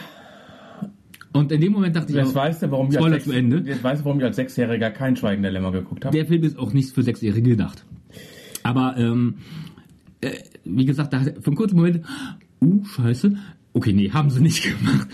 [1.32, 3.32] Und in dem Moment dachte ich Jetzt auch, weißt du, warum ich, Spoiler als zu
[3.32, 3.64] Ende.
[3.66, 6.16] Jetzt weißt du, warum ich als Sechsjähriger kein Schweigen der Lämmer geguckt habe.
[6.16, 7.86] Der Film ist auch nicht für Sechsjährige gedacht.
[8.64, 9.36] Aber ähm,
[10.22, 10.32] äh,
[10.66, 12.02] wie gesagt, da für einen kurzen Moment,
[12.62, 13.36] uh, scheiße.
[13.74, 15.08] Okay, nee, haben sie nicht gemacht.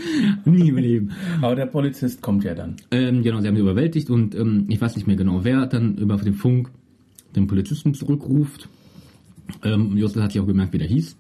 [0.46, 1.12] Nie im Leben.
[1.42, 2.78] Aber der Polizist kommt ja dann.
[2.92, 5.98] Ähm, genau, sie haben ihn überwältigt und ähm, ich weiß nicht mehr genau, wer dann
[5.98, 6.72] über den Funk
[7.36, 8.70] den Polizisten zurückruft.
[9.64, 11.18] Ähm, Justus hat sich auch gemerkt, wie der hieß.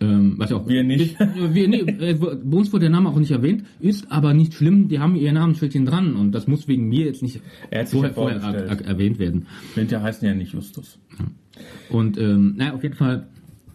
[0.00, 1.18] Ähm, was auch, wir nicht.
[1.52, 4.88] Wir, nee, äh, bei uns wurde der Name auch nicht erwähnt, ist aber nicht schlimm,
[4.88, 7.40] die haben ihr Namensschildchen dran und das muss wegen mir jetzt nicht
[7.70, 9.46] Er vorher, vorher er, er, erwähnt werden.
[9.74, 10.98] Winter heißen ja nicht Justus.
[11.90, 13.28] Und ähm, naja, auf jeden Fall,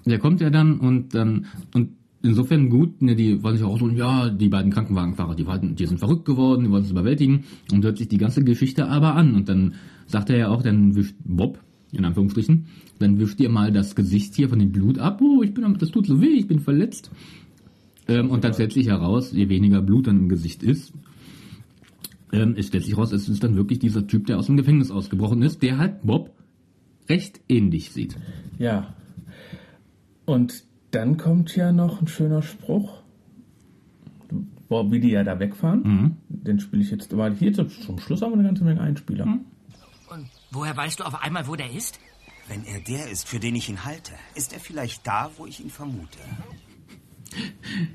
[0.06, 1.90] der kommt ja dann und dann und
[2.24, 5.86] insofern gut, ne, die wollen sich auch so, ja, die beiden Krankenwagenfahrer, die, waren, die
[5.86, 9.36] sind verrückt geworden, die wollen es überwältigen und hört sich die ganze Geschichte aber an.
[9.36, 9.76] Und dann
[10.08, 11.60] sagt er ja auch, dann wischt Bob,
[11.94, 12.66] in Anführungsstrichen,
[13.00, 15.92] dann wischt ihr mal das Gesicht hier von dem Blut ab, oh, ich bin, das
[15.92, 17.12] tut so weh, ich bin verletzt.
[18.08, 20.94] Ähm, und dann stellt sich heraus, je weniger Blut dann im Gesicht ist,
[22.34, 24.92] ähm, es stellt sich heraus, es ist dann wirklich dieser Typ, der aus dem Gefängnis
[24.92, 26.32] ausgebrochen ist, der halt Bob
[27.08, 28.18] recht ähnlich sieht.
[28.58, 28.96] Ja.
[30.26, 33.02] Und dann kommt ja noch ein schöner Spruch.
[34.68, 35.84] Boah, wie die ja da wegfahren.
[35.84, 36.12] Mhm.
[36.28, 39.26] Den spiele ich jetzt, weil hier zum, zum Schluss haben wir eine ganze Menge Einspieler.
[39.26, 39.42] Mhm.
[40.54, 42.00] Woher weißt du auf einmal, wo der ist?
[42.48, 45.60] Wenn er der ist, für den ich ihn halte, ist er vielleicht da, wo ich
[45.60, 46.20] ihn vermute.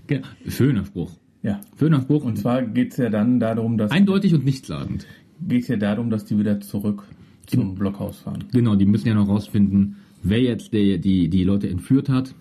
[0.09, 0.27] Genau.
[0.49, 1.13] Schöner Spruch.
[1.43, 1.61] Ja.
[1.79, 2.25] Schöner Spruch.
[2.25, 3.93] Und zwar geht es ja dann darum, dass.
[3.93, 5.07] Eindeutig und nichtssagend.
[5.41, 7.05] Geht ja darum, dass die wieder zurück
[7.47, 8.45] zum Blockhaus fahren.
[8.53, 12.35] Genau, die müssen ja noch rausfinden, wer jetzt der, die, die Leute entführt hat.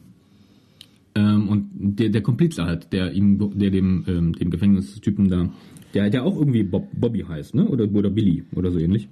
[1.14, 5.50] Ähm, und der, der Komplize halt, der ihm, der dem, ähm, dem Gefängnistypen da,
[5.94, 7.68] der, der auch irgendwie Bob, Bobby heißt, ne?
[7.68, 9.08] Oder, oder Billy oder so ähnlich.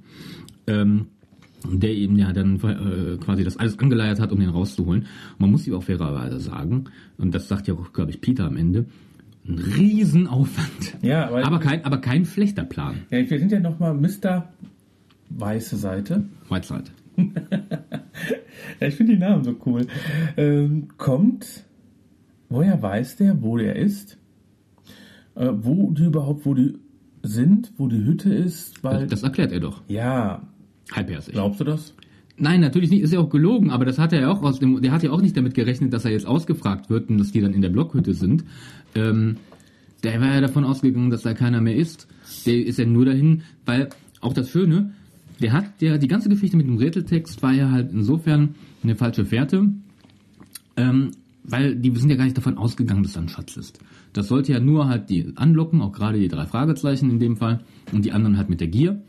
[0.68, 1.08] Ähm,
[1.68, 5.02] der eben ja dann äh, quasi das alles angeleiert hat, um den rauszuholen.
[5.02, 6.86] Und man muss ihm auch fairerweise sagen,
[7.18, 8.86] und das sagt ja auch, glaube ich, Peter am Ende,
[9.48, 10.98] ein Riesenaufwand.
[11.02, 12.98] Ja, aber, aber kein, aber kein schlechter Plan.
[13.10, 14.48] Ja, wir sind ja nochmal Mr.
[15.30, 16.26] Weiße Seite.
[16.50, 16.92] Whiteside.
[18.80, 19.86] Ja, ich finde die Namen so cool.
[20.38, 21.66] Ähm, kommt,
[22.50, 24.18] woher weiß der, wo der ist?
[25.36, 26.74] Äh, wo die überhaupt, wo die
[27.24, 28.84] sind, wo die Hütte ist?
[28.84, 29.82] Weil, Das, das erklärt er doch.
[29.88, 30.42] ja,
[30.92, 31.34] Halbherzig.
[31.34, 31.94] glaubst du das?
[32.38, 34.82] Nein, natürlich nicht, ist ja auch gelogen, aber das hat er ja auch aus dem,
[34.82, 37.40] der hat ja auch nicht damit gerechnet, dass er jetzt ausgefragt wird und dass die
[37.40, 38.44] dann in der Blockhütte sind.
[38.94, 39.38] Ähm,
[40.04, 42.08] der war ja davon ausgegangen, dass da keiner mehr ist.
[42.46, 44.92] Der ist ja nur dahin, weil auch das Schöne,
[45.42, 49.26] der hat ja, die ganze Geschichte mit dem Rätseltext war ja halt insofern eine falsche
[49.26, 49.70] Fährte,
[50.76, 51.12] ähm,
[51.44, 53.80] weil die sind ja gar nicht davon ausgegangen, dass da ein Schatz ist.
[54.12, 57.62] Das sollte ja nur halt die anlocken, auch gerade die drei Fragezeichen in dem Fall
[57.92, 59.02] und die anderen halt mit der Gier.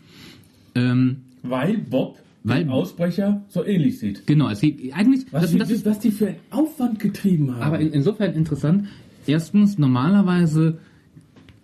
[0.75, 4.27] Ähm, Weil Bob Weil- den Ausbrecher so ähnlich sieht.
[4.27, 5.27] Genau, es geht eigentlich.
[5.33, 7.63] Was, das, die, das ist, was die für einen Aufwand getrieben haben.
[7.63, 8.87] aber in, insofern interessant.
[9.27, 10.79] Erstens, normalerweise,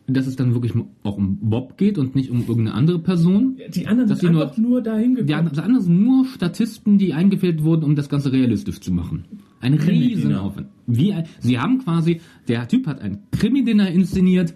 [0.08, 0.72] dass es dann wirklich
[1.04, 3.56] auch um Bob geht und nicht um irgendeine andere Person.
[3.72, 5.26] die anderen dass sind sie nur, einfach nur dahin gekommen.
[5.28, 8.92] die anderen, das andere sind nur Statisten, die eingefällt wurden, um das Ganze realistisch zu
[8.92, 9.24] machen.
[9.60, 9.74] Ein.
[9.74, 10.66] Riesenaufwand.
[10.88, 14.54] Wie ein, sie haben quasi, der Typ hat ein Krimi-Dinner inszeniert,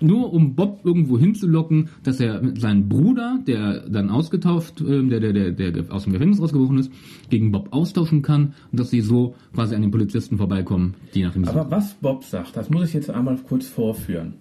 [0.00, 5.20] nur um Bob irgendwo hinzulocken, dass er mit seinem Bruder, der dann ausgetauft, ähm, der,
[5.20, 6.92] der, der, der aus dem Gefängnis rausgebrochen ist,
[7.30, 11.34] gegen Bob austauschen kann und dass sie so quasi an den Polizisten vorbeikommen, die nach
[11.34, 11.58] ihm suchen.
[11.58, 14.34] Aber was Bob sagt, das muss ich jetzt einmal kurz vorführen.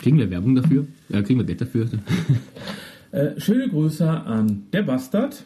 [0.00, 0.86] Kriegen wir Werbung dafür?
[1.08, 1.88] Ja, kriegen wir Geld dafür?
[3.10, 5.44] Äh, schöne Grüße an der Bastard,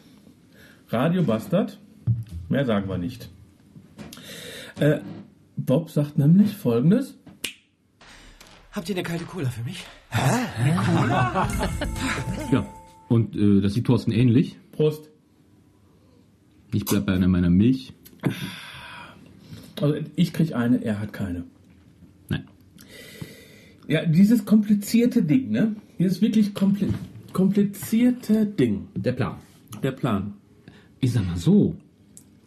[0.89, 1.79] Radio Bastard.
[2.49, 3.29] Mehr sagen wir nicht.
[4.79, 4.99] Äh,
[5.55, 7.17] Bob sagt nämlich folgendes.
[8.71, 9.85] Habt ihr eine kalte Cola für mich?
[12.51, 12.65] ja.
[13.07, 14.57] Und äh, das sieht Thorsten ähnlich.
[14.73, 15.09] Prost.
[16.73, 17.93] Ich bleib bei einer meiner Milch.
[19.79, 21.45] Also ich krieg eine, er hat keine.
[22.29, 22.47] Nein.
[23.87, 25.75] Ja, dieses komplizierte Ding, ne?
[25.99, 26.89] Dieses wirklich kompli
[27.33, 28.87] komplizierte Ding.
[28.95, 29.35] Der Plan.
[29.81, 30.33] Der Plan.
[30.99, 31.75] Ich sag mal so.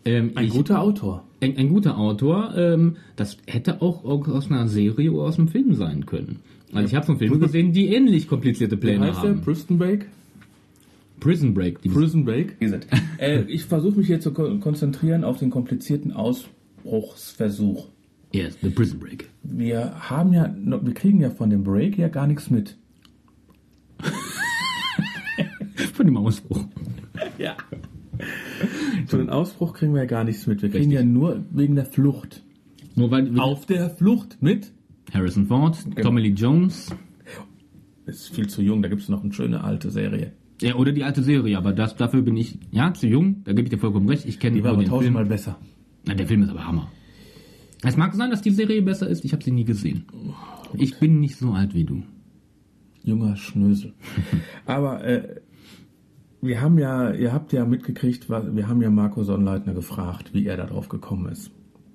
[0.05, 1.25] Ähm, Ein ich, guter Autor.
[1.41, 2.55] ein, ein guter Autor.
[2.57, 6.39] Ähm, das hätte auch aus einer Serie oder aus einem Film sein können.
[6.73, 9.31] Also ich habe schon Filme gesehen, die ähnlich komplizierte Pläne Wie heißt der?
[9.31, 9.43] haben.
[9.43, 10.07] Prison Break?
[11.21, 11.83] Prison Break.
[11.83, 12.57] Die Prison Break?
[13.19, 17.89] äh, ich versuche mich hier zu kon konzentrieren auf den komplizierten Ausbruchsversuch.
[18.33, 19.31] Yes, the Prison Break.
[19.43, 22.77] Wir haben ja, wir kriegen ja von dem Break ja gar nichts mit.
[25.97, 26.65] Von dem Ausbruch.
[27.39, 27.57] Ja.
[29.07, 30.61] Von dem Ausbruch kriegen wir ja gar nichts mit.
[30.63, 32.43] Wir kriegen ja nur wegen der Flucht.
[32.95, 34.73] Nur weil Auf der Flucht mit
[35.13, 36.91] Harrison Ford, Tommy Lee Jones.
[38.05, 40.33] Ist viel zu jung, da gibt es noch eine schöne alte Serie.
[40.61, 43.63] Ja, oder die alte Serie, aber das, dafür bin ich, ja, zu jung, da gebe
[43.65, 44.27] ich dir vollkommen recht.
[44.27, 45.29] Ich kenne Die war aber den tausendmal Film.
[45.31, 45.59] besser.
[46.07, 46.91] Na, der Film ist aber Hammer.
[47.83, 50.05] Es mag sein, dass die Serie besser ist, ich habe sie nie gesehen.
[50.75, 52.03] Ich bin nicht so alt wie du.
[53.07, 53.95] Junger Schnösel.
[54.67, 55.37] Aber äh,
[56.47, 60.57] wir haben ja, ihr habt ja mitgekriegt, wir haben ja Marco Sonnleitner gefragt, wie er
[60.57, 61.51] darauf gekommen ist.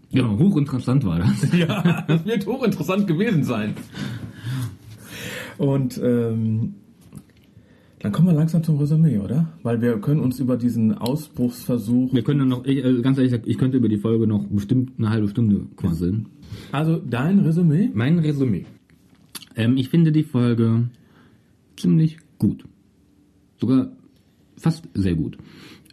[0.09, 1.53] Ja, hochinteressant war das.
[1.57, 3.75] Ja, das wird hochinteressant gewesen sein.
[5.57, 6.75] Und ähm,
[7.99, 9.53] dann kommen wir langsam zum Resümee, oder?
[9.61, 12.13] Weil wir können uns über diesen Ausbruchsversuch.
[12.13, 14.93] Wir können noch, ich, äh, ganz ehrlich, gesagt, ich könnte über die Folge noch bestimmt
[14.97, 16.27] eine halbe Stunde quasseln.
[16.71, 17.89] Also dein Resümee?
[17.93, 18.65] Mein Resümee.
[19.55, 20.89] Ähm, ich finde die Folge
[21.77, 22.65] ziemlich gut.
[23.59, 23.91] Sogar
[24.61, 25.37] fast sehr gut.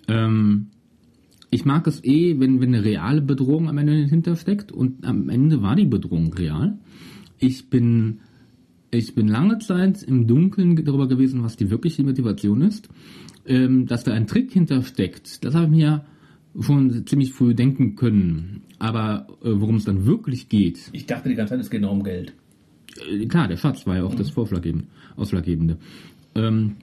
[0.08, 0.68] Ähm,
[1.50, 5.28] ich mag es eh, wenn, wenn eine reale Bedrohung am Ende dahinter steckt und am
[5.28, 6.78] Ende war die Bedrohung real.
[7.38, 8.20] Ich bin,
[8.90, 12.88] ich bin lange Zeit im Dunkeln darüber gewesen, was die wirkliche Motivation ist.
[13.46, 16.04] Ähm, dass da ein Trick hintersteckt, das habe ich mir
[16.60, 18.62] schon ziemlich früh denken können.
[18.78, 21.92] Aber äh, worum es dann wirklich geht, Ich dachte die ganze Zeit, es geht nur
[21.92, 22.34] um Geld.
[23.10, 24.86] äh, klar, der Schatz war ja auch das Vorschlaggebende,
[25.16, 25.78] Ausschlaggebende.
[26.34, 26.76] Ähm,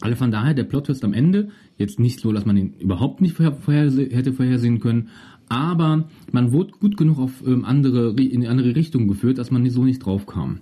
[0.00, 1.48] alle von daher, der Plot-Twist am Ende,
[1.78, 5.08] jetzt nicht so, dass man ihn überhaupt nicht vorher, vorherse hätte vorhersehen können,
[5.48, 9.84] aber man wurde gut genug auf ähm, andere, in andere Richtung geführt, dass man so
[9.84, 10.60] nicht drauf kam.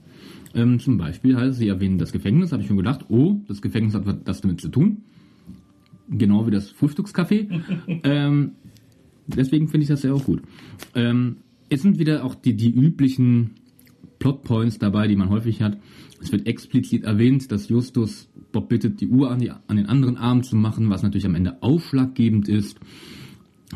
[0.55, 3.95] Ähm, zum Beispiel, halt, Sie erwähnen das Gefängnis, habe ich schon gedacht, oh, das Gefängnis
[3.95, 4.99] hat was das damit zu tun.
[6.09, 7.49] Genau wie das Frühstückscafé.
[8.05, 8.53] ähm,
[9.27, 10.43] deswegen finde ich das ja auch gut.
[10.95, 11.37] Ähm,
[11.71, 13.53] es sind wieder auch die, die üblichen
[14.25, 15.77] Plotpoints dabei, die man häufig hat.
[16.23, 20.17] Es wird explizit erwähnt, dass Justus Bob bittet, die Uhr an, die, an den anderen
[20.17, 22.81] Arm zu machen, was natürlich am Ende ausschlaggebend ist,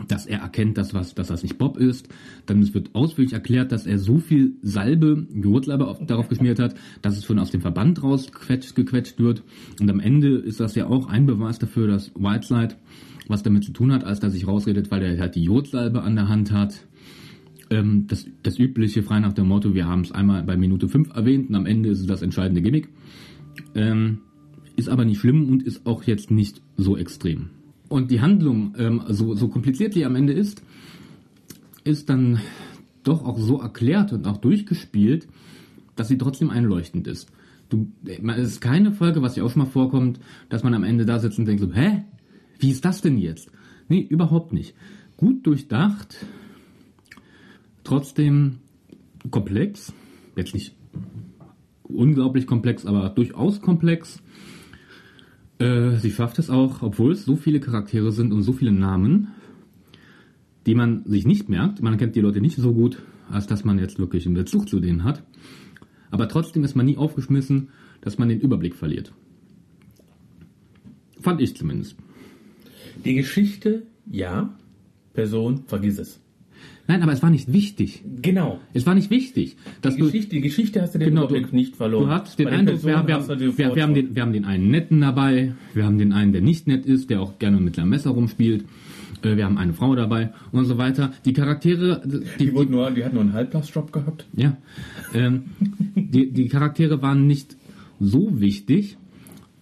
[0.06, 2.08] dass er erkennt, dass, was, dass das nicht Bob ist.
[2.46, 5.26] Dann wird ausführlich erklärt, dass er so viel Salbe,
[5.86, 9.42] auf, darauf geschmiert hat, dass es schon aus dem Verband rausgequetscht gequetscht wird.
[9.80, 12.76] Und am Ende ist das ja auch ein Beweis dafür, dass Whiteside
[13.28, 16.16] was damit zu tun hat, als dass sich rausredet, weil er halt die Jodsalbe an
[16.16, 16.87] der Hand hat.
[17.70, 21.14] Ähm, das, das übliche, frei nach dem Motto, wir haben es einmal bei Minute 5
[21.14, 22.88] erwähnt und am Ende ist es das entscheidende Gimmick.
[23.74, 24.18] Ähm,
[24.76, 27.50] ist aber nicht schlimm und ist auch jetzt nicht so extrem.
[27.88, 30.62] Und die Handlung, ähm, so, so kompliziert die am Ende ist,
[31.84, 32.40] ist dann
[33.02, 35.26] doch auch so erklärt und auch durchgespielt,
[35.96, 37.30] dass sie trotzdem einleuchtend ist.
[37.68, 41.04] Du, es ist keine Folge, was ja auch schon mal vorkommt, dass man am Ende
[41.04, 42.04] da sitzt und denkt so, hä?
[42.58, 43.50] Wie ist das denn jetzt?
[43.88, 44.74] Nee, überhaupt nicht.
[45.16, 46.16] Gut durchdacht,
[47.88, 48.58] trotzdem
[49.30, 49.94] komplex,
[50.36, 50.74] jetzt nicht
[51.82, 54.22] unglaublich komplex, aber durchaus komplex.
[55.58, 59.28] Äh, sie schafft es auch, obwohl es so viele Charaktere sind und so viele Namen,
[60.66, 61.80] die man sich nicht merkt.
[61.80, 64.80] Man kennt die Leute nicht so gut, als dass man jetzt wirklich einen Bezug zu
[64.80, 65.22] denen hat.
[66.10, 67.70] Aber trotzdem ist man nie aufgeschmissen,
[68.02, 69.14] dass man den Überblick verliert.
[71.20, 71.96] Fand ich zumindest.
[73.04, 74.54] Die Geschichte, ja.
[75.14, 76.20] Person, vergiss es.
[76.86, 78.02] Nein, aber es war nicht wichtig.
[78.22, 78.60] Genau.
[78.72, 79.56] Es war nicht wichtig.
[79.82, 82.04] Dass Die Geschichte, die Geschichte hast du den Genau, Überblick du- nicht verloren.
[82.06, 84.68] Du hast den Eindruck, wir, wir, hast wir, wir, haben den, wir haben den einen
[84.70, 87.90] netten dabei, wir haben den einen, der nicht nett ist, der auch gerne mit einem
[87.90, 88.64] Messer rumspielt,
[89.22, 91.12] äh, wir haben eine Frau dabei und so weiter.
[91.26, 92.00] Die Charaktere,
[92.38, 94.26] die, Die, wurden nur, die hatten nur einen Halbblastjob gehabt.
[94.34, 94.56] ja,
[95.12, 95.42] ähm,
[95.94, 97.56] die, die Charaktere waren nicht
[98.00, 98.96] so wichtig,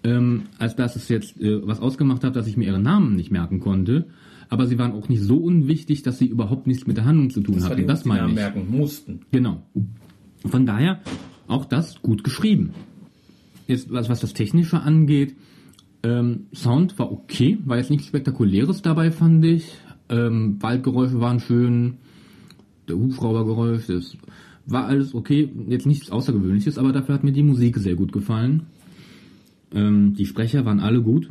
[0.04, 3.32] ähm, als dass es jetzt äh, was ausgemacht hat, dass ich mir ihre Namen nicht
[3.32, 4.06] merken konnte.
[4.48, 7.40] Aber sie waren auch nicht so unwichtig, dass sie überhaupt nichts mit der Handlung zu
[7.40, 7.86] tun Das hatten.
[7.86, 8.34] Das meine ich.
[8.34, 9.20] merken mussten.
[9.32, 9.62] Genau.
[10.44, 11.00] Von daher
[11.48, 12.70] auch das gut geschrieben.
[13.66, 15.34] Jetzt, was, was das Technische angeht,
[16.02, 19.72] ähm, Sound war okay, war jetzt nichts Spektakuläres dabei, fand ich.
[20.08, 21.94] Ähm, Waldgeräusche waren schön,
[22.88, 24.16] der Hubschraubergeräusch, das
[24.66, 28.66] war alles okay, jetzt nichts Außergewöhnliches, aber dafür hat mir die Musik sehr gut gefallen.
[29.72, 31.30] Ähm, die Sprecher waren alle gut.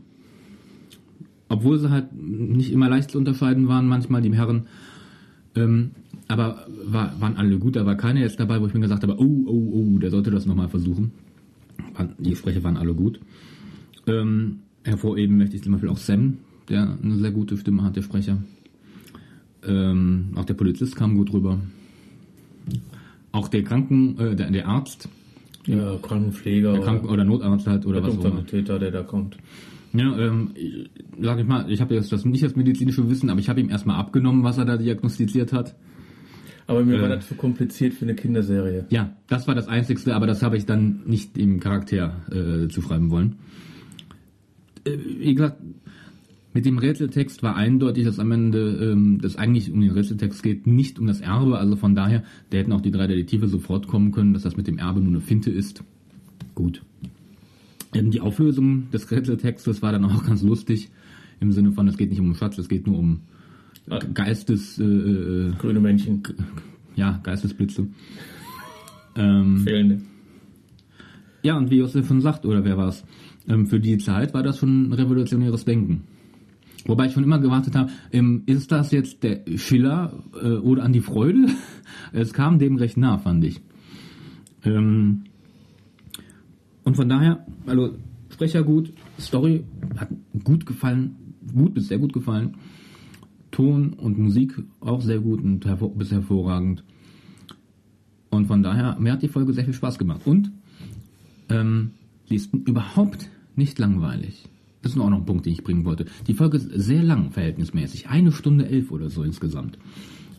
[1.47, 4.63] Obwohl sie halt nicht immer leicht zu unterscheiden waren, manchmal die Herren.
[5.55, 5.91] Ähm,
[6.27, 9.15] aber war, waren alle gut, da war keiner jetzt dabei, wo ich mir gesagt habe,
[9.19, 11.11] oh, oh, oh, der sollte das nochmal versuchen.
[12.17, 13.19] Die Sprecher waren alle gut.
[14.07, 16.37] Ähm, hervorheben möchte ich zum Beispiel auch Sam,
[16.69, 18.37] der eine sehr gute Stimme hat, der Sprecher.
[19.67, 21.59] Ähm, auch der Polizist kam gut rüber.
[23.31, 25.09] Auch der Kranken, äh, der, der Arzt.
[25.67, 26.73] Der Krankenpfleger.
[26.73, 28.45] Der Kranken oder Notarzt halt oder was auch immer.
[28.45, 29.37] Täter, der da kommt.
[29.97, 30.51] Ja, ähm,
[31.21, 33.69] sag ich mal, ich habe jetzt das nicht das medizinische Wissen, aber ich habe ihm
[33.69, 35.75] erstmal abgenommen, was er da diagnostiziert hat.
[36.67, 38.85] Aber mir war Äh, das zu kompliziert für eine Kinderserie.
[38.89, 43.11] Ja, das war das Einzigste, aber das habe ich dann nicht im Charakter äh, zuschreiben
[43.11, 43.35] wollen.
[44.83, 45.57] Äh, wie gesagt,
[46.53, 50.65] mit dem Rätseltext war eindeutig, dass am Ende ähm, das eigentlich um den Rätseltext geht,
[50.65, 51.57] nicht um das Erbe.
[51.57, 54.65] Also von daher, da hätten auch die drei Detektive sofort kommen können, dass das mit
[54.65, 55.83] dem Erbe nur eine Finte ist.
[56.55, 56.81] Gut.
[57.95, 60.89] Die Auflösung des Rätseltextes war dann auch ganz lustig.
[61.39, 63.21] Im Sinne von, es geht nicht um Schatz, es geht nur um
[64.13, 64.79] Geistes...
[64.79, 66.23] Äh, äh, Grüne Männchen.
[66.95, 67.87] Ja, Geistesblitze.
[69.17, 70.01] Ähm, Fehlende.
[71.41, 73.05] Ja, und wie Josef schon sagt, oder wer war's?
[73.47, 76.03] Ähm, für die Zeit war das schon revolutionäres Denken.
[76.85, 80.91] Wobei ich schon immer gewartet habe, ähm, ist das jetzt der Schiller äh, oder an
[80.91, 81.47] die Freude?
[82.11, 83.61] es kam dem recht nah, fand ich.
[84.65, 85.23] Ähm,
[86.85, 87.97] und von daher, also
[88.29, 89.65] Sprecher gut, Story
[89.97, 90.09] hat
[90.43, 91.15] gut gefallen,
[91.53, 92.55] gut bis sehr gut gefallen.
[93.51, 96.83] Ton und Musik auch sehr gut und hervor, bis hervorragend.
[98.29, 100.21] Und von daher, mir hat die Folge sehr viel Spaß gemacht.
[100.25, 100.51] Und
[101.49, 101.91] ähm,
[102.27, 104.43] sie ist überhaupt nicht langweilig.
[104.81, 106.05] Das ist auch noch ein Punkt, den ich bringen wollte.
[106.27, 108.09] Die Folge ist sehr lang, verhältnismäßig.
[108.09, 109.79] Eine Stunde elf oder so insgesamt.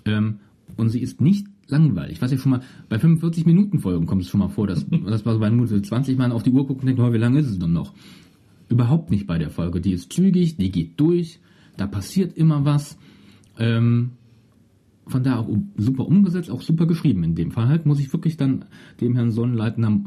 [0.04, 0.40] Ähm,
[0.76, 2.20] und sie ist nicht langweilig.
[2.22, 5.24] Was ja schon mal, bei 45 Minuten Folgen kommt es schon mal vor, dass, dass
[5.24, 7.40] man so bei Minute 20 Mal auf die Uhr guckt und denkt, oh, wie lange
[7.40, 7.92] ist es denn noch?
[8.68, 9.80] Überhaupt nicht bei der Folge.
[9.80, 11.38] Die ist zügig, die geht durch,
[11.76, 12.98] da passiert immer was.
[13.58, 14.10] Ähm,
[15.06, 18.36] von daher auch super umgesetzt, auch super geschrieben in dem Fall halt, muss ich wirklich
[18.36, 18.64] dann
[19.00, 20.00] dem Herrn Sonnenleitner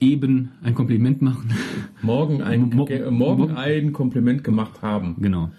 [0.00, 1.50] eben ein Kompliment machen.
[2.02, 5.16] Morgen ein, ge- morgen ein Kompliment gemacht haben.
[5.20, 5.50] Genau.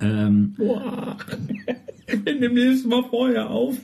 [0.00, 1.16] Ähm, Boah.
[2.40, 3.76] Nimm dieses Mal vorher auf.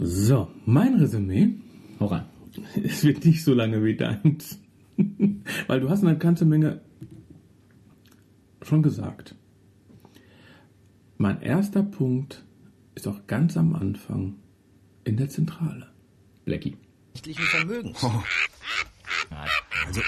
[0.00, 1.54] So, mein Resümee.
[1.98, 2.26] Hau rein.
[2.82, 4.60] Es wird nicht so lange wie deins.
[5.66, 6.80] Weil du hast eine ganze Menge
[8.62, 9.34] schon gesagt.
[11.16, 12.44] Mein erster Punkt
[12.94, 14.36] ist auch ganz am Anfang
[15.04, 15.88] in der Zentrale.
[16.44, 16.76] Blackie.
[17.14, 18.04] Rechtlichen Vermögens.
[19.86, 20.00] Also,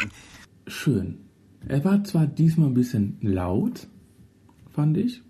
[0.67, 1.19] Schön.
[1.67, 3.89] Er war zwar diesmal ein bisschen laut,
[4.71, 5.23] fand ich,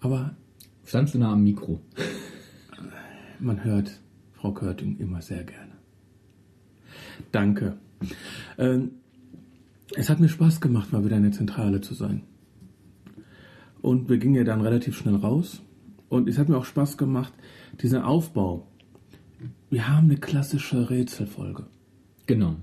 [0.00, 0.36] aber
[0.86, 1.80] Standst du nah am Mikro?
[3.40, 4.00] Man hört
[4.32, 5.72] Frau Körting immer sehr gerne.
[7.32, 7.76] Danke.
[8.58, 8.92] Ähm,
[9.96, 12.22] es hat mir Spaß gemacht, mal wieder in der Zentrale zu sein.
[13.80, 15.62] Und wir gingen ja dann relativ schnell raus.
[16.08, 17.32] Und es hat mir auch Spaß gemacht,
[17.82, 18.66] dieser Aufbau.
[19.70, 21.66] Wir haben eine klassische Rätselfolge.
[22.26, 22.56] Genau.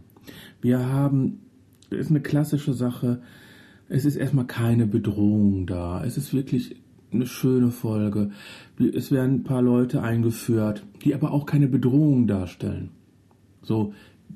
[0.61, 1.41] Wir haben,
[1.89, 3.21] es ist eine klassische Sache.
[3.89, 6.03] Es ist erstmal keine Bedrohung da.
[6.03, 6.80] Es ist wirklich
[7.13, 8.31] eine schöne Folge.
[8.79, 12.89] Es werden ein paar Leute eingeführt, die aber auch keine Bedrohung darstellen.
[13.61, 13.93] So,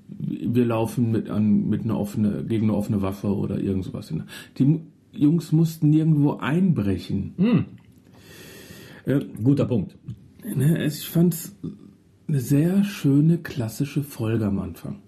[0.07, 4.13] wir laufen mit, an, mit einer offene, gegen eine offene Waffe oder irgend sowas.
[4.57, 4.79] Die
[5.13, 7.33] Jungs mussten nirgendwo einbrechen.
[9.05, 9.97] Äh, Guter Punkt.
[10.43, 11.55] Ne, ich fand es
[12.27, 14.99] eine sehr schöne klassische Folge am Anfang.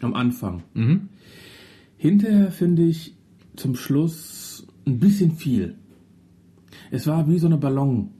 [0.00, 0.62] Am Anfang.
[0.74, 1.08] Mhm.
[1.96, 3.14] Hinterher finde ich
[3.56, 5.76] zum Schluss ein bisschen viel.
[6.92, 8.10] Es war wie so eine Ballon.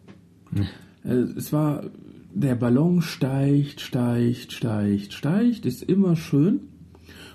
[1.05, 1.91] Äh, Es war,
[2.33, 6.61] der Ballon steigt, steigt, steigt, steigt, ist immer schön.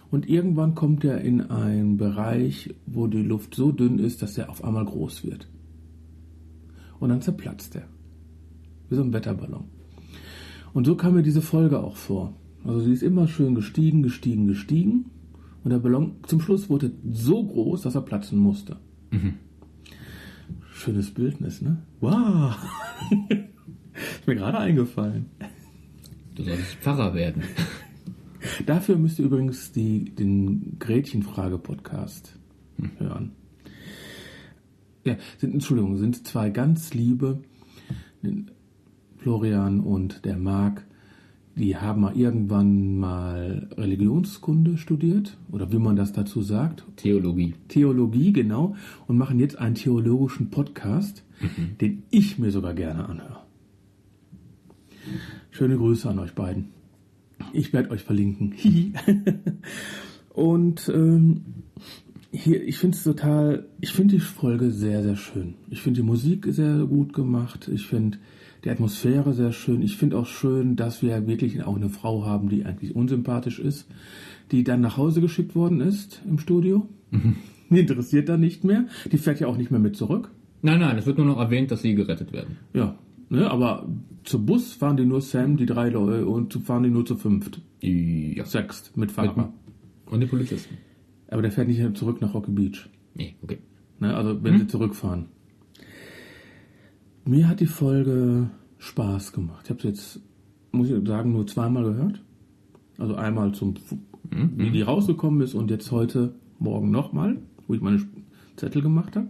[0.09, 4.49] Und irgendwann kommt er in einen Bereich, wo die Luft so dünn ist, dass er
[4.49, 5.47] auf einmal groß wird.
[6.99, 7.87] Und dann zerplatzt er.
[8.89, 9.65] Wie so ein Wetterballon.
[10.73, 12.33] Und so kam mir diese Folge auch vor.
[12.63, 15.11] Also sie ist immer schön gestiegen, gestiegen, gestiegen.
[15.63, 18.77] Und der Ballon zum Schluss wurde so groß, dass er platzen musste.
[20.77, 21.81] Schönes Bildnis, ne?
[22.01, 22.55] Wow!
[23.95, 25.25] ist mir gerade eingefallen.
[26.35, 27.43] Du solltest Pfarrer werden.
[28.67, 32.37] Dafür müsst ihr übrigens die, den Gretchenfrage-Podcast
[32.99, 33.31] hören.
[35.03, 37.41] Ja, sind, Entschuldigung, sind zwei ganz liebe,
[39.17, 40.85] Florian und der Marc,
[41.57, 46.83] die haben mal irgendwann mal Religionskunde studiert, oder wie man das dazu sagt.
[46.97, 47.55] Theologie.
[47.67, 48.75] Theologie, genau,
[49.07, 51.23] und machen jetzt einen theologischen Podcast,
[51.81, 53.41] den ich mir sogar gerne anhöre.
[55.51, 56.69] Schöne Grüße an euch beiden.
[57.53, 58.53] Ich werde euch verlinken.
[60.33, 61.41] Und ähm,
[62.31, 65.55] hier, ich finde es total, ich finde die Folge sehr, sehr schön.
[65.69, 67.69] Ich finde die Musik sehr gut gemacht.
[67.73, 68.19] Ich finde
[68.67, 69.81] die Atmosphäre sehr schön.
[69.81, 73.87] Ich finde auch schön, dass wir wirklich auch eine Frau haben, die eigentlich unsympathisch ist,
[74.51, 76.85] die dann nach Hause geschickt worden ist im Studio.
[77.69, 78.87] Die interessiert dann nicht mehr.
[79.09, 80.31] Die fährt ja auch nicht mehr mit zurück.
[80.61, 82.57] Nein, nein, es wird nur noch erwähnt, dass sie gerettet werden.
[82.73, 82.97] Ja,
[83.29, 83.87] ne, aber
[84.25, 87.15] zu Bus fahren die nur Sam, die drei Leute, und zu fahren die nur zu
[87.15, 87.61] fünft.
[87.79, 88.43] Ja.
[88.43, 89.53] Sechst, mit Fahrer.
[90.07, 90.75] Und die Polizisten.
[91.29, 92.89] Aber der fährt nicht zurück nach Rocky Beach.
[93.15, 93.59] Nee, okay.
[94.01, 94.59] Ne, also wenn Hm?
[94.59, 95.27] sie zurückfahren.
[97.27, 99.61] Mir hat die Folge Spaß gemacht.
[99.65, 100.21] Ich habe sie jetzt,
[100.71, 102.23] muss ich sagen, nur zweimal gehört.
[102.97, 103.75] Also einmal zum,
[104.29, 104.53] Mhm.
[104.57, 108.01] wie die rausgekommen ist und jetzt heute Morgen nochmal, wo ich meine
[108.55, 109.27] Zettel gemacht habe.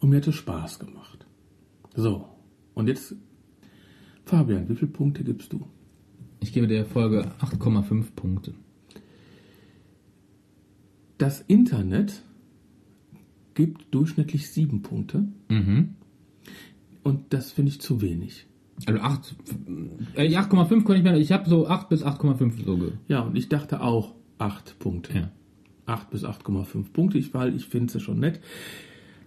[0.00, 1.26] Und mir hat es Spaß gemacht.
[1.96, 2.28] So,
[2.74, 3.14] und jetzt,
[4.24, 5.66] Fabian, wie viele Punkte gibst du?
[6.40, 8.54] Ich gebe der Folge 8,5 Punkte.
[11.18, 12.22] Das Internet
[13.54, 15.26] gibt durchschnittlich sieben Punkte.
[15.48, 15.94] Mhm.
[17.02, 18.46] Und das finde ich zu wenig.
[18.86, 19.36] Also 8,
[20.16, 22.78] äh, 8,5 konnte ich mir, ich habe so 8 bis 8,5 so
[23.08, 25.14] Ja, und ich dachte auch acht Punkte.
[25.14, 25.30] Ja.
[25.86, 28.40] 8 bis 8,5 Punkte, ich, weil ich finde sie schon nett.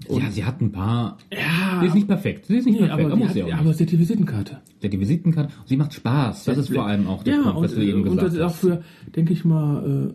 [0.09, 1.17] ja, sie hat ein paar.
[1.31, 2.47] Ja, sie ist nicht perfekt.
[2.47, 3.07] Sie ist nicht Nee, perfekt.
[3.07, 4.61] aber, muss sie hat, aber sie hat die Visitenkarte.
[4.79, 5.53] Sie hat die Visitenkarte.
[5.65, 6.43] Sie macht Spaß.
[6.45, 8.33] Das ist vor allem auch der ja, Punkt, was und, du eben und gesagt das
[8.33, 8.59] ist auch hast.
[8.59, 8.83] für,
[9.15, 10.13] denke ich mal,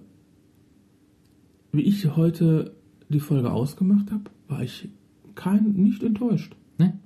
[1.72, 2.74] äh, wie ich heute
[3.12, 4.88] die Folge ausgemacht habe, war ich
[5.34, 6.56] kein, nicht enttäuscht.
[6.78, 6.98] Ne?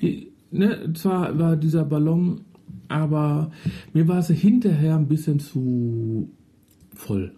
[0.00, 2.40] Die, ne, zwar war dieser Ballon,
[2.88, 3.50] aber
[3.92, 6.30] mir war sie hinterher ein bisschen zu
[6.94, 7.32] voll.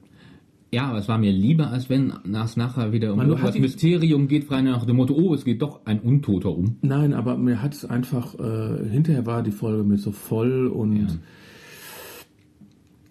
[0.73, 4.29] Ja, aber es war mir lieber, als wenn es nachher wieder um Man, das Mysterium
[4.29, 6.77] geht, frei nach dem Motto, oh, es geht doch ein Untoter um.
[6.83, 11.19] Nein, aber mir hat es einfach, äh, hinterher war die Folge mir so voll und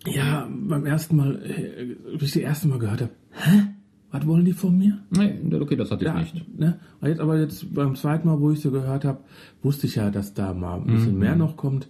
[0.07, 3.63] ja, beim ersten Mal, äh, wie ich das erste Mal gehört habe, hä?
[4.11, 4.97] Was wollen die von mir?
[5.11, 6.57] Nee, okay, das hatte ich Ja, nicht.
[6.59, 6.79] Ne?
[7.03, 9.19] Jetzt, aber jetzt beim zweiten Mal, wo ich sie gehört habe,
[9.61, 11.19] wusste ich ja, dass da mal ein bisschen Mhm.
[11.19, 11.87] mehr noch kommt.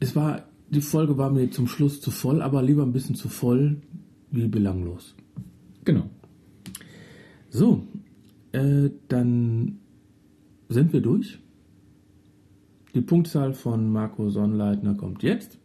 [0.00, 3.28] Es war, die Folge war mir zum Schluss zu voll, aber lieber ein bisschen zu
[3.28, 3.82] voll
[4.30, 5.14] wie belanglos.
[5.84, 6.08] Genau.
[7.50, 7.82] So,
[8.52, 9.78] äh, dann
[10.68, 11.38] sind wir durch.
[12.94, 15.57] Die Punktzahl von Marco Sonnleitner kommt jetzt.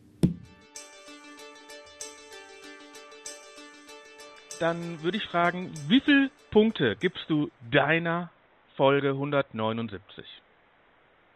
[4.63, 8.29] Dann würde ich fragen, wie viele Punkte gibst du deiner
[8.77, 10.25] Folge 179?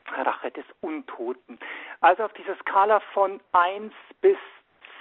[0.05, 1.59] Rache des Untoten.
[1.99, 3.91] Also auf dieser Skala von 1
[4.21, 4.37] bis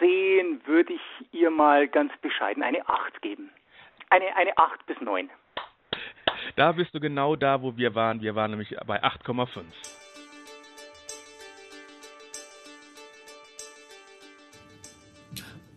[0.01, 3.49] 10 würde ich ihr mal ganz bescheiden eine 8 geben.
[4.11, 5.31] Eine, eine 8 bis 9.
[6.57, 8.23] Da bist du genau da, wo wir waren.
[8.23, 9.63] Wir waren nämlich bei 8,5.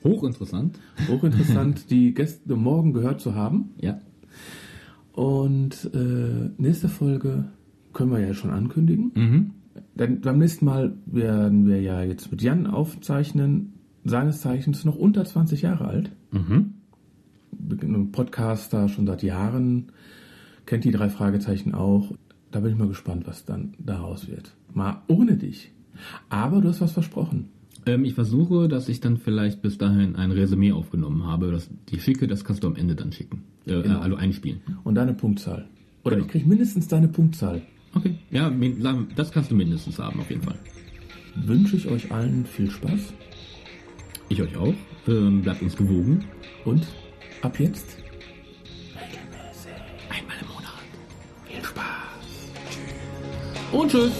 [0.04, 0.80] Hochinteressant.
[1.08, 3.72] Hochinteressant, die Gäste morgen gehört zu haben.
[3.82, 4.00] Ja.
[5.14, 7.46] Und äh, nächste Folge
[7.94, 9.12] können wir ja schon ankündigen.
[9.16, 9.52] Mhm.
[9.96, 13.74] Dann beim nächsten Mal werden wir ja jetzt mit Jan aufzeichnen.
[14.06, 16.12] Seines Zeichens noch unter 20 Jahre alt.
[16.32, 16.76] Mhm.
[17.82, 19.92] Ein Podcaster schon seit Jahren.
[20.66, 22.14] Kennt die drei Fragezeichen auch.
[22.52, 24.56] Da bin ich mal gespannt, was dann daraus wird.
[24.74, 25.72] Mal ohne dich.
[26.30, 27.50] Aber du hast was versprochen.
[27.90, 31.52] Ähm, ich versuche, dass ich dann vielleicht bis dahin ein Resümee aufgenommen habe.
[31.52, 33.44] Das, die schicke, das kannst du am Ende dann schicken.
[33.66, 34.00] Äh, Genau.
[34.00, 34.62] Also einspielen.
[34.84, 35.68] Und deine Punktzahl.
[36.04, 36.26] Oder Genau.
[36.28, 37.62] ich kriege mindestens deine Punktzahl.
[37.96, 38.16] Okay.
[38.32, 38.52] Ja,
[39.16, 40.58] das kannst du mindestens haben, auf jeden Fall.
[41.36, 43.14] Wünsche ich euch allen viel Spaß.
[44.30, 44.74] Ich euch auch.
[45.08, 46.26] Ähm, bleibt uns gewogen.
[46.66, 46.86] Und
[47.42, 47.98] ab jetzt
[50.10, 50.84] Einmal im Monat.
[51.46, 51.86] viel Spaß.
[53.72, 54.12] Und tschüss.